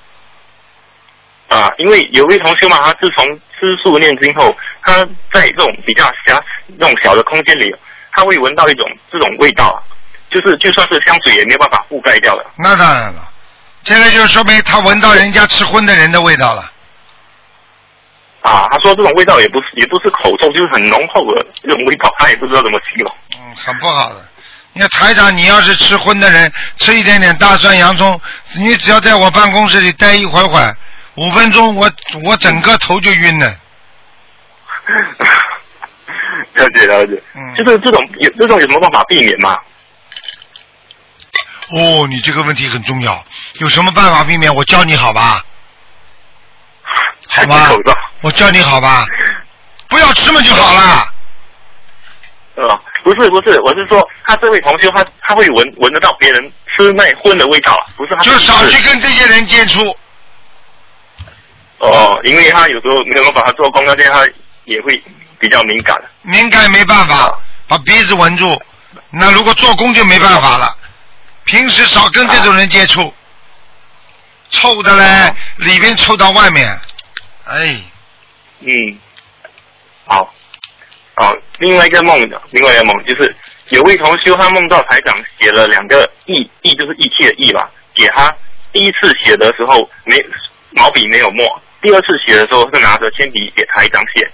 [1.47, 6.41] 啊，因为有位同学嘛，他自从吃素念经后，他在这种比较狭
[6.77, 7.73] 那种小的空间里，
[8.11, 9.77] 他会闻到一种这种味道啊，
[10.29, 12.45] 就是就算是香水也没有办法覆盖掉的。
[12.57, 13.29] 那当然了，
[13.83, 16.71] 这个就说明他闻到人家吃荤的人的味道了。
[18.41, 23.15] 啊，他说这种味道也不是也不是口臭，就是很浓厚的这种味道，他也不知道怎么形容。
[23.37, 24.25] 嗯，很不好的。
[24.75, 28.19] 你看台长，你要是吃荤的人，吃一点点大蒜、洋葱，
[28.57, 30.75] 你只要在我办公室里待一会儿会儿，
[31.15, 31.89] 五分钟，我
[32.25, 33.47] 我整个头就晕了。
[36.55, 39.55] 了 解了解，嗯就是这种有这种有什么办法避免吗？
[41.69, 43.25] 哦，你这个问题很重要，
[43.59, 44.53] 有什么办法避免？
[44.53, 45.41] 我教你好吧？
[47.29, 47.69] 好吧，
[48.19, 49.05] 我教你好吧？
[49.87, 51.13] 不要吃嘛就好了。
[52.55, 59.95] 呃，不是不是，我是说他这位同学他他会闻闻得到别人吃那荤的味道，不是他就少去跟这些人接触。
[61.79, 64.25] 哦，因为他有时候没有办法做工，那这样他
[64.63, 65.01] 也会
[65.37, 65.95] 比较敏感。
[66.21, 67.37] 敏感没办法，
[67.67, 68.61] 把鼻子闻住。
[69.09, 70.75] 那如果做工就没办法了。
[71.43, 73.13] 平时少跟这种人接触，
[74.49, 76.79] 臭的嘞，里边臭到外面。
[77.45, 77.79] 哎，
[78.61, 78.99] 嗯，
[80.07, 80.33] 好，
[81.15, 82.17] 好，另外一个梦，
[82.51, 83.35] 另外一个梦就是
[83.69, 88.29] 有位同修他梦到台长写了两个义，义就是义气的义吧，给他
[88.73, 90.15] 第一次写的时候没
[90.71, 94.29] 毛笔没有墨，第二次写的时候是拿着铅笔给台长写。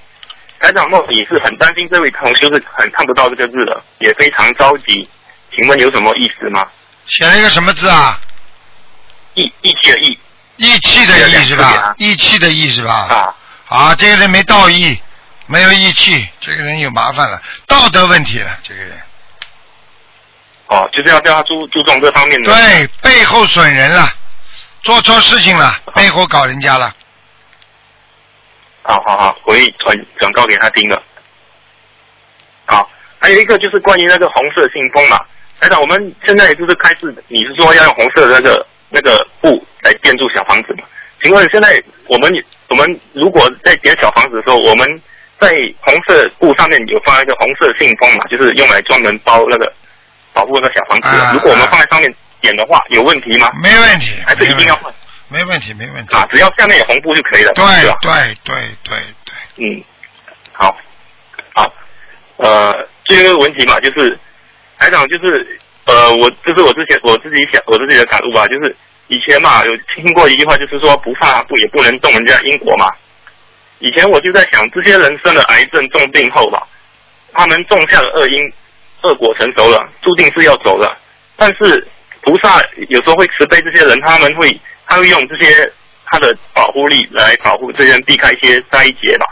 [0.59, 5.07] 台长梦里是很担心这位同修是很看不到这个字的，也非常着急。
[5.55, 6.67] 请问有什么意思吗？
[7.07, 8.19] 写了一个什么字啊？
[9.33, 10.17] 义义气的义
[10.57, 11.95] 义气的义是吧？
[11.97, 12.91] 义气的义是吧？
[13.09, 13.35] 啊。
[13.69, 14.99] 啊，这个人没道义，
[15.51, 18.97] 没有义气，这个人有麻烦了，道德问题了，这个人。
[20.67, 22.49] 哦，就是要叫他注注重这方面的。
[22.49, 24.09] 对，背后损人了，
[24.81, 26.95] 做错事情了，背后搞人家了。
[28.83, 31.03] 好好好，我会转转告给他听的。
[32.65, 35.19] 好，还有一个就是关于那个红色信封嘛，
[35.59, 40.85] 台长，我们现在就是开始，你是说要用红色的那个那个布来建筑小房子嘛？
[41.21, 42.33] 请问现在我们
[42.69, 44.87] 我们如果在建小房子的时候，我们
[45.41, 45.49] 在
[45.81, 49.73] 红色布上面有放一个红色信封嘛，就是用来专门包那个
[50.33, 53.49] 保护那个小房子如果我们放在上面点的话，有问题吗？
[53.61, 54.93] 没问题，还是一定要换？
[55.29, 56.15] 没问题，没问题。
[56.15, 57.65] 啊，只要下面有红布就可以了，对？
[58.01, 59.83] 对对对对，嗯，
[60.51, 60.77] 好，
[61.55, 61.73] 好，
[62.37, 64.15] 呃，最后一个问题嘛，就是
[64.77, 68.75] 台长，就是呃，我就是我之前我自己想我自己的感悟吧，就是
[69.07, 72.91] 以前嘛有听过一句话，就是说不怕不也不能动人家因果嘛。
[73.81, 76.65] 以前我就在想，这些人生了癌症重病后吧，
[77.33, 78.53] 他们种下了恶因，
[79.01, 80.97] 恶果成熟了，注定是要走了。
[81.35, 81.87] 但是
[82.21, 84.55] 菩萨有时候会慈悲这些人，他们会
[84.85, 85.73] 他会用这些
[86.05, 89.25] 他的保护力来保护这些人，避开一些灾劫吧。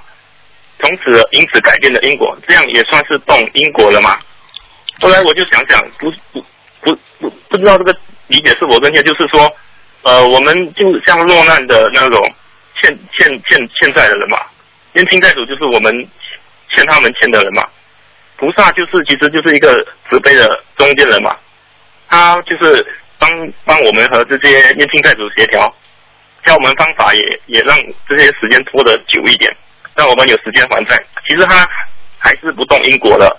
[0.80, 4.18] 从此因此改变了因果，这样也算是动因果了吗？
[5.00, 6.44] 后来我就想想，不不
[6.82, 7.96] 不不不知道这个
[8.28, 9.52] 理解是否正确，就是说，
[10.02, 12.20] 呃，我们就像落难的那种
[12.82, 14.40] 欠欠欠欠债的人嘛，
[14.94, 15.94] 冤亲债主就是我们
[16.72, 17.64] 欠他们钱的人嘛，
[18.38, 20.48] 菩萨就是其实就是一个慈悲的
[20.78, 21.36] 中间人嘛，
[22.08, 22.86] 他就是
[23.18, 23.30] 帮
[23.66, 25.62] 帮我们和这些冤亲债主协调，
[26.46, 27.78] 教我们方法也也让
[28.08, 29.54] 这些时间拖得久一点，
[29.96, 30.98] 让我们有时间还债。
[31.28, 31.68] 其实他
[32.18, 33.38] 还是不动因果的，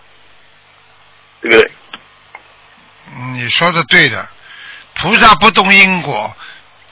[1.40, 1.70] 对不对？
[3.34, 4.28] 你说的对的，
[4.94, 6.34] 菩萨不动因果，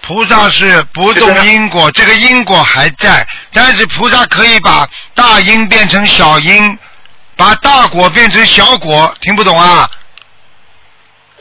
[0.08, 6.78] 菩萨是不动因果，这个因果还在，但是菩萨可以把大因变成小因，
[7.36, 9.86] 把大果变成小果，听不懂啊？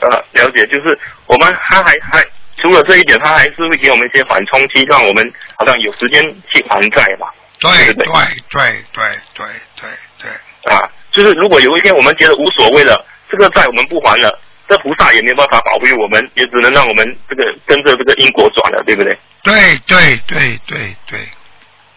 [0.00, 2.22] 呃，了解，就是我们他还还
[2.58, 5.24] 除了这一点，他还是会给我们一些缓冲期，让我们
[5.56, 6.22] 好像有时间
[6.52, 7.26] 去还债嘛。
[7.60, 8.04] 对对对
[8.50, 9.02] 对对
[9.34, 9.46] 对
[9.76, 9.88] 对
[10.20, 14.38] 对，啊，就是如果有一天我们觉得无所谓了，这个债我们不还了，
[14.68, 19.18] 这菩萨也没办法保护我们，也只能让我们这个跟着这个因果转了，对不对？
[19.42, 21.28] 对对对对对，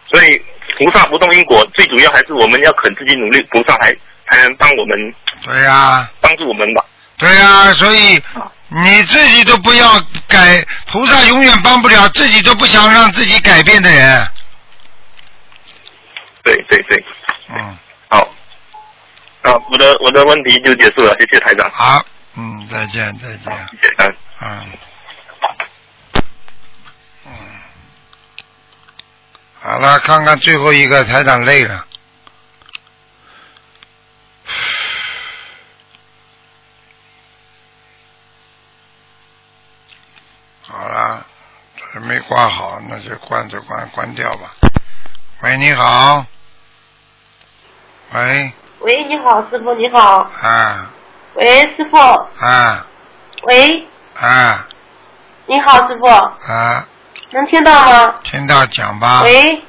[0.06, 0.40] 所以
[0.78, 3.92] 菩萨不动因果，最主要还是我们要肯自己努力，菩萨还
[4.30, 6.84] 才能帮我们对呀、帮助我们吧。
[7.18, 8.20] 对呀、所以
[8.68, 14.26] 你自己都不要改，菩萨永远帮不了自己都不想让自己改变的人。
[16.42, 17.04] 对对对，
[17.50, 17.76] 嗯，
[18.08, 18.18] 好，
[19.42, 21.70] 啊，我的我的问题就结束了，谢谢台长。
[21.70, 23.68] 好，嗯，再见再见，
[24.40, 24.48] 嗯。
[24.48, 24.72] 嗯，
[27.26, 27.32] 嗯，
[29.60, 31.86] 好了，看看最后一个台长累了。
[40.62, 41.26] 好了，
[41.92, 44.54] 这没挂好，那就关着关关掉吧。
[45.42, 46.24] 喂，你好。
[48.14, 50.20] 喂，喂，你好，师傅，你好。
[50.20, 50.90] 啊
[51.34, 51.46] 喂，
[51.76, 51.96] 师傅。
[52.44, 52.86] 啊
[53.44, 53.86] 喂，
[54.20, 54.68] 啊
[55.46, 56.86] 你好，师傅，啊！
[57.30, 58.14] 能听到吗？
[58.22, 59.22] 听到讲吧。
[59.22, 59.64] 喂，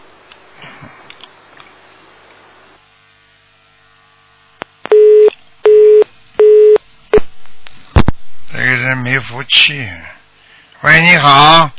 [8.52, 9.90] 这个人没福气。
[10.82, 11.70] 喂，你好，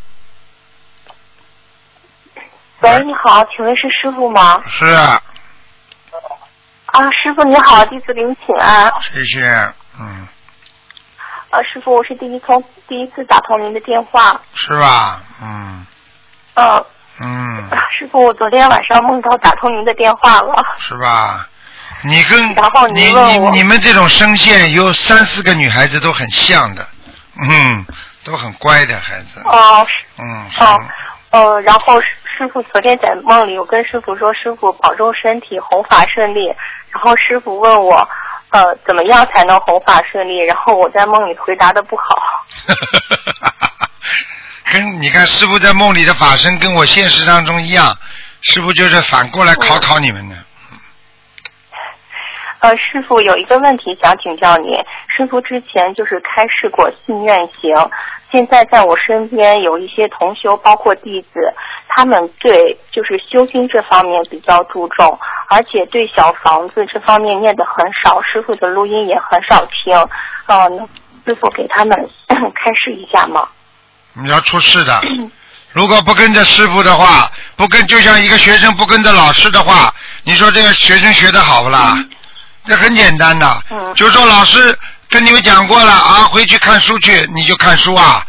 [2.80, 4.62] 喂，你好，请问是师傅吗？
[4.68, 5.22] 是啊，
[6.94, 8.88] 啊，师傅你好，弟子给你请安。
[9.00, 9.42] 谢谢，
[9.98, 10.28] 嗯，
[11.50, 14.40] 啊，师傅，我是第一通第一次打通您的电话。
[14.54, 15.20] 是吧？
[15.42, 15.84] 嗯
[16.54, 16.84] 嗯、
[17.18, 20.54] 嗯，啊师傅，我昨天晚上梦到打通您的电话了。
[20.78, 21.48] 是吧？
[22.04, 26.86] 你跟然后你你你们这种声线有三四个女孩子都很像的，
[27.40, 27.84] 嗯，
[28.22, 30.80] 都很乖的孩子，哦，是嗯，哦，
[31.30, 32.00] 呃，然后
[32.36, 36.46] 师师傅昨天在梦里，我跟师傅说，师傅保重身体，弘法顺利。
[36.90, 38.06] 然后师傅问我，
[38.50, 40.36] 呃，怎么样才能弘法顺利？
[40.40, 42.04] 然后我在梦里回答的不好。
[44.70, 47.96] 跟你看师傅在梦里的法身跟我现实当中一样，
[48.42, 50.36] 师傅就是反过来考考你们的。
[52.58, 54.74] 呃，师傅有一个问题想请教您。
[55.16, 57.90] 师傅之前就是开示过信愿行，
[58.34, 61.38] 现在在我身边有一些同修，包括弟子，
[61.86, 65.16] 他们对就是修心这方面比较注重，
[65.48, 69.96] 而且对小房子这方面念的很少，师傅的录音也很少听。
[70.46, 70.88] 嗯、
[71.24, 71.96] 师傅给他们
[72.26, 73.46] 开示一下吗？
[74.14, 75.00] 你要出事的。
[75.70, 79.94] 如果不跟着师傅的话，不跟就像一个学生不跟着老师的话，
[80.24, 81.96] 你说这个学生学的好不啦？
[82.66, 83.46] 这很简单的，
[83.94, 84.76] 就说老师
[85.14, 88.20] 跟你们讲过了啊，回去看书去，你就看书啊。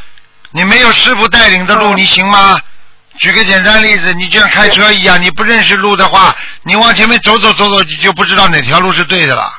[0.52, 2.62] 你没有师傅带领的路，你行吗？
[3.18, 9.52] 举个简单例子，你就像开车一样，你不认识路的话，你往前面走走走走，你就不知道哪条路是对的了，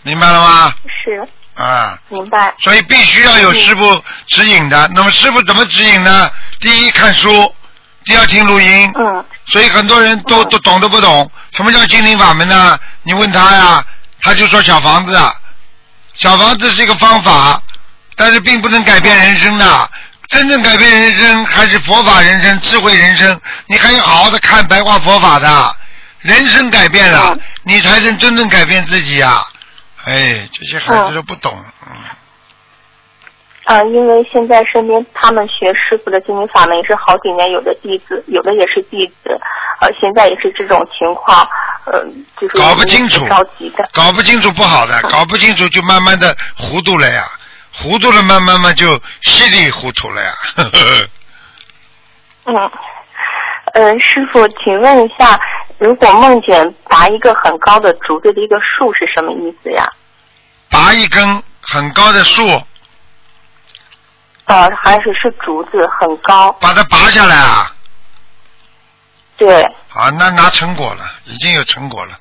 [0.00, 0.74] 明白了吗？
[1.04, 1.28] 是。
[1.62, 1.98] 啊。
[2.08, 2.54] 明白。
[2.60, 4.90] 所以必须要有师傅指引的。
[4.94, 6.30] 那么师傅怎么指引呢？
[6.58, 7.54] 第一看书，
[8.06, 8.90] 第二听录音。
[8.98, 9.22] 嗯。
[9.44, 12.78] 所以很多人都都懂都不懂，什么叫心灵法门呢？
[13.02, 13.84] 你问他呀，
[14.22, 15.30] 他就说小房子，啊，
[16.16, 17.62] 小房子是一个方法，
[18.16, 19.90] 但是并不能改变人生的。
[20.28, 23.40] 真正改变人生还是佛法人生、智慧人生。
[23.68, 25.76] 你还要好好的看白话佛法的，
[26.20, 29.40] 人生改变了，你才能真正改变自己呀。
[30.04, 31.52] 哎，这些孩子都不懂。
[33.66, 39.30] 啊，因为现在身边他们学师傅的心灵法门也是好几年，有的弟子，有的也是弟子，
[39.80, 41.48] 呃，现在也是这种情况，
[41.86, 42.04] 呃，
[42.40, 47.24] 就是搞不清楚，着急的，搞不清楚不好的，搞不清楚就慢慢的糊涂了呀，
[47.72, 50.32] 糊涂了慢慢慢就稀里糊涂了呀。
[52.46, 52.70] 嗯，
[53.74, 55.38] 呃，师傅，请问一下，
[55.78, 59.88] 如果梦见拔一个很高的竹子的一个树是什么意思呀？
[60.68, 62.42] 拔一根很高的树。
[64.46, 66.50] 呃，还是是竹子很高。
[66.60, 67.72] 把它拔下来啊？
[69.36, 69.68] 对。
[69.96, 72.14] 啊，那拿成果了，已经有成果了，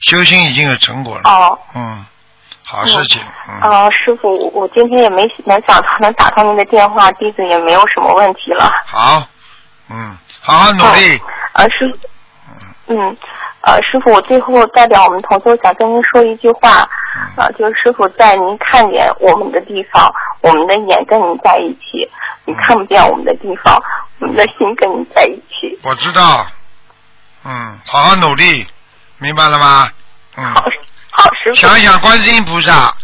[0.00, 1.22] 修心已经有成果了。
[1.24, 1.58] 哦。
[1.74, 2.04] 嗯，
[2.62, 3.22] 好事情。
[3.48, 3.70] 嗯。
[3.70, 8.70] 啊，师傅，我今天也没能想到能打通您的电话，弟子也没有什么问题了。
[8.86, 9.26] 好。
[9.88, 11.18] 嗯，好好努力。
[11.52, 11.98] 啊，师。
[12.88, 13.16] 嗯。
[13.62, 16.80] 呃，师傅，我最后代表我们同修想跟您说一句话，
[17.36, 22.10] 啊，就是师傅在您看见我们的地方，我们的眼跟您在一起；
[22.44, 23.80] 你看不见我们的地方，
[24.18, 25.78] 我们的心跟您在一起。
[25.84, 26.44] 我知道，
[27.44, 28.66] 嗯，好好努力，
[29.18, 29.90] 明白了吗？
[30.36, 30.54] 嗯。
[30.54, 30.62] 好，
[31.10, 31.54] 好，师傅。
[31.54, 32.96] 想想观世音菩萨，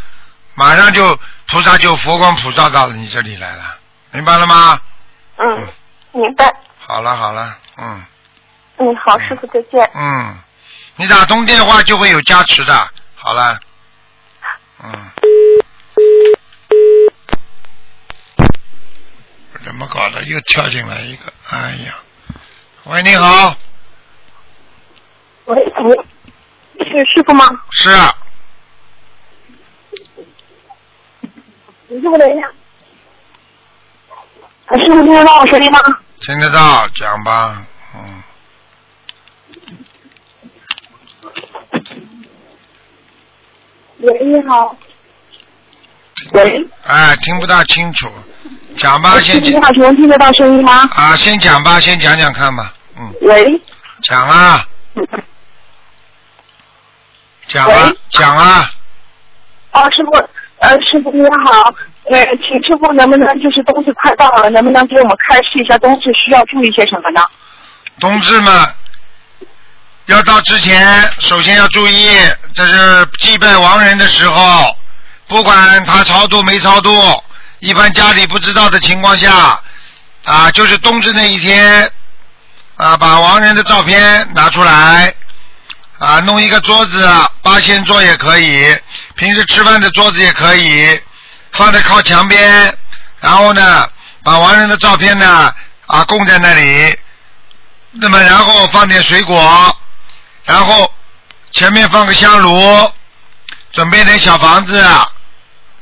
[0.54, 3.76] 马上就菩萨就佛光普照到了你这里来了，
[4.12, 4.80] 明白了吗？
[5.38, 5.68] 嗯，
[6.12, 6.54] 明白。
[6.78, 8.04] 好了好了，嗯。
[8.78, 9.90] 嗯，好，师傅再见。
[9.94, 10.38] 嗯。
[10.96, 13.58] 你打通电话就会有加持的，好了，
[14.82, 15.10] 嗯，
[19.64, 20.22] 怎么搞的？
[20.24, 21.94] 又跳进来一个，哎呀，
[22.84, 23.56] 喂，你好，
[25.48, 25.96] 喂，喂
[26.84, 27.48] 是师傅吗？
[27.70, 28.14] 是啊。
[31.88, 32.46] 师傅等一下，
[34.76, 35.80] 师傅听得到我声音吗？
[36.20, 37.64] 听得到，讲吧，
[37.94, 38.22] 嗯。
[44.00, 44.76] 喂，你好。
[46.32, 46.68] 喂。
[46.84, 48.06] 哎，听不大清楚，
[48.76, 49.42] 讲吧，先。
[49.42, 50.86] 你好，请问听得到声音吗？
[50.94, 53.14] 啊，先讲吧，先讲讲看吧，嗯。
[53.22, 53.62] 喂。
[54.02, 54.62] 讲啊。
[57.48, 58.70] 讲啊，讲啊。
[59.72, 60.12] 哦，师傅，
[60.58, 61.74] 呃，师傅你好，
[62.10, 67.22] 呃，请师傅能不能就是冬至快到了，能不能给我们开示一下冬至需要注意些什么呢？
[68.00, 68.68] 冬至嘛。
[70.06, 72.08] 要到之前，首先要注意，
[72.54, 74.74] 这是祭拜亡人的时候，
[75.26, 76.90] 不管他超度没超度，
[77.58, 79.60] 一般家里不知道的情况下，
[80.24, 81.90] 啊，就是冬至那一天，
[82.76, 85.12] 啊，把亡人的照片拿出来，
[85.98, 87.08] 啊，弄一个桌子，
[87.42, 88.76] 八仙桌也可以，
[89.16, 91.00] 平时吃饭的桌子也可以，
[91.52, 92.72] 放在靠墙边，
[93.20, 93.88] 然后呢，
[94.22, 95.52] 把亡人的照片呢，
[95.86, 96.96] 啊，供在那里，
[97.92, 99.76] 那么然后放点水果。
[100.44, 100.90] 然后
[101.52, 102.92] 前面放个香炉，
[103.72, 104.80] 准备点小房子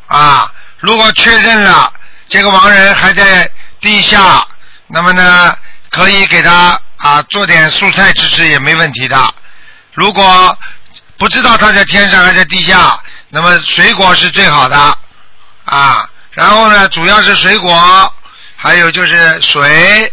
[0.09, 0.51] 啊。
[0.79, 1.93] 如果确认了
[2.27, 4.47] 这个亡人还在地下，
[4.87, 5.57] 那么呢
[5.91, 9.35] 可以给他啊做点素菜吃吃也没问题的。
[9.97, 10.59] 如果
[11.17, 13.01] 不知道他在天上还在地下，
[13.31, 14.99] 那么水果是最好的
[15.65, 16.07] 啊。
[16.33, 18.15] 然后呢，主要是水果，
[18.57, 20.13] 还有就是水，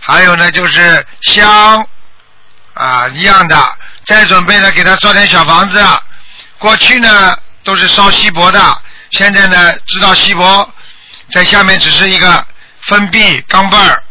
[0.00, 1.86] 还有呢就是香
[2.74, 3.72] 啊一样的。
[4.04, 5.80] 再准备呢，给他烧点小房子。
[6.58, 8.82] 过去呢都是烧锡箔的，
[9.12, 10.68] 现在呢知道锡箔
[11.30, 12.44] 在下面只是一个
[12.80, 14.02] 封闭钢镚儿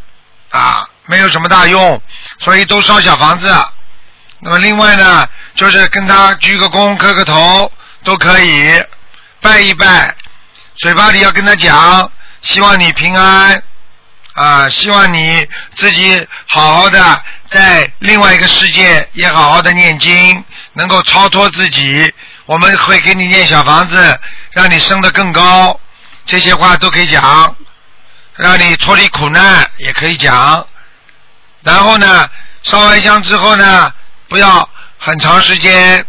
[0.51, 2.01] 啊，没有什么大用，
[2.39, 3.53] 所以都烧小房子。
[4.41, 7.71] 那么另外呢，就是跟他鞠个躬、磕个头
[8.03, 8.83] 都可以，
[9.41, 10.15] 拜一拜，
[10.77, 12.11] 嘴巴里要跟他讲，
[12.41, 13.61] 希望你平安
[14.33, 17.21] 啊，希望你自己好好的。
[17.49, 20.43] 在另外一个世界也好好的念经，
[20.73, 22.13] 能够超脱自己。
[22.45, 24.19] 我们会给你念小房子，
[24.51, 25.79] 让你升得更高。
[26.25, 27.55] 这些话都可以讲，
[28.35, 30.65] 让你脱离苦难也可以讲。
[31.63, 32.29] 然后呢，
[32.63, 33.91] 烧完香之后呢，
[34.29, 34.69] 不要
[34.99, 36.05] 很长时间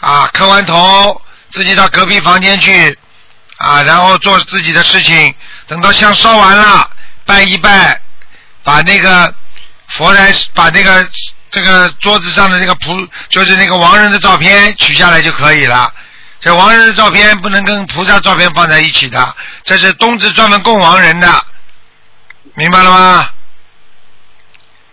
[0.00, 1.20] 啊，磕完头，
[1.50, 2.96] 自己到隔壁房间去
[3.58, 5.34] 啊，然后做自己的事情。
[5.66, 6.88] 等到香烧完了，
[7.26, 8.00] 拜一拜，
[8.62, 9.34] 把那个
[9.88, 11.06] 佛来，把那个
[11.50, 15.92] 这个桌子上的那个菩，就是那个亡人的照片取下来就可以了。
[16.40, 19.34] 这亡人的照片不能跟菩萨照片放在一起的，
[19.64, 21.44] 这是冬至专门供亡人的，
[22.54, 23.30] 明白了吗？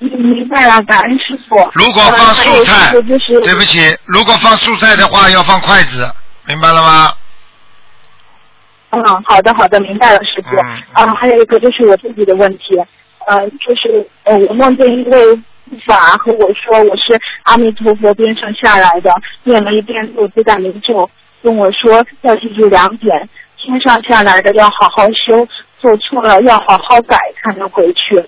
[0.04, 1.56] 嗯，明白了，感恩师傅。
[1.74, 6.12] 如果放素菜，对不起，如果放素菜的话要放筷子，
[6.48, 7.14] 明白了吗？
[8.90, 10.58] 嗯，好的好的，明白了，师傅。
[10.58, 12.76] 嗯啊，还有一个就是我自己的问题，
[13.28, 19.12] 呃，就是呃，我梦见一位护法和我说我是阿弥陀佛边上下来的，
[19.44, 21.08] 念了一遍六字大明咒，
[21.44, 25.48] 跟我说要记住两点：天上下来的要好好修，
[25.80, 28.22] 做错了要好好改才能回去。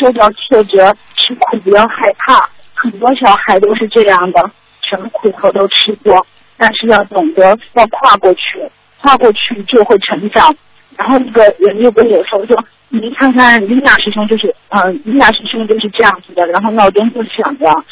[0.00, 4.50] 受到挫折，吃苦不要害怕，很多小孩都是这样的，
[4.82, 8.58] 什么苦头都吃过，但是要懂得要跨过去，
[9.02, 10.54] 跨过去就会成长。
[10.96, 17.84] 然后那个人又跟我说说，你看看丽娜师兄就是，嗯、丽娜师兄就是这样子的，然后闹钟就响了，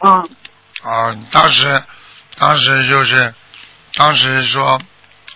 [0.00, 0.10] 嗯，
[0.82, 1.82] 啊，当时，
[2.38, 3.34] 当时就是，
[3.94, 4.78] 当时说，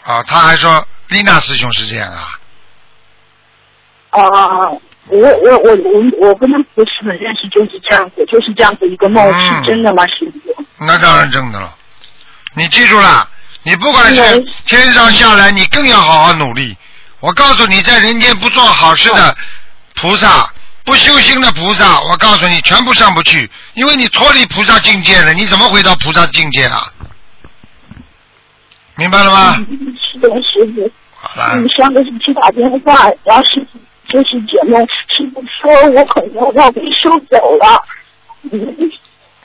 [0.05, 2.39] 啊，他还说丽娜师兄是这样啊，
[4.11, 4.73] 啊、
[5.11, 10.65] 我我我我我跟他不是很认识，就是这样子，就是这样子一个梦，嗯是真的吗，师傅？
[10.79, 11.75] 那当然真的了。
[12.55, 13.29] 你记住了，
[13.63, 16.77] 你不管是嗯天上下来，你更要好好努力。
[17.21, 19.37] 我告诉你，在人间不做好事的
[19.95, 20.51] 菩萨，
[20.85, 26.91] 不修心的菩萨，我告诉你，全部上不去，因为你脱离菩萨境界了，你怎么回到菩萨境界啊？
[28.97, 29.57] 明白了吗？
[29.69, 30.91] 嗯是的，师傅。
[31.15, 33.79] 好了嗯，，上个星期打电话，然后师傅
[34.11, 34.77] 就是姐妹，
[35.09, 37.83] 师傅说我可能要被收走了。
[38.51, 38.91] 嗯，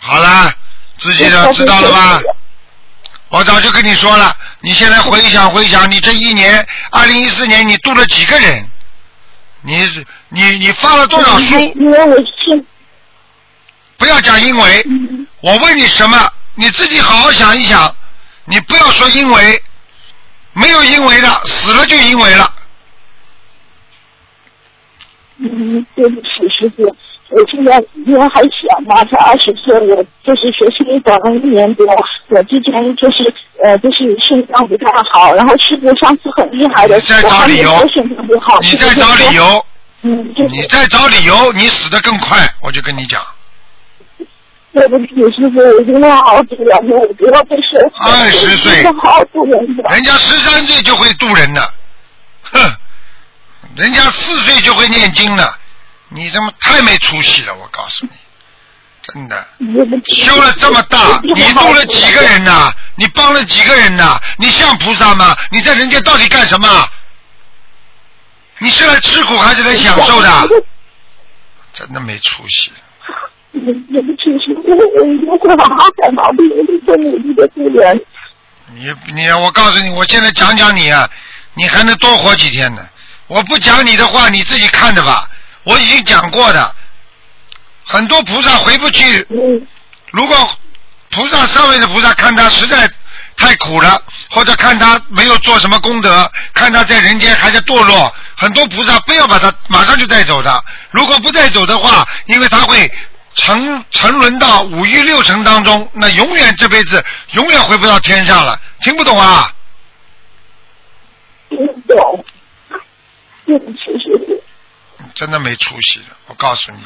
[0.02, 0.52] 好了，
[0.98, 2.20] 自己的知道了吧？
[3.30, 8.68] 我早就跟你说了，你现在回想回想，你这一年，二零一四年你度了几个人？
[9.62, 9.88] 你
[10.30, 11.60] 你你发了多少书？
[11.76, 12.66] 因为我信
[13.98, 14.86] 不要讲因为，
[15.42, 17.96] 我问你什么，你自己好好想一想，
[18.46, 19.62] 你不要说因为，
[20.54, 22.52] 没有因为的，死了就因为了。
[25.38, 26.84] 嗯，对不起，师傅，
[27.30, 31.86] 我现在因为还小嘛，才二十岁，我就是学心理短了一年多，
[32.30, 39.66] 我之前就是呃就是心脏不太好，然后师傅上次很厉害的，你在我还没找理由说肾脏不好，你再找理由，
[40.04, 42.38] 嗯，就是你在找理由，你死的更快。
[42.62, 43.22] 我就跟你讲，
[44.74, 47.78] 对不起，师傅，我真的好主人，我不要被收。
[48.00, 49.22] 二十岁好。
[49.92, 51.62] 人家十三岁就会渡人了，
[52.44, 52.60] 哼，
[53.76, 55.58] 人家四岁就会念经了，
[56.10, 57.54] 你怎么太没出息了？
[57.56, 58.12] 我告诉你，
[59.02, 59.48] 真的。
[59.60, 65.36] 对不起修了这么大，你度了几个人呐、你帮了几个人呐、你像菩萨吗？
[65.52, 66.90] 你在人间到底干什么？
[68.60, 70.50] 你是来吃苦还是来享受的？
[71.74, 72.72] 真的没出息。
[73.52, 78.02] 对不起，师傅，我一定会好好改毛病，我一定会努力的度人。
[78.74, 81.10] 你你，我告诉你，我现在讲讲你啊，
[81.56, 82.88] 你还能多活几天呢。
[83.28, 85.30] 我不讲你的话，你自己看着吧。
[85.64, 86.76] 我已经讲过的，
[87.86, 89.28] 很多菩萨回不去。
[90.12, 90.50] 如果
[91.10, 92.88] 菩萨上面的菩萨看他实在
[93.36, 100.64] 太苦了，或者看他没有做什么功德，看他在人间还在堕落，很多菩萨不要把他马上就带走的。
[100.92, 102.92] 如果不带走的话，因为他会
[103.34, 108.60] 沉沉沦到五欲六尘当中，那永远这辈子永远回不到天上了。
[108.82, 109.52] 听不懂啊？
[111.50, 111.58] 听
[111.88, 112.26] 不懂。
[113.46, 113.78] 对不起。
[115.14, 116.80] 真的没出息了，我告诉你，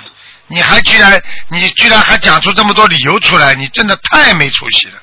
[0.47, 4.93] 你还居然你居然还讲出这么多理由出来，你真的太没出息了。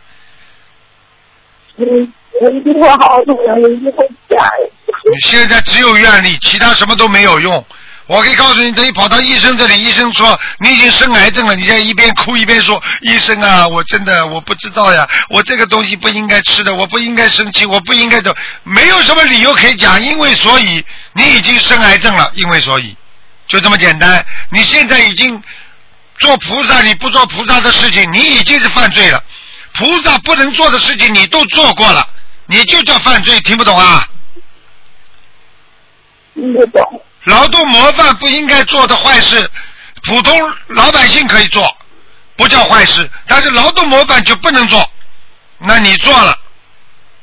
[1.76, 4.36] 嗯，我一定会好好努力，我一定会改。
[5.10, 7.64] 你现在只有愿力，其他什么都没有用。
[8.06, 20.84] 我可以告诉你，等你跑到医生这里，医生说你已经生癌症了，你在一边哭一边说：“医生啊，我真的我不知道呀，我这个东西不应该吃的，我不应该生气，我不应该走，没有什么理由可以讲，因为所以
[21.14, 22.96] 你已经生癌症了，因为所以
[23.48, 24.24] 就这么简单。
[24.50, 25.42] 你现在已经
[26.18, 29.20] 做菩萨，你不做菩萨的事情，你已经是犯罪了。
[29.74, 32.08] 菩萨不能做的事情你都做过了，
[32.46, 34.08] 你就叫犯罪，听不懂啊？
[36.34, 37.02] 听不懂。
[37.26, 39.48] 劳动模范不应该做的坏事，
[40.04, 40.32] 普通
[40.68, 41.76] 老百姓可以做，
[42.36, 43.08] 不叫坏事。
[43.26, 44.84] 但是劳动模范就不能做，
[45.58, 46.36] 那你做了，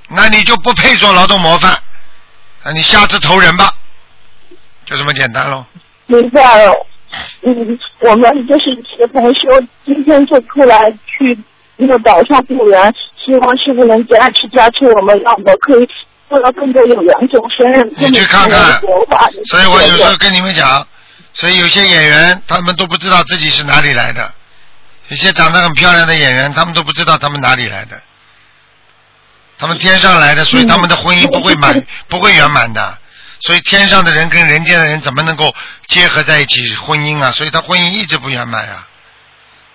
[0.09, 1.77] 那你就不配做劳动模范。
[2.63, 3.73] 那你下次投人吧，
[4.85, 5.65] 就这么简单喽。
[6.07, 6.73] 明白了。
[7.43, 9.47] 嗯，我们就是几个同修，
[9.85, 11.37] 今天就出来去
[11.77, 12.93] 那个岛上救援，
[13.23, 15.87] 希望师傅能加持加持我们，让我们可以
[16.29, 17.93] 做到更多有缘众生。
[17.97, 18.81] 你去看看。
[19.49, 20.87] 所以我有时候跟你们讲，
[21.33, 24.33] 所以有些演员他们都不知道自己是哪里来的，
[25.09, 28.01] 有些长得很漂亮的演员，他们都不知道他们哪里来的，
[29.57, 32.97] 他们天上来的，所以他们的婚姻不会满，不会圆满的。
[33.41, 35.53] 所以天上的人跟人间的人怎么能够
[35.87, 37.31] 结合在一起婚姻啊？
[37.31, 38.87] 所以他婚姻一直不圆满啊。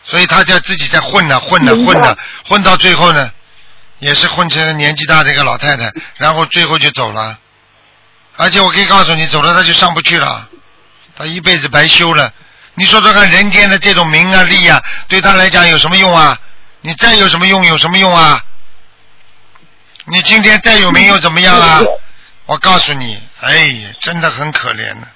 [0.04, 2.16] 所以他就自己在混呢，混呢，混呢，
[2.48, 3.30] 混到最后呢，
[3.98, 7.38] 也是混成年纪大的一个老太太，然后最后就走了。
[8.36, 10.48] 而且我可以告诉你，走了他就上不去了，
[11.16, 12.32] 他一辈子白修了。
[12.74, 16.38] 你说说看，人间的这种名啊利啊，对他来讲有什么用啊？
[16.80, 18.40] 你再有什么用，有什么用啊？
[20.04, 21.80] 你今天再有名又怎么样啊？
[22.46, 25.08] 我告诉你，哎呀，真的很可怜呢。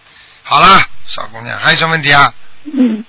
[0.42, 2.34] 好了，小姑娘，还有什么问题啊？
[2.64, 3.04] 嗯，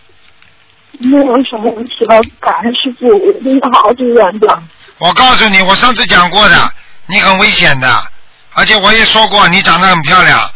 [1.00, 4.64] 没有什么问题了，感恩师傅，我一定要好好救援的。
[4.98, 6.74] 我告诉你，我上次讲过的，
[7.08, 8.12] 你很危险的，
[8.54, 10.52] 而且我也说过，你长得很漂亮，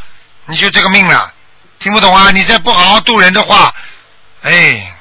[0.45, 1.33] 你就这个命了。
[1.79, 2.31] 听不懂啊？
[2.31, 3.73] 你再不好好度人的话，
[4.41, 4.93] 哎，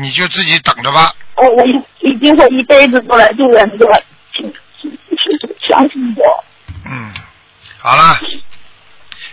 [0.00, 1.14] 你就自己等着吧。
[1.34, 3.86] 我我一一定会一辈子都来度人的，
[5.68, 6.44] 相信我。
[6.84, 7.12] 嗯，
[7.78, 8.18] 好了，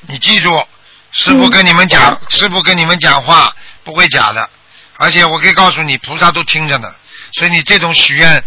[0.02, 0.68] 你记住，
[1.12, 4.50] 师傅跟你们讲，师傅跟你们讲话不会假的，
[4.98, 6.94] 而且我可以告诉你，菩萨都听着呢。
[7.34, 8.44] 所以你这种许愿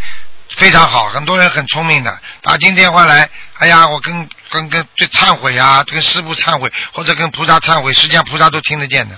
[0.57, 9.17] 非常好，很多人很聪明的，打进电话来，哎呀，我跟跟跟对忏悔啊，跟师傅忏悔，或者跟菩萨忏悔，实际上菩萨都听得见的，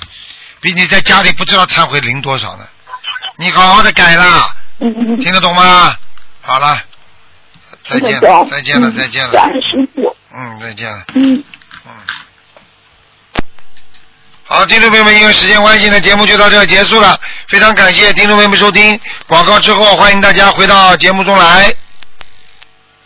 [0.61, 2.67] 比你在家里不知道忏悔灵多少呢。
[3.37, 5.97] 你好好的改啦，听得懂吗？
[6.41, 6.81] 好了，
[7.85, 9.33] 再见了，再见了，再见了。
[10.33, 11.05] 嗯，再见了。
[11.15, 11.45] 嗯。
[14.47, 17.19] 好，听众朋友们，因为时间关系呢，节目就到这结束了。
[17.49, 21.75] 非常感谢听众朋友们收听广告之后，欢迎大家回到节目中来。